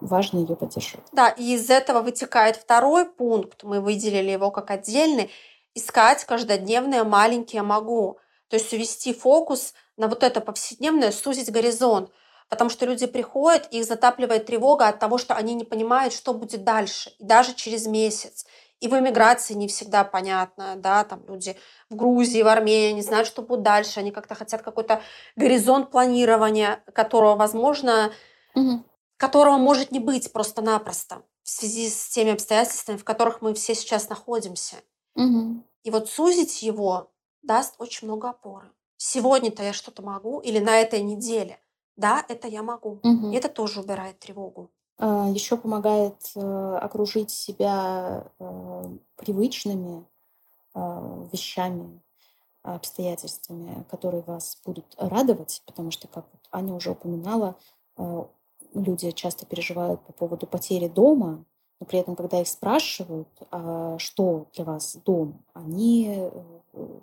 важно 0.00 0.38
ее 0.38 0.56
поддерживать. 0.56 1.06
Да, 1.12 1.28
и 1.28 1.54
из 1.54 1.68
этого 1.68 2.00
вытекает 2.00 2.56
второй 2.56 3.04
пункт. 3.04 3.62
Мы 3.62 3.80
выделили 3.80 4.30
его 4.30 4.50
как 4.50 4.70
отдельный. 4.70 5.30
Искать 5.74 6.24
каждодневное 6.24 7.04
маленькие 7.04 7.62
«могу». 7.62 8.18
То 8.48 8.56
есть 8.56 8.72
увести 8.72 9.14
фокус 9.14 9.72
на 9.96 10.08
вот 10.08 10.22
это 10.22 10.40
повседневное, 10.40 11.12
сузить 11.12 11.50
горизонт. 11.50 12.10
Потому 12.48 12.68
что 12.68 12.84
люди 12.84 13.06
приходят, 13.06 13.66
их 13.70 13.84
затапливает 13.84 14.46
тревога 14.46 14.88
от 14.88 14.98
того, 14.98 15.16
что 15.16 15.34
они 15.34 15.54
не 15.54 15.64
понимают, 15.64 16.12
что 16.12 16.34
будет 16.34 16.64
дальше. 16.64 17.10
И 17.18 17.24
даже 17.24 17.54
через 17.54 17.86
месяц. 17.86 18.44
И 18.82 18.88
в 18.88 18.98
эмиграции 18.98 19.54
не 19.54 19.68
всегда 19.68 20.02
понятно, 20.02 20.74
да, 20.76 21.04
там 21.04 21.24
люди 21.28 21.56
в 21.88 21.94
Грузии, 21.94 22.42
в 22.42 22.48
Армении 22.48 22.90
не 22.90 23.02
знают, 23.02 23.28
что 23.28 23.40
будет 23.40 23.62
дальше, 23.62 24.00
они 24.00 24.10
как-то 24.10 24.34
хотят 24.34 24.62
какой-то 24.62 25.00
горизонт 25.36 25.92
планирования, 25.92 26.82
которого, 26.92 27.36
возможно, 27.36 28.12
угу. 28.56 28.84
которого 29.16 29.56
может 29.56 29.92
не 29.92 30.00
быть 30.00 30.32
просто-напросто 30.32 31.22
в 31.44 31.48
связи 31.48 31.88
с 31.88 32.08
теми 32.08 32.32
обстоятельствами, 32.32 32.96
в 32.96 33.04
которых 33.04 33.40
мы 33.40 33.54
все 33.54 33.76
сейчас 33.76 34.08
находимся. 34.08 34.76
Угу. 35.14 35.64
И 35.84 35.90
вот 35.90 36.08
сузить 36.08 36.62
его 36.62 37.12
даст 37.42 37.76
очень 37.78 38.08
много 38.08 38.30
опоры. 38.30 38.70
Сегодня-то 39.04 39.64
я 39.64 39.72
что-то 39.72 40.00
могу, 40.00 40.38
или 40.38 40.60
на 40.60 40.80
этой 40.80 41.02
неделе. 41.02 41.58
Да, 41.96 42.24
это 42.28 42.46
я 42.46 42.62
могу. 42.62 43.00
Угу. 43.02 43.32
И 43.32 43.34
это 43.34 43.48
тоже 43.48 43.80
убирает 43.80 44.20
тревогу. 44.20 44.70
А, 44.96 45.28
Еще 45.28 45.56
помогает 45.56 46.18
э, 46.36 46.78
окружить 46.80 47.32
себя 47.32 48.28
э, 48.38 48.84
привычными 49.16 50.06
э, 50.76 51.28
вещами, 51.32 52.00
обстоятельствами, 52.62 53.84
которые 53.90 54.22
вас 54.22 54.60
будут 54.64 54.94
радовать, 54.96 55.62
потому 55.66 55.90
что, 55.90 56.06
как 56.06 56.26
Аня 56.52 56.72
уже 56.72 56.92
упоминала, 56.92 57.56
люди 58.72 59.10
часто 59.10 59.46
переживают 59.46 60.00
по 60.02 60.12
поводу 60.12 60.46
потери 60.46 60.86
дома, 60.86 61.44
но 61.82 61.86
при 61.86 61.98
этом, 61.98 62.14
когда 62.14 62.40
их 62.40 62.46
спрашивают, 62.46 63.26
а 63.50 63.98
что 63.98 64.46
для 64.54 64.64
вас 64.64 64.96
дом, 65.04 65.42
они 65.52 66.14
э, 66.16 66.30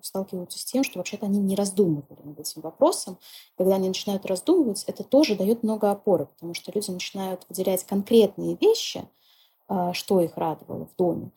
сталкиваются 0.02 0.58
с 0.58 0.64
тем, 0.64 0.86
что 0.86 1.00
вообще-то 1.00 1.26
они 1.26 1.38
не 1.40 1.58
раздумывали 1.58 2.22
над 2.24 2.40
этим 2.40 2.62
вопросом. 2.62 3.18
Когда 3.58 3.76
они 3.76 3.90
начинают 3.90 4.26
раздумывать, 4.26 4.86
это 4.88 5.04
тоже 5.04 5.36
дает 5.36 5.64
много 5.64 5.92
опоры, 5.92 6.28
потому 6.28 6.54
что 6.54 6.72
люди 6.72 6.92
начинают 6.92 7.46
выделять 7.50 7.84
конкретные 7.84 8.56
вещи, 8.56 9.04
а, 9.68 9.92
что 9.92 10.22
их 10.22 10.38
радовало 10.38 10.86
в 10.86 10.96
доме, 10.96 11.32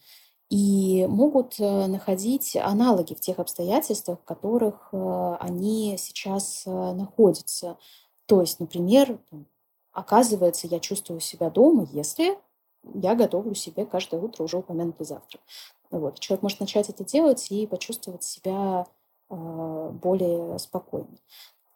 и 0.49 1.05
могут 1.09 1.59
э, 1.59 1.87
находить 1.89 2.55
аналоги 2.55 3.15
в 3.15 3.21
тех 3.21 3.41
обстоятельствах, 3.41 4.21
в 4.21 4.25
которых 4.25 4.91
э, 4.93 5.37
они 5.41 5.97
сейчас 5.99 6.63
находятся. 6.65 7.77
То 8.27 8.41
есть, 8.41 8.61
например, 8.61 9.19
оказывается, 9.91 10.69
я 10.69 10.79
чувствую 10.79 11.19
себя 11.19 11.51
дома, 11.51 11.89
если 11.91 12.39
я 12.95 13.15
готовлю 13.15 13.55
себе 13.55 13.87
каждое 13.87 14.21
утро 14.21 14.45
уже 14.45 14.59
упомянутый 14.59 15.07
завтрак. 15.07 15.43
Вот. 15.91 16.19
Человек 16.21 16.43
может 16.43 16.61
начать 16.61 16.89
это 16.89 17.05
делать 17.05 17.51
и 17.51 17.67
почувствовать 17.67 18.23
себя 18.25 18.87
э, 19.31 19.91
более 20.03 20.59
спокойно. 20.59 21.19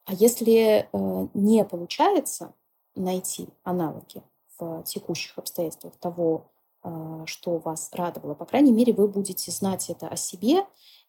А 0.06 0.14
если 0.14 0.88
э, 0.90 1.28
не 1.34 1.64
получается 1.64 2.54
найти 2.94 3.48
аналоги 3.62 4.22
в 4.58 4.82
текущих 4.84 5.36
обстоятельствах 5.36 5.94
того, 5.96 6.46
э, 6.82 7.22
что 7.26 7.58
вас 7.58 7.90
радовало, 7.92 8.34
по 8.34 8.46
крайней 8.46 8.72
мере, 8.72 8.92
вы 8.92 9.06
будете 9.06 9.50
знать 9.50 9.90
это 9.90 10.08
о 10.08 10.16
себе 10.16 10.64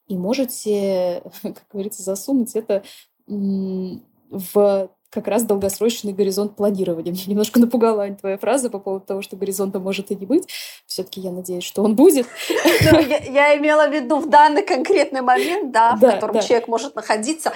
и 0.08 0.18
можете, 0.18 1.24
как 1.41 1.66
говорится, 1.72 2.04
засунуть 2.04 2.56
это 2.56 2.84
в 3.28 4.89
как 5.10 5.28
раз 5.28 5.43
долгосрочный 5.43 6.12
горизонт 6.12 6.55
планирования. 6.55 7.12
Меня 7.12 7.24
немножко 7.28 7.60
напугала, 7.60 8.03
Ань, 8.03 8.18
твоя 8.18 8.38
фраза 8.38 8.70
по 8.70 8.80
поводу 8.80 9.05
того, 9.05 9.22
что 9.22 9.38
горизонта 9.38 9.80
может 9.80 10.12
и 10.12 10.16
не 10.16 10.26
быть. 10.26 10.47
Все-таки 10.86 11.22
я 11.22 11.32
надеюсь, 11.32 11.64
что 11.64 11.82
он 11.82 11.95
будет. 11.95 12.28
Я, 12.82 13.58
имела 13.58 13.88
в 13.88 13.93
виду 13.93 14.20
в 14.20 14.30
данный 14.30 14.64
конкретный 14.64 15.22
момент, 15.22 15.72
да, 15.72 15.95
в 15.95 15.99
котором 15.99 16.41
человек 16.41 16.68
может 16.68 16.95
находиться. 16.95 17.53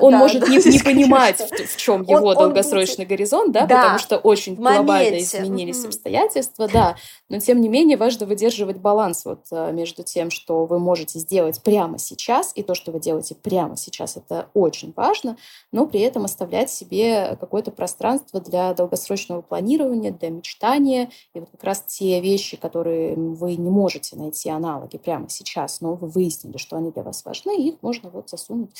Он 0.00 0.14
может 0.14 0.48
не, 0.48 0.58
понимать, 0.84 1.40
в, 1.40 1.76
чем 1.76 2.02
его 2.02 2.34
долгосрочный 2.34 3.04
горизонт, 3.04 3.52
да, 3.52 3.66
потому 3.66 3.98
что 3.98 4.16
очень 4.18 4.54
глобально 4.54 5.18
изменились 5.18 5.84
обстоятельства, 5.84 6.68
да. 6.68 6.96
Но 7.28 7.38
тем 7.38 7.60
не 7.60 7.68
менее 7.68 7.98
важно 7.98 8.26
выдерживать 8.26 8.78
баланс 8.78 9.24
вот 9.24 9.44
э, 9.50 9.72
между 9.72 10.02
тем, 10.02 10.30
что 10.30 10.64
вы 10.64 10.78
можете 10.78 11.18
сделать 11.18 11.62
прямо 11.62 11.98
сейчас, 11.98 12.52
и 12.54 12.62
то, 12.62 12.74
что 12.74 12.90
вы 12.90 13.00
делаете 13.00 13.34
прямо 13.34 13.76
сейчас, 13.76 14.16
это 14.16 14.48
очень 14.54 14.92
важно, 14.96 15.36
но 15.70 15.86
при 15.86 16.00
этом 16.00 16.24
оставлять 16.24 16.70
себе 16.78 17.36
какое-то 17.40 17.70
пространство 17.70 18.40
для 18.40 18.74
долгосрочного 18.74 19.42
планирования, 19.42 20.12
для 20.12 20.30
мечтания. 20.30 21.10
И 21.34 21.40
вот 21.40 21.50
как 21.50 21.64
раз 21.64 21.82
те 21.82 22.20
вещи, 22.20 22.56
которые 22.56 23.14
вы 23.16 23.56
не 23.56 23.70
можете 23.70 24.16
найти 24.16 24.48
аналоги 24.50 24.98
прямо 24.98 25.28
сейчас, 25.28 25.80
но 25.80 25.94
вы 25.94 26.08
выяснили, 26.08 26.56
что 26.56 26.76
они 26.76 26.90
для 26.90 27.02
вас 27.02 27.24
важны, 27.24 27.56
их 27.56 27.82
можно 27.82 28.10
вот 28.10 28.30
засунуть 28.30 28.70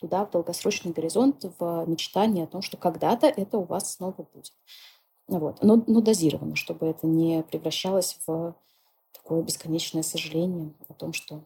туда, 0.00 0.26
в 0.26 0.30
долгосрочный 0.30 0.92
горизонт, 0.92 1.44
в 1.58 1.84
мечтание 1.86 2.44
о 2.44 2.48
том, 2.48 2.62
что 2.62 2.76
когда-то 2.76 3.26
это 3.26 3.58
у 3.58 3.64
вас 3.64 3.94
снова 3.94 4.26
будет. 4.32 4.52
Вот. 5.28 5.62
Но, 5.62 5.82
но 5.86 6.00
дозированно, 6.00 6.54
чтобы 6.54 6.86
это 6.86 7.06
не 7.06 7.42
превращалось 7.42 8.18
в 8.26 8.54
такое 9.12 9.42
бесконечное 9.42 10.02
сожаление 10.02 10.72
о 10.88 10.94
том, 10.94 11.12
что 11.12 11.42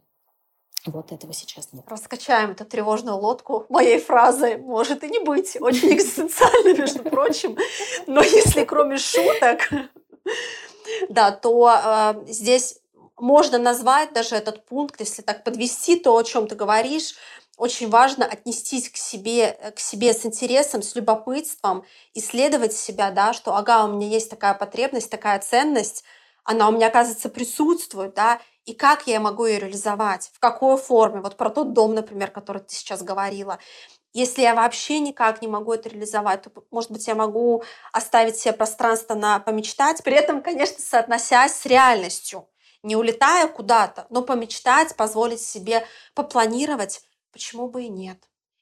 вот 0.86 1.12
этого 1.12 1.32
сейчас 1.32 1.72
нет. 1.72 1.84
Раскачаем 1.86 2.52
эту 2.52 2.64
тревожную 2.64 3.16
лодку 3.16 3.66
моей 3.68 4.00
фразы. 4.00 4.56
Может 4.58 5.04
и 5.04 5.08
не 5.08 5.18
быть. 5.18 5.56
Очень 5.60 5.94
экзистенциально, 5.94 6.76
между 6.78 7.02
прочим. 7.02 7.56
Но 8.06 8.22
если 8.22 8.64
кроме 8.64 8.98
шуток, 8.98 9.68
да, 11.08 11.32
то 11.32 11.70
э, 11.70 12.24
здесь 12.28 12.80
можно 13.18 13.58
назвать 13.58 14.12
даже 14.12 14.36
этот 14.36 14.64
пункт, 14.64 15.00
если 15.00 15.22
так 15.22 15.44
подвести 15.44 15.96
то, 15.96 16.16
о 16.16 16.22
чем 16.22 16.46
ты 16.46 16.54
говоришь, 16.54 17.14
очень 17.56 17.90
важно 17.90 18.24
отнестись 18.24 18.88
к 18.88 18.96
себе, 18.96 19.72
к 19.76 19.78
себе 19.78 20.14
с 20.14 20.24
интересом, 20.24 20.82
с 20.82 20.94
любопытством, 20.94 21.84
исследовать 22.14 22.72
себя, 22.72 23.10
да, 23.10 23.34
что, 23.34 23.54
ага, 23.54 23.84
у 23.84 23.92
меня 23.92 24.08
есть 24.08 24.30
такая 24.30 24.54
потребность, 24.54 25.10
такая 25.10 25.38
ценность, 25.40 26.02
она 26.42 26.68
у 26.68 26.72
меня, 26.72 26.86
оказывается, 26.86 27.28
присутствует, 27.28 28.14
да, 28.14 28.40
и 28.64 28.74
как 28.74 29.06
я 29.06 29.20
могу 29.20 29.46
ее 29.46 29.58
реализовать, 29.58 30.30
в 30.34 30.38
какой 30.38 30.76
форме. 30.76 31.20
Вот 31.20 31.36
про 31.36 31.50
тот 31.50 31.72
дом, 31.72 31.94
например, 31.94 32.30
который 32.30 32.62
ты 32.62 32.74
сейчас 32.74 33.02
говорила. 33.02 33.58
Если 34.12 34.42
я 34.42 34.54
вообще 34.54 34.98
никак 34.98 35.40
не 35.40 35.48
могу 35.48 35.72
это 35.72 35.88
реализовать, 35.88 36.42
то, 36.42 36.50
может 36.70 36.90
быть, 36.90 37.06
я 37.06 37.14
могу 37.14 37.62
оставить 37.92 38.36
себе 38.36 38.52
пространство 38.52 39.14
на 39.14 39.38
помечтать, 39.38 40.02
при 40.02 40.14
этом, 40.14 40.42
конечно, 40.42 40.78
соотносясь 40.80 41.54
с 41.54 41.64
реальностью, 41.66 42.48
не 42.82 42.96
улетая 42.96 43.46
куда-то, 43.46 44.06
но 44.10 44.22
помечтать, 44.22 44.96
позволить 44.96 45.40
себе 45.40 45.86
попланировать, 46.14 47.02
почему 47.32 47.68
бы 47.68 47.84
и 47.84 47.88
нет. 47.88 48.18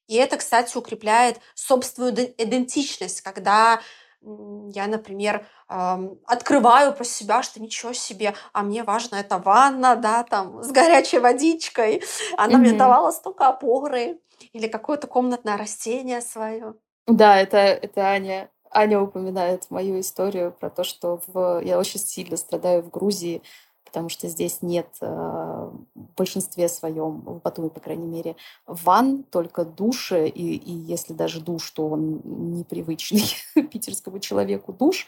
И 0.06 0.16
это, 0.16 0.36
кстати, 0.38 0.76
укрепляет 0.76 1.38
собственную 1.54 2.34
идентичность, 2.36 3.20
когда 3.20 3.80
я, 4.20 4.86
например, 4.86 5.46
открываю 5.68 6.92
про 6.92 7.04
себя, 7.04 7.42
что 7.42 7.60
ничего 7.60 7.92
себе, 7.92 8.34
а 8.52 8.62
мне 8.62 8.82
важно 8.82 9.16
эта 9.16 9.38
ванна, 9.38 9.96
да, 9.96 10.24
там, 10.24 10.62
с 10.62 10.70
горячей 10.70 11.18
водичкой. 11.18 12.02
Она 12.36 12.54
mm-hmm. 12.54 12.58
мне 12.58 12.72
давала 12.72 13.10
столько 13.10 13.48
опоры. 13.48 14.18
Или 14.52 14.68
какое-то 14.68 15.08
комнатное 15.08 15.56
растение 15.56 16.20
свое. 16.20 16.74
Да, 17.06 17.40
это, 17.40 17.56
это 17.58 18.02
Аня. 18.02 18.50
Аня 18.70 19.00
упоминает 19.00 19.66
мою 19.70 19.98
историю 19.98 20.52
про 20.52 20.70
то, 20.70 20.84
что 20.84 21.20
в... 21.26 21.60
я 21.64 21.78
очень 21.78 21.98
сильно 21.98 22.36
страдаю 22.36 22.82
в 22.82 22.90
Грузии 22.90 23.42
потому 23.88 24.10
что 24.10 24.28
здесь 24.28 24.58
нет 24.60 24.86
э, 25.00 25.06
в 25.06 26.14
большинстве 26.16 26.68
своем, 26.68 27.22
в 27.22 27.40
Батуми, 27.40 27.70
по 27.70 27.80
крайней 27.80 28.06
мере, 28.06 28.36
ванн, 28.66 29.24
только 29.24 29.64
души, 29.64 30.28
и, 30.28 30.56
и 30.56 30.72
если 30.72 31.14
даже 31.14 31.40
душ, 31.40 31.70
то 31.70 31.88
он 31.88 32.20
непривычный 32.24 33.24
питерскому 33.72 34.20
человеку 34.20 34.72
душ. 34.72 35.06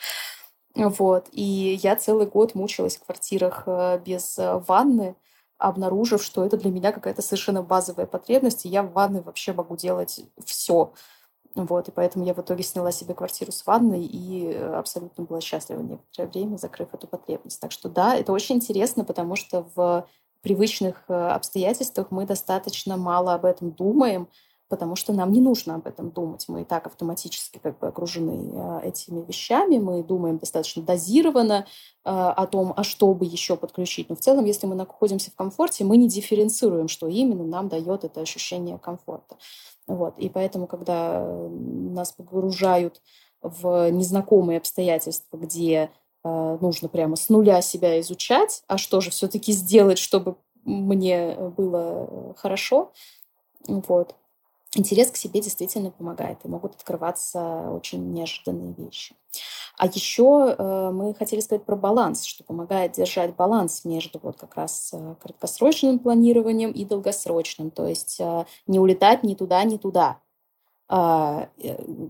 Вот. 0.75 1.29
И 1.33 1.79
я 1.83 1.95
целый 1.97 2.27
год 2.27 2.55
мучилась 2.55 2.97
в 2.97 3.05
квартирах 3.05 3.65
э, 3.67 4.01
без 4.05 4.39
э, 4.39 4.59
ванны, 4.67 5.15
обнаружив, 5.59 6.23
что 6.25 6.45
это 6.45 6.57
для 6.57 6.71
меня 6.71 6.91
какая-то 6.91 7.21
совершенно 7.21 7.63
базовая 7.63 8.07
потребность, 8.07 8.65
и 8.65 8.71
я 8.71 8.83
в 8.83 8.93
ванной 8.93 9.21
вообще 9.21 9.53
могу 9.53 9.77
делать 9.77 10.21
все. 10.43 10.93
Вот, 11.57 11.89
и 11.89 11.91
поэтому 11.91 12.25
я 12.25 12.33
в 12.33 12.39
итоге 12.39 12.63
сняла 12.63 12.93
себе 12.93 13.13
квартиру 13.13 13.51
с 13.51 13.67
ванной 13.67 14.05
и 14.05 14.47
э, 14.47 14.75
абсолютно 14.75 15.25
была 15.25 15.41
счастлива 15.41 15.81
некоторое 15.81 16.29
время, 16.29 16.57
закрыв 16.57 16.95
эту 16.95 17.09
потребность. 17.09 17.61
Так 17.61 17.73
что 17.73 17.89
да, 17.89 18.15
это 18.15 18.33
очень 18.33 18.57
интересно, 18.57 19.05
потому 19.05 19.35
что 19.35 19.67
в 19.75 20.07
привычных 20.43 21.05
э, 21.09 21.13
обстоятельствах 21.13 22.13
мы 22.13 22.25
достаточно 22.25 22.97
мало 22.97 23.35
об 23.35 23.45
этом 23.45 23.73
думаем, 23.73 24.29
потому 24.69 24.95
что 24.95 25.13
нам 25.13 25.33
не 25.33 25.41
нужно 25.41 25.75
об 25.75 25.89
этом 25.89 26.13
думать. 26.13 26.45
Мы 26.47 26.63
и 26.63 26.65
так 26.65 26.87
автоматически 26.87 27.59
как 27.59 27.81
бы 27.81 27.89
окружены 27.89 28.53
э, 28.55 28.89
этими 28.89 29.25
вещами, 29.27 29.79
мы 29.79 30.05
думаем 30.05 30.39
достаточно 30.39 30.83
дозированно 30.85 31.67
о 32.03 32.47
том, 32.47 32.73
а 32.79 32.83
что 32.83 33.13
бы 33.13 33.27
еще 33.27 33.57
подключить. 33.57 34.09
Но 34.09 34.17
в 34.17 34.21
целом, 34.21 34.47
если 34.47 34.67
мы 34.67 34.75
находимся 34.75 35.31
в 35.31 35.35
комфорте, 35.35 35.85
мы 35.85 35.99
не 35.99 36.09
дифференцируем, 36.09 36.89
что 36.89 37.09
именно 37.09 37.45
нам 37.45 37.69
дает 37.69 38.05
это 38.05 38.23
ощущение 38.23 38.79
комфорта. 38.79 39.37
Вот. 39.91 40.19
И 40.19 40.29
поэтому, 40.29 40.69
когда 40.69 41.27
нас 41.51 42.13
погружают 42.13 43.03
в 43.43 43.91
незнакомые 43.91 44.59
обстоятельства, 44.59 45.37
где 45.37 45.91
э, 46.23 46.59
нужно 46.61 46.89
прямо 46.89 47.17
с 47.17 47.29
нуля 47.29 47.61
себя 47.61 47.99
изучать, 48.01 48.63
а 48.69 48.79
что 48.79 49.01
же 49.01 49.11
все-таки 49.11 49.51
сделать, 49.53 49.99
чтобы 49.99 50.37
мне 50.65 51.35
было 51.57 52.35
хорошо, 52.37 52.93
вот, 53.67 54.15
интерес 54.77 55.11
к 55.11 55.17
себе 55.17 55.41
действительно 55.41 55.91
помогает, 55.91 56.39
и 56.45 56.49
могут 56.49 56.77
открываться 56.77 57.71
очень 57.73 58.13
неожиданные 58.13 58.75
вещи. 58.75 59.17
А 59.81 59.87
еще 59.87 60.55
э, 60.59 60.91
мы 60.93 61.15
хотели 61.15 61.41
сказать 61.41 61.65
про 61.65 61.75
баланс, 61.75 62.25
что 62.25 62.45
помогает 62.45 62.93
держать 62.93 63.35
баланс 63.35 63.87
между 63.87 64.21
вот 64.23 64.37
как 64.37 64.55
раз 64.57 64.91
э, 64.93 65.15
краткосрочным 65.23 65.99
планированием 65.99 66.71
и 66.71 66.85
долгосрочным, 66.85 67.71
то 67.71 67.87
есть 67.87 68.21
э, 68.21 68.45
не 68.67 68.79
улетать 68.79 69.23
ни 69.25 69.33
туда, 69.33 69.65
ни 69.65 69.79
туда. 69.79 70.19
Э, 70.91 71.47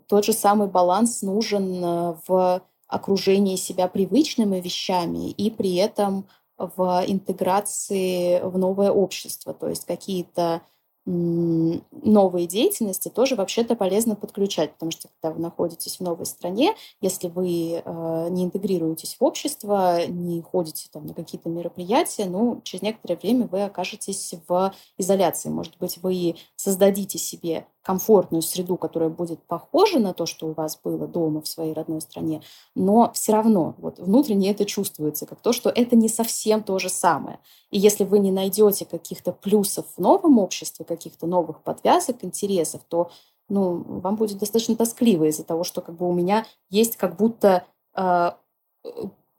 тот 0.09 0.25
же 0.25 0.33
самый 0.33 0.67
баланс 0.67 1.23
нужен 1.23 2.17
в 2.27 2.61
окружении 2.89 3.55
себя 3.55 3.87
привычными 3.87 4.59
вещами 4.59 5.31
и 5.31 5.49
при 5.49 5.77
этом 5.77 6.27
в 6.59 7.05
интеграции 7.07 8.41
в 8.41 8.59
новое 8.59 8.91
общество, 8.91 9.55
то 9.55 9.69
есть 9.69 9.87
какие-то 9.87 10.63
новые 11.07 12.47
деятельности 12.47 13.09
тоже 13.09 13.35
вообще-то 13.35 13.75
полезно 13.75 14.17
подключать, 14.17 14.73
потому 14.75 14.91
что 14.91 15.09
когда 15.09 15.35
вы 15.35 15.41
находитесь 15.41 15.97
в 15.97 16.01
новой 16.01 16.27
стране, 16.27 16.75
если 17.01 17.29
вы 17.29 17.83
э, 17.85 18.29
не 18.31 18.45
интегрируетесь 18.45 19.17
в 19.19 19.25
общество, 19.25 20.07
не 20.07 20.43
ходите 20.43 20.89
там 20.93 21.07
на 21.07 21.15
какие-то 21.15 21.49
мероприятия, 21.49 22.27
ну, 22.27 22.61
через 22.65 22.83
некоторое 22.83 23.17
время 23.17 23.47
вы 23.47 23.63
окажетесь 23.63 24.35
в 24.47 24.75
изоляции. 24.99 25.49
Может 25.49 25.79
быть, 25.79 25.99
вы 26.03 26.37
создадите 26.57 27.19
себе 27.19 27.67
комфортную 27.91 28.43
среду, 28.43 28.77
которая 28.77 29.09
будет 29.09 29.43
похожа 29.49 29.99
на 29.99 30.13
то, 30.13 30.25
что 30.25 30.47
у 30.47 30.53
вас 30.53 30.79
было 30.85 31.09
дома 31.09 31.41
в 31.41 31.49
своей 31.49 31.73
родной 31.73 32.01
стране, 32.01 32.41
но 32.77 33.11
все 33.15 33.33
равно 33.33 33.75
вот 33.79 33.99
внутренне 33.99 34.53
это 34.53 34.65
чувствуется, 34.65 35.27
как 35.27 35.41
то, 35.41 35.53
что 35.53 35.71
это 35.71 35.97
не 35.97 36.09
совсем 36.09 36.63
то 36.63 36.79
же 36.79 36.89
самое. 36.89 37.41
И 37.73 37.81
если 37.81 38.05
вы 38.05 38.21
не 38.21 38.31
найдете 38.31 38.85
каких-то 38.85 39.33
плюсов 39.33 39.87
в 39.97 40.01
новом 40.01 40.39
обществе, 40.39 40.85
каких-то 40.85 41.27
новых 41.27 41.63
подвязок, 41.63 42.23
интересов, 42.23 42.83
то 42.87 43.11
ну, 43.49 43.83
вам 44.01 44.15
будет 44.15 44.39
достаточно 44.39 44.77
тоскливо 44.77 45.25
из-за 45.25 45.43
того, 45.43 45.65
что 45.65 45.81
как 45.81 45.97
бы 45.97 46.09
у 46.09 46.13
меня 46.13 46.47
есть 46.69 46.97
как 46.97 47.17
будто 47.17 47.65
э, 47.97 48.31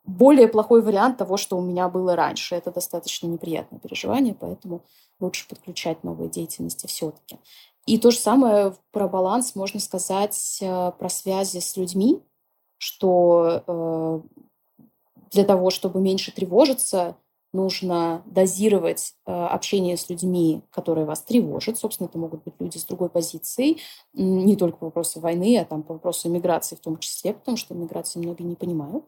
более 0.04 0.49
плохой 0.49 0.82
вариант 0.82 1.20
того, 1.20 1.38
что 1.38 1.58
у 1.58 1.62
меня 1.62 1.88
было 1.88 2.18
раньше. 2.18 2.56
Это 2.56 2.70
достаточно 2.70 3.28
неприятное 3.28 3.80
переживание, 3.80 4.36
поэтому 4.38 4.82
лучше 5.22 5.47
подключать 5.47 6.04
новые 6.04 6.30
деятельности 6.30 6.88
все-таки. 6.88 7.38
И 7.86 7.98
то 7.98 8.12
же 8.12 8.18
самое 8.18 8.76
про 8.92 9.08
баланс 9.08 9.56
можно 9.56 9.80
сказать 9.80 10.60
э, 10.62 10.92
про 10.98 11.10
связи 11.10 11.60
с 11.60 11.76
людьми, 11.78 12.22
что 12.78 13.64
э, 13.66 14.22
для 15.32 15.44
того, 15.44 15.72
чтобы 15.72 16.00
меньше 16.00 16.32
тревожиться, 16.32 17.16
нужно 17.54 18.22
дозировать 18.26 19.16
э, 19.26 19.32
общение 19.32 19.98
с 19.98 20.10
людьми, 20.10 20.62
которые 20.70 21.06
вас 21.06 21.22
тревожат. 21.22 21.78
Собственно, 21.78 22.08
это 22.08 22.18
могут 22.18 22.44
быть 22.44 22.54
люди 22.60 22.78
с 22.78 22.86
другой 22.86 23.10
позицией, 23.10 23.82
не 24.14 24.56
только 24.56 24.78
по 24.78 24.86
вопросу 24.86 25.20
войны, 25.20 25.58
а 25.58 25.66
там 25.66 25.84
по 25.84 25.94
вопросу 25.94 26.30
миграции 26.30 26.76
в 26.76 26.80
том 26.80 26.98
числе, 26.98 27.34
потому 27.34 27.58
что 27.58 27.74
миграции 27.74 28.20
многие 28.20 28.44
не 28.44 28.56
понимают. 28.56 29.06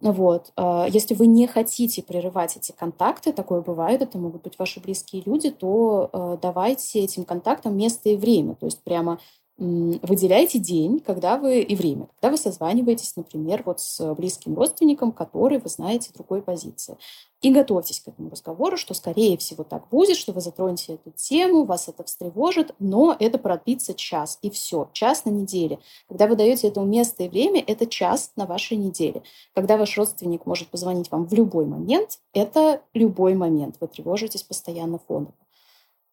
Вот. 0.00 0.52
А, 0.56 0.86
если 0.88 1.14
вы 1.14 1.26
не 1.26 1.46
хотите 1.46 2.02
прерывать 2.02 2.56
эти 2.56 2.72
контакты, 2.72 3.32
такое 3.32 3.62
бывает, 3.62 4.02
это 4.02 4.18
могут 4.18 4.42
быть 4.42 4.58
ваши 4.58 4.80
близкие 4.80 5.22
люди, 5.24 5.50
то 5.50 6.10
э, 6.12 6.38
давайте 6.42 7.00
этим 7.00 7.24
контактам 7.24 7.76
место 7.76 8.10
и 8.10 8.16
время. 8.16 8.54
То 8.56 8.66
есть 8.66 8.82
прямо 8.82 9.18
выделяйте 9.58 10.58
день, 10.58 11.00
когда 11.00 11.38
вы 11.38 11.62
и 11.62 11.74
время, 11.76 12.08
когда 12.16 12.30
вы 12.30 12.36
созваниваетесь, 12.36 13.16
например, 13.16 13.62
вот 13.64 13.80
с 13.80 14.14
близким 14.14 14.54
родственником, 14.54 15.12
который 15.12 15.58
вы 15.58 15.68
знаете 15.70 16.10
другой 16.12 16.42
позиции. 16.42 16.98
И 17.40 17.50
готовьтесь 17.50 18.00
к 18.00 18.08
этому 18.08 18.30
разговору, 18.30 18.76
что, 18.76 18.92
скорее 18.92 19.38
всего, 19.38 19.64
так 19.64 19.88
будет, 19.88 20.16
что 20.16 20.32
вы 20.32 20.40
затронете 20.40 20.94
эту 20.94 21.10
тему, 21.10 21.64
вас 21.64 21.88
это 21.88 22.04
встревожит, 22.04 22.74
но 22.78 23.16
это 23.18 23.38
продлится 23.38 23.94
час, 23.94 24.38
и 24.42 24.50
все, 24.50 24.90
час 24.92 25.24
на 25.24 25.30
неделе. 25.30 25.78
Когда 26.08 26.26
вы 26.26 26.36
даете 26.36 26.68
этому 26.68 26.86
место 26.86 27.24
и 27.24 27.28
время, 27.28 27.62
это 27.66 27.86
час 27.86 28.32
на 28.36 28.46
вашей 28.46 28.76
неделе. 28.76 29.22
Когда 29.54 29.78
ваш 29.78 29.96
родственник 29.96 30.44
может 30.44 30.68
позвонить 30.68 31.10
вам 31.10 31.26
в 31.26 31.32
любой 31.32 31.64
момент, 31.64 32.18
это 32.34 32.82
любой 32.92 33.34
момент. 33.34 33.76
Вы 33.80 33.88
тревожитесь 33.88 34.42
постоянно 34.42 34.98
фоново. 34.98 35.34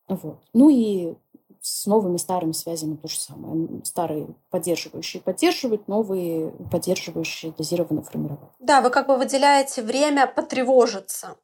Вот. 0.07 0.39
Ну 0.53 0.69
и 0.69 1.15
с 1.63 1.85
новыми 1.85 2.17
старыми 2.17 2.51
связями 2.51 2.97
то 2.97 3.07
же 3.07 3.17
самое. 3.17 3.69
Старые 3.85 4.27
поддерживающие 4.49 5.21
поддерживать, 5.21 5.87
новые 5.87 6.51
поддерживающие 6.69 7.53
дозированно 7.53 8.03
формировать. 8.03 8.51
Да, 8.59 8.81
вы 8.81 8.89
как 8.89 9.07
бы 9.07 9.15
выделяете 9.15 9.81
время 9.81 10.27
потревожиться, 10.27 11.37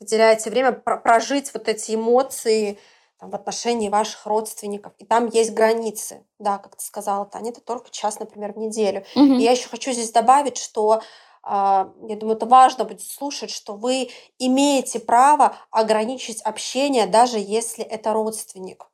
выделяете 0.00 0.50
время 0.50 0.72
прожить 0.72 1.54
вот 1.54 1.66
эти 1.66 1.94
эмоции 1.94 2.78
там, 3.18 3.30
в 3.30 3.34
отношении 3.34 3.88
ваших 3.88 4.26
родственников. 4.26 4.92
И 4.98 5.06
там 5.06 5.28
есть 5.28 5.54
границы. 5.54 6.26
Да, 6.38 6.58
как 6.58 6.76
ты 6.76 6.84
сказала, 6.84 7.24
Таня, 7.24 7.50
это 7.50 7.62
только 7.62 7.88
час, 7.90 8.20
например, 8.20 8.52
в 8.52 8.58
неделю. 8.58 9.06
Угу. 9.16 9.24
И 9.24 9.42
я 9.42 9.52
еще 9.52 9.70
хочу 9.70 9.92
здесь 9.92 10.12
добавить, 10.12 10.58
что 10.58 11.00
а, 11.42 11.90
я 12.06 12.16
думаю, 12.16 12.36
это 12.36 12.44
важно 12.44 12.84
будет 12.84 13.00
слушать, 13.00 13.50
что 13.50 13.76
вы 13.76 14.10
имеете 14.38 15.00
право 15.00 15.56
ограничить 15.70 16.42
общение, 16.42 17.06
даже 17.06 17.38
если 17.38 17.82
это 17.82 18.12
родственник. 18.12 18.84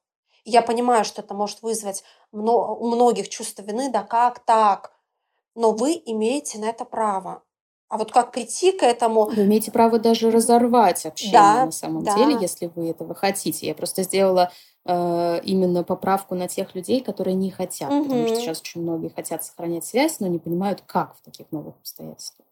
Я 0.44 0.62
понимаю, 0.62 1.04
что 1.04 1.22
это 1.22 1.34
может 1.34 1.62
вызвать 1.62 2.04
у 2.32 2.86
многих 2.86 3.28
чувство 3.28 3.62
вины, 3.62 3.90
да 3.90 4.02
как 4.02 4.40
так? 4.40 4.92
Но 5.54 5.72
вы 5.72 6.00
имеете 6.04 6.58
на 6.58 6.66
это 6.66 6.84
право. 6.84 7.42
А 7.88 7.96
вот 7.96 8.10
как 8.10 8.32
прийти 8.32 8.72
к 8.72 8.82
этому... 8.82 9.26
Вы 9.26 9.44
имеете 9.44 9.70
право 9.70 9.98
даже 9.98 10.30
разорвать 10.30 11.06
общение 11.06 11.32
да, 11.32 11.66
на 11.66 11.72
самом 11.72 12.02
да. 12.02 12.16
деле, 12.16 12.36
если 12.40 12.70
вы 12.74 12.90
этого 12.90 13.14
хотите. 13.14 13.66
Я 13.66 13.74
просто 13.74 14.02
сделала 14.02 14.50
э, 14.84 15.40
именно 15.44 15.84
поправку 15.84 16.34
на 16.34 16.48
тех 16.48 16.74
людей, 16.74 17.00
которые 17.02 17.34
не 17.34 17.50
хотят. 17.50 17.92
Угу. 17.92 18.02
Потому 18.04 18.26
что 18.26 18.36
сейчас 18.36 18.60
очень 18.60 18.82
многие 18.82 19.10
хотят 19.10 19.44
сохранять 19.44 19.84
связь, 19.84 20.18
но 20.18 20.26
не 20.26 20.38
понимают, 20.38 20.82
как 20.86 21.14
в 21.16 21.22
таких 21.22 21.52
новых 21.52 21.76
обстоятельствах. 21.76 22.46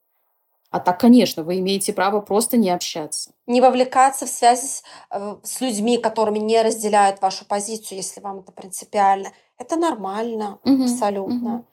А 0.73 0.81
так, 0.81 0.99
конечно, 0.99 1.45
вы 1.45 1.59
имеете 1.59 1.93
право 1.93 2.21
просто 2.21 2.57
не 2.57 2.71
общаться. 2.71 3.31
Не 3.47 3.61
вовлекаться 3.61 4.25
в 4.25 4.31
связи 4.31 4.67
с, 4.67 4.83
э, 5.11 5.37
с 5.43 5.61
людьми, 5.61 5.99
которыми 5.99 6.39
не 6.39 6.63
разделяют 6.63 7.21
вашу 7.21 7.45
позицию, 7.45 7.99
если 7.99 8.21
вам 8.21 8.39
это 8.39 8.53
принципиально. 8.53 9.33
Это 9.59 9.77
нормально, 9.77 10.59
угу, 10.65 10.85
абсолютно. 10.85 11.55
Угу. 11.57 11.65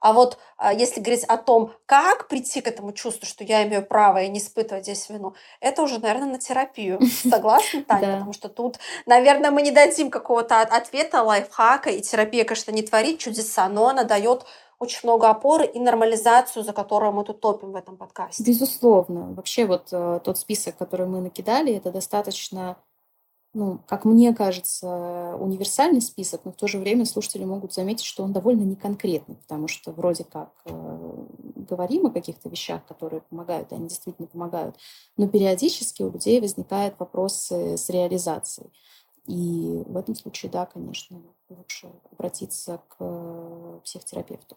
А 0.00 0.12
вот 0.12 0.38
а, 0.56 0.72
если 0.72 1.00
говорить 1.00 1.24
о 1.24 1.36
том, 1.36 1.72
как 1.84 2.28
прийти 2.28 2.60
к 2.60 2.68
этому 2.68 2.92
чувству, 2.92 3.26
что 3.26 3.44
я 3.44 3.66
имею 3.66 3.84
право 3.84 4.22
и 4.22 4.28
не 4.28 4.38
испытывать 4.38 4.84
здесь 4.84 5.08
вину, 5.10 5.34
это 5.60 5.82
уже, 5.82 5.98
наверное, 5.98 6.32
на 6.32 6.38
терапию. 6.38 7.00
Согласна, 7.28 7.82
Таня? 7.82 8.14
Потому 8.14 8.32
что 8.32 8.48
тут, 8.48 8.78
наверное, 9.06 9.50
мы 9.50 9.60
не 9.60 9.72
дадим 9.72 10.08
какого-то 10.10 10.60
ответа, 10.60 11.22
лайфхака, 11.22 11.90
и 11.90 12.00
терапия, 12.00 12.44
конечно, 12.44 12.70
не 12.70 12.82
творит 12.82 13.18
чудеса, 13.18 13.68
но 13.68 13.88
она 13.88 14.04
дает 14.04 14.46
очень 14.78 15.00
много 15.02 15.28
опоры 15.28 15.66
и 15.66 15.80
нормализацию, 15.80 16.62
за 16.62 16.72
которую 16.72 17.12
мы 17.12 17.24
тут 17.24 17.40
топим 17.40 17.72
в 17.72 17.76
этом 17.76 17.96
подкасте. 17.96 18.42
Безусловно. 18.44 19.32
Вообще 19.34 19.66
вот 19.66 19.88
э, 19.92 20.20
тот 20.22 20.38
список, 20.38 20.76
который 20.76 21.06
мы 21.06 21.20
накидали, 21.20 21.74
это 21.74 21.90
достаточно, 21.90 22.76
ну, 23.54 23.80
как 23.86 24.04
мне 24.04 24.32
кажется, 24.32 25.34
универсальный 25.40 26.00
список, 26.00 26.42
но 26.44 26.52
в 26.52 26.56
то 26.56 26.68
же 26.68 26.78
время 26.78 27.06
слушатели 27.06 27.44
могут 27.44 27.72
заметить, 27.72 28.04
что 28.04 28.22
он 28.22 28.32
довольно 28.32 28.62
неконкретный, 28.62 29.36
потому 29.36 29.66
что 29.66 29.90
вроде 29.90 30.22
как 30.24 30.50
э, 30.66 31.24
говорим 31.56 32.06
о 32.06 32.10
каких-то 32.10 32.48
вещах, 32.48 32.86
которые 32.86 33.22
помогают, 33.22 33.72
и 33.72 33.74
они 33.74 33.88
действительно 33.88 34.28
помогают, 34.28 34.76
но 35.16 35.26
периодически 35.26 36.02
у 36.02 36.10
людей 36.10 36.40
возникают 36.40 36.94
вопросы 36.98 37.76
с 37.76 37.88
реализацией. 37.90 38.70
И 39.28 39.82
в 39.86 39.96
этом 39.98 40.14
случае, 40.14 40.50
да, 40.50 40.64
конечно, 40.64 41.20
лучше 41.50 41.90
обратиться 42.10 42.80
к 42.88 43.80
психотерапевту. 43.84 44.56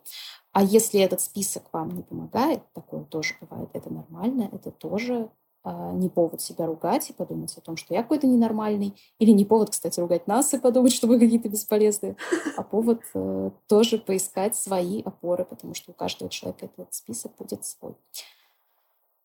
А 0.53 0.63
если 0.63 1.01
этот 1.01 1.19
список 1.19 1.63
вам 1.74 1.91
не 1.91 2.03
помогает, 2.03 2.63
такое 2.74 3.03
тоже 3.03 3.36
бывает, 3.41 3.69
это 3.74 3.91
нормально, 3.91 4.49
это 4.53 4.72
тоже 4.72 5.30
э, 5.65 5.91
не 5.95 6.07
повод 6.07 6.41
себя 6.41 6.67
ругать 6.67 7.09
и 7.09 7.13
подумать 7.13 7.57
о 7.57 7.61
том, 7.61 7.76
что 7.76 7.93
я 7.93 8.01
какой-то 8.01 8.28
ненормальный, 8.28 8.95
или 9.19 9.32
не 9.32 9.43
повод, 9.43 9.72
кстати, 9.72 9.99
ругать 9.99 10.26
нас 10.26 10.53
и 10.53 10.57
подумать, 10.57 10.93
что 10.93 11.07
мы 11.07 11.19
какие-то 11.19 11.49
бесполезные, 11.49 12.15
а 12.55 12.63
повод 12.63 13.01
э, 13.13 13.51
тоже 13.67 13.97
поискать 13.97 14.55
свои 14.55 15.01
опоры, 15.01 15.43
потому 15.43 15.74
что 15.74 15.91
у 15.91 15.93
каждого 15.93 16.30
человека 16.30 16.67
этот 16.78 16.93
список 16.93 17.34
будет 17.38 17.65
свой. 17.65 17.95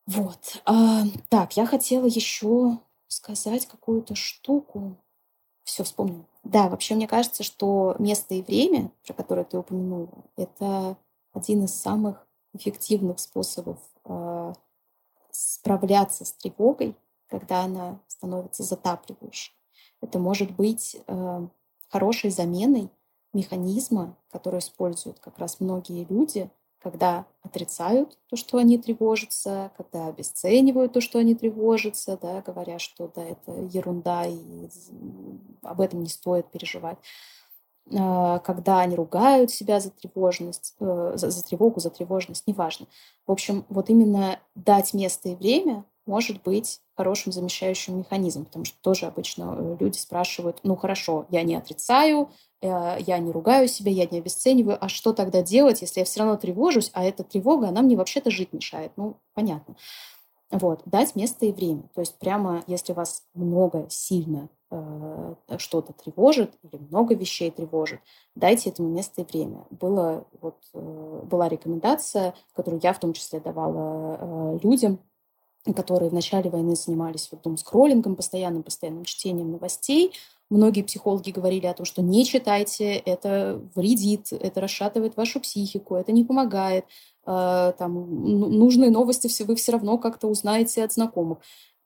Вот. 0.06 0.60
А, 0.64 1.04
так, 1.28 1.56
я 1.56 1.66
хотела 1.66 2.06
еще 2.06 2.80
сказать 3.06 3.66
какую-то 3.66 4.16
штуку. 4.16 4.96
Все, 5.66 5.82
вспомнила. 5.82 6.24
Да, 6.44 6.68
вообще 6.68 6.94
мне 6.94 7.08
кажется, 7.08 7.42
что 7.42 7.96
место 7.98 8.34
и 8.34 8.42
время, 8.42 8.92
про 9.04 9.14
которое 9.14 9.44
ты 9.44 9.58
упомянула, 9.58 10.24
это 10.36 10.96
один 11.32 11.64
из 11.64 11.74
самых 11.74 12.24
эффективных 12.54 13.18
способов 13.18 13.78
э, 14.04 14.52
справляться 15.32 16.24
с 16.24 16.32
тревогой, 16.34 16.94
когда 17.28 17.64
она 17.64 17.98
становится 18.06 18.62
затапливающей. 18.62 19.52
Это 20.00 20.20
может 20.20 20.52
быть 20.52 20.98
э, 21.04 21.48
хорошей 21.88 22.30
заменой 22.30 22.88
механизма, 23.32 24.16
который 24.30 24.60
используют 24.60 25.18
как 25.18 25.36
раз 25.40 25.58
многие 25.58 26.04
люди 26.04 26.48
когда 26.86 27.26
отрицают 27.42 28.16
то, 28.30 28.36
что 28.36 28.58
они 28.58 28.78
тревожатся, 28.78 29.72
когда 29.76 30.06
обесценивают 30.06 30.92
то, 30.92 31.00
что 31.00 31.18
они 31.18 31.34
тревожатся, 31.34 32.16
да, 32.22 32.42
говоря, 32.42 32.78
что 32.78 33.10
да, 33.12 33.24
это 33.24 33.50
ерунда 33.72 34.24
и 34.24 34.68
об 35.62 35.80
этом 35.80 36.04
не 36.04 36.08
стоит 36.08 36.48
переживать 36.48 36.98
а, 37.92 38.38
когда 38.38 38.78
они 38.82 38.94
ругают 38.94 39.50
себя 39.50 39.80
за 39.80 39.90
тревожность, 39.90 40.76
э, 40.78 41.12
за, 41.16 41.30
за 41.30 41.44
тревогу, 41.44 41.80
за 41.80 41.90
тревожность, 41.90 42.46
неважно. 42.46 42.86
В 43.26 43.32
общем, 43.32 43.64
вот 43.68 43.90
именно 43.90 44.38
дать 44.54 44.94
место 44.94 45.30
и 45.30 45.34
время 45.34 45.84
может 46.06 46.42
быть 46.44 46.80
хорошим 46.96 47.32
замещающим 47.32 47.98
механизмом, 47.98 48.44
потому 48.44 48.64
что 48.64 48.76
тоже 48.80 49.06
обычно 49.06 49.56
э, 49.56 49.76
люди 49.80 49.98
спрашивают, 49.98 50.60
ну 50.62 50.76
хорошо, 50.76 51.26
я 51.30 51.42
не 51.42 51.56
отрицаю, 51.56 52.30
я 52.62 53.18
не 53.18 53.32
ругаю 53.32 53.68
себя, 53.68 53.90
я 53.90 54.06
не 54.06 54.18
обесцениваю, 54.18 54.78
а 54.80 54.88
что 54.88 55.12
тогда 55.12 55.42
делать, 55.42 55.82
если 55.82 56.00
я 56.00 56.06
все 56.06 56.20
равно 56.20 56.36
тревожусь, 56.36 56.90
а 56.94 57.04
эта 57.04 57.22
тревога, 57.22 57.68
она 57.68 57.82
мне 57.82 57.96
вообще-то 57.96 58.30
жить 58.30 58.52
мешает? 58.52 58.92
Ну, 58.96 59.16
понятно. 59.34 59.76
Вот, 60.50 60.82
дать 60.84 61.16
место 61.16 61.46
и 61.46 61.52
время. 61.52 61.82
То 61.94 62.00
есть 62.00 62.18
прямо, 62.18 62.62
если 62.68 62.92
вас 62.92 63.24
много, 63.34 63.86
сильно 63.90 64.48
э, 64.70 65.34
что-то 65.58 65.92
тревожит 65.92 66.54
или 66.62 66.80
много 66.88 67.16
вещей 67.16 67.50
тревожит, 67.50 68.00
дайте 68.36 68.70
этому 68.70 68.88
место 68.88 69.22
и 69.22 69.24
время. 69.24 69.66
Было, 69.70 70.24
вот, 70.40 70.56
э, 70.72 71.22
была 71.24 71.48
рекомендация, 71.48 72.34
которую 72.54 72.80
я 72.80 72.92
в 72.92 73.00
том 73.00 73.12
числе 73.12 73.40
давала 73.40 74.18
э, 74.20 74.58
людям, 74.62 75.00
которые 75.74 76.10
в 76.10 76.14
начале 76.14 76.48
войны 76.48 76.76
занимались 76.76 77.28
вот, 77.32 77.42
там, 77.42 77.56
скроллингом, 77.56 78.14
постоянным, 78.14 78.62
постоянным 78.62 79.04
чтением 79.04 79.50
новостей. 79.50 80.12
Многие 80.48 80.82
психологи 80.82 81.30
говорили 81.30 81.66
о 81.66 81.74
том, 81.74 81.84
что 81.84 82.02
не 82.02 82.24
читайте, 82.24 82.94
это 82.94 83.60
вредит, 83.74 84.32
это 84.32 84.60
расшатывает 84.60 85.16
вашу 85.16 85.40
психику, 85.40 85.96
это 85.96 86.12
не 86.12 86.24
помогает. 86.24 86.84
Э, 87.26 87.72
там, 87.76 87.94
ну, 87.94 88.48
нужные 88.48 88.90
новости 88.90 89.42
вы 89.42 89.56
все 89.56 89.72
равно 89.72 89.98
как-то 89.98 90.28
узнаете 90.28 90.84
от 90.84 90.92
знакомых. 90.92 91.38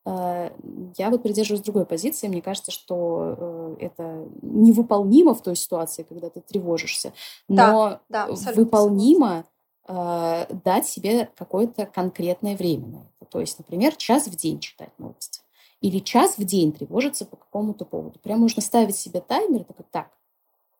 Э, 0.04 0.50
я 0.98 1.08
вот 1.08 1.22
придерживаюсь 1.22 1.64
другой 1.64 1.86
позиции. 1.86 2.28
Мне 2.28 2.42
кажется, 2.42 2.70
что 2.70 3.36
э, 3.38 3.86
это 3.86 4.28
невыполнимо 4.42 5.34
в 5.34 5.42
той 5.42 5.56
ситуации, 5.56 6.02
когда 6.02 6.28
ты 6.28 6.42
тревожишься, 6.42 7.14
но 7.48 8.00
да, 8.11 8.28
да, 8.28 8.52
выполнимо 8.54 9.44
дать 9.88 10.86
себе 10.86 11.30
какое-то 11.36 11.84
конкретное 11.84 12.56
время. 12.56 13.08
То 13.28 13.40
есть, 13.40 13.58
например, 13.58 13.96
час 13.96 14.28
в 14.28 14.36
день 14.36 14.61
читать 14.61 14.90
новости. 14.98 15.40
Или 15.81 15.99
час 15.99 16.37
в 16.37 16.45
день 16.45 16.72
тревожиться 16.72 17.24
по 17.24 17.37
какому-то 17.37 17.85
поводу. 17.85 18.18
Прям 18.18 18.41
можно 18.41 18.61
ставить 18.61 18.97
себе 18.97 19.20
таймер, 19.20 19.64
такой, 19.64 19.87
так, 19.91 20.11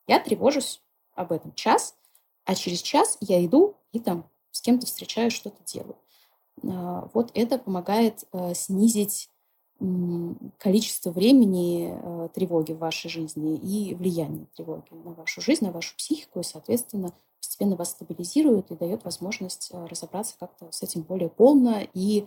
я 0.07 0.21
тревожусь 0.21 0.83
об 1.15 1.33
этом 1.33 1.55
час, 1.55 1.95
а 2.45 2.55
через 2.55 2.83
час 2.83 3.17
я 3.21 3.45
иду 3.45 3.77
и 3.93 3.99
там 3.99 4.29
с 4.51 4.61
кем-то 4.61 4.87
встречаюсь, 4.87 5.33
что-то 5.33 5.63
делаю. 5.65 5.97
А, 6.65 7.09
вот 7.15 7.31
это 7.35 7.59
помогает 7.59 8.25
э, 8.33 8.55
снизить 8.55 9.31
количество 10.59 11.11
времени 11.11 11.91
э, 11.91 12.29
тревоги 12.35 12.73
в 12.73 12.79
вашей 12.79 13.09
жизни 13.09 13.57
и 13.57 13.95
влияние 13.95 14.47
тревоги 14.55 14.83
на 14.93 15.13
вашу 15.13 15.41
жизнь, 15.41 15.65
на 15.65 15.73
вашу 15.73 15.97
психику, 15.97 16.41
и, 16.41 16.43
соответственно, 16.43 17.15
постепенно 17.39 17.77
вас 17.77 17.93
стабилизирует 17.93 18.71
и 18.71 18.77
дает 18.77 19.05
возможность 19.05 19.71
э, 19.73 19.87
разобраться 19.87 20.35
как-то 20.39 20.71
с 20.71 20.83
этим 20.83 21.01
более 21.03 21.31
полно 21.31 21.81
и 21.95 22.27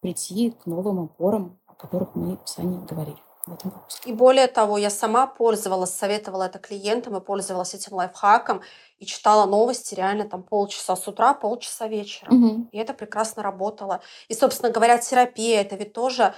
прийти 0.00 0.50
к 0.50 0.64
новым 0.64 1.00
опорам, 1.00 1.58
о 1.76 1.82
которых 1.82 2.14
мы 2.14 2.38
с 2.44 2.56
вами 2.56 2.84
говорили 2.86 3.18
в 3.46 3.52
этом 3.52 3.70
выпуске. 3.70 4.10
И 4.10 4.12
более 4.12 4.48
того, 4.48 4.78
я 4.78 4.90
сама 4.90 5.26
пользовалась, 5.26 5.94
советовала 5.94 6.44
это 6.44 6.58
клиентам 6.58 7.16
и 7.16 7.20
пользовалась 7.20 7.74
этим 7.74 7.94
лайфхаком 7.94 8.62
и 8.98 9.06
читала 9.06 9.46
новости 9.46 9.94
реально 9.94 10.28
там 10.28 10.42
полчаса 10.42 10.96
с 10.96 11.06
утра, 11.06 11.34
полчаса 11.34 11.86
вечера. 11.86 12.32
Угу. 12.32 12.68
И 12.72 12.78
это 12.78 12.94
прекрасно 12.94 13.42
работало. 13.42 14.00
И, 14.28 14.34
собственно 14.34 14.72
говоря, 14.72 14.98
терапия 14.98 15.60
это 15.60 15.76
ведь 15.76 15.92
тоже 15.92 16.34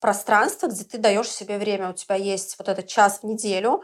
пространство, 0.00 0.68
где 0.68 0.84
ты 0.84 0.98
даешь 0.98 1.28
себе 1.28 1.58
время. 1.58 1.90
У 1.90 1.94
тебя 1.94 2.14
есть 2.14 2.58
вот 2.58 2.68
этот 2.68 2.86
час 2.86 3.20
в 3.20 3.24
неделю, 3.24 3.82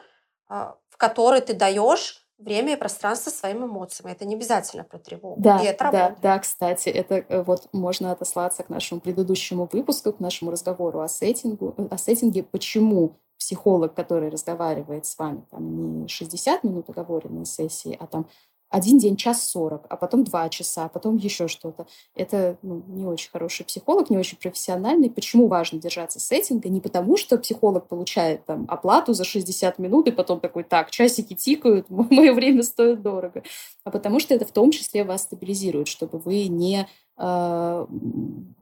а, 0.49 0.77
в 0.89 0.97
который 0.97 1.41
ты 1.41 1.55
даешь 1.55 2.22
время 2.39 2.75
и 2.75 2.77
пространство 2.77 3.31
своим 3.31 3.65
эмоциям. 3.65 4.11
Это 4.11 4.25
не 4.25 4.35
обязательно 4.35 4.85
про 4.85 4.99
тревогу. 4.99 5.41
Да, 5.41 5.59
и 5.63 5.67
это 5.67 5.91
да, 5.93 6.17
да, 6.21 6.39
кстати, 6.39 6.89
это 6.89 7.25
э, 7.29 7.43
вот 7.43 7.69
можно 7.73 8.13
отослаться 8.13 8.63
к 8.63 8.69
нашему 8.69 9.01
предыдущему 9.01 9.69
выпуску, 9.71 10.13
к 10.13 10.21
нашему 10.21 10.51
разговору 10.51 11.01
о 11.01 11.09
сеттингу, 11.09 11.75
о 11.91 11.99
сеттинге, 11.99 12.43
почему 12.43 13.17
психолог, 13.39 13.95
который 13.95 14.29
разговаривает 14.29 15.05
с 15.05 15.19
вами, 15.19 15.45
там 15.51 16.03
не 16.03 16.09
60 16.09 16.63
минут 16.63 16.89
оговоренной 16.89 17.45
сессии, 17.45 17.97
а 17.99 18.07
там 18.07 18.29
один 18.73 18.99
день 18.99 19.17
час 19.17 19.49
сорок, 19.49 19.85
а 19.91 19.97
потом 19.97 20.25
два 20.25 20.49
часа, 20.49 20.87
а 20.87 20.89
потом 20.89 21.17
еще 21.17 21.47
что-то. 21.47 21.87
Это 22.17 22.57
ну, 22.63 22.83
не 22.89 23.05
очень 23.05 23.31
хороший 23.31 23.67
психолог, 23.67 24.09
не 24.09 24.17
очень 24.17 24.39
профессиональный. 24.39 25.11
Почему 25.11 25.47
важно 25.47 25.79
держаться 25.79 26.19
сеттинга? 26.19 26.71
Не 26.71 26.81
потому, 26.81 27.19
что 27.19 27.37
психолог 27.37 27.87
получает 27.87 28.47
там 28.47 28.65
оплату 28.69 29.13
за 29.13 29.25
60 29.25 29.79
минут 29.79 30.09
и 30.09 30.11
потом 30.11 30.41
такой, 30.41 30.65
так, 30.65 30.91
часики 30.91 31.35
тикают, 31.35 31.87
мое 31.91 32.33
время 32.33 32.63
стоит 32.63 33.03
дорого, 33.03 33.43
а 33.85 33.91
потому 33.91 34.19
что 34.19 34.35
это 34.35 34.47
в 34.47 34.53
том 34.53 34.71
числе 34.71 35.05
вас 35.05 35.23
стабилизирует, 35.23 35.89
чтобы 35.89 36.19
вы 36.19 36.47
не 36.49 36.89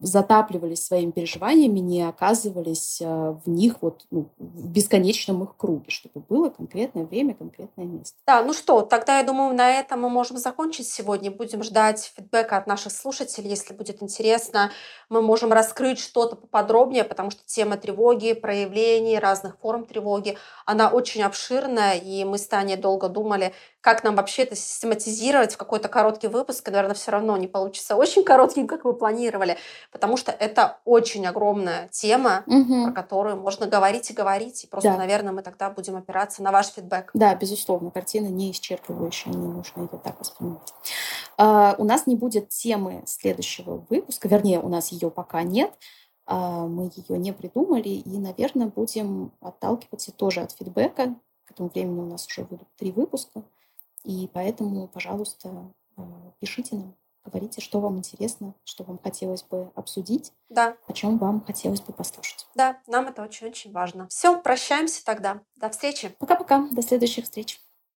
затапливались 0.01 0.85
своими 0.85 1.11
переживаниями, 1.11 1.79
не 1.79 2.03
оказывались 2.03 3.01
э, 3.01 3.05
в 3.45 3.49
них 3.49 3.77
вот 3.81 4.07
ну, 4.11 4.29
в 4.39 4.69
бесконечном 4.69 5.45
их 5.45 5.57
круге, 5.57 5.91
чтобы 5.91 6.25
было 6.29 6.49
конкретное 6.49 7.05
время, 7.05 7.35
конкретное 7.35 7.85
место. 7.85 8.17
Да, 8.27 8.43
ну 8.43 8.55
что, 8.55 8.81
тогда 8.83 9.19
я 9.19 9.25
думаю, 9.25 9.55
на 9.55 9.71
этом 9.71 10.01
мы 10.01 10.09
можем 10.09 10.39
закончить 10.39 10.89
сегодня. 10.89 11.31
Будем 11.31 11.63
ждать 11.63 12.13
фидбэка 12.17 12.57
от 12.57 12.67
наших 12.67 12.93
слушателей, 12.93 13.51
если 13.51 13.75
будет 13.75 14.03
интересно. 14.03 14.71
Мы 15.11 15.21
можем 15.21 15.53
раскрыть 15.53 15.99
что-то 15.99 16.37
поподробнее, 16.37 17.05
потому 17.05 17.31
что 17.31 17.43
тема 17.45 17.77
тревоги, 17.77 18.33
проявлений, 18.33 19.19
разных 19.19 19.59
форм 19.59 19.85
тревоги, 19.85 20.39
она 20.65 20.89
очень 20.89 21.23
обширная, 21.23 21.99
и 21.99 22.25
мы 22.25 22.39
с 22.39 22.47
Таней 22.47 22.77
долго 22.77 23.09
думали, 23.09 23.53
как 23.81 24.05
нам 24.05 24.17
вообще 24.17 24.43
это 24.43 24.57
систематизировать 24.57 25.55
в 25.55 25.57
какой-то 25.57 25.89
короткий 25.89 26.29
выпуск, 26.29 26.69
и, 26.69 26.71
наверное, 26.71 26.95
все 26.95 27.11
равно 27.11 27.37
не 27.37 27.49
получится 27.49 27.97
очень 27.97 28.25
коротким, 28.51 28.67
как 28.67 28.85
вы 28.85 28.95
планировали, 28.95 29.57
потому 29.93 30.17
что 30.17 30.33
это 30.33 30.79
очень 30.85 31.27
огромная 31.27 31.89
тема, 31.89 32.43
угу. 32.47 32.85
про 32.85 32.93
которую 32.93 33.37
можно 33.37 33.67
говорить 33.67 34.11
и 34.11 34.15
говорить, 34.15 34.65
и 34.65 34.67
просто, 34.67 34.91
да. 34.91 34.97
наверное, 34.97 35.33
мы 35.33 35.43
тогда 35.43 35.71
будем 35.71 35.97
опираться 35.97 36.43
на 36.43 36.51
ваш 36.51 36.69
фидбэк. 36.69 37.11
Да, 37.15 37.35
безусловно, 37.35 37.91
картина 37.91 38.27
не 38.27 38.51
исчерпывающая, 38.53 39.31
не 39.31 39.47
нужно 39.47 39.83
ее 39.83 40.01
так 40.03 40.19
воспринимать. 40.19 40.73
Uh, 41.39 41.75
у 41.79 41.85
нас 41.85 42.07
не 42.07 42.17
будет 42.17 42.49
темы 42.49 43.03
следующего 43.07 43.85
выпуска, 43.89 44.29
вернее, 44.29 44.61
у 44.61 44.69
нас 44.69 44.93
ее 44.93 45.11
пока 45.11 45.43
нет, 45.43 45.73
uh, 46.29 46.67
мы 46.67 46.91
ее 46.95 47.19
не 47.19 47.33
придумали, 47.33 47.89
и, 47.89 48.19
наверное, 48.19 48.67
будем 48.67 49.33
отталкиваться 49.41 50.13
тоже 50.13 50.41
от 50.41 50.53
фидбэка. 50.53 51.15
К 51.45 51.53
этому 51.53 51.71
времени 51.71 52.01
у 52.01 52.07
нас 52.07 52.27
уже 52.27 52.45
будут 52.45 52.69
три 52.77 52.93
выпуска. 52.93 53.43
И 54.05 54.31
поэтому, 54.33 54.87
пожалуйста, 54.89 55.51
э, 55.97 56.03
пишите 56.39 56.77
нам, 56.77 56.95
говорите, 57.31 57.61
что 57.61 57.81
вам 57.81 57.99
интересно, 57.99 58.55
что 58.65 58.85
вам 58.85 58.99
хотелось 59.03 59.43
бы 59.43 59.71
обсудить, 59.75 60.33
да. 60.49 60.77
о 60.87 60.93
чем 60.93 61.19
вам 61.19 61.45
хотелось 61.45 61.81
бы 61.81 61.93
послушать. 61.93 62.47
Да, 62.55 62.79
нам 62.87 63.07
это 63.07 63.23
очень-очень 63.23 63.73
важно. 63.73 64.09
Все, 64.09 64.41
прощаемся 64.41 65.05
тогда. 65.05 65.41
До 65.57 65.71
встречи. 65.71 66.15
Пока-пока. 66.19 66.69
До 66.71 66.83
следующих 66.83 67.25
встреч. 67.25 67.61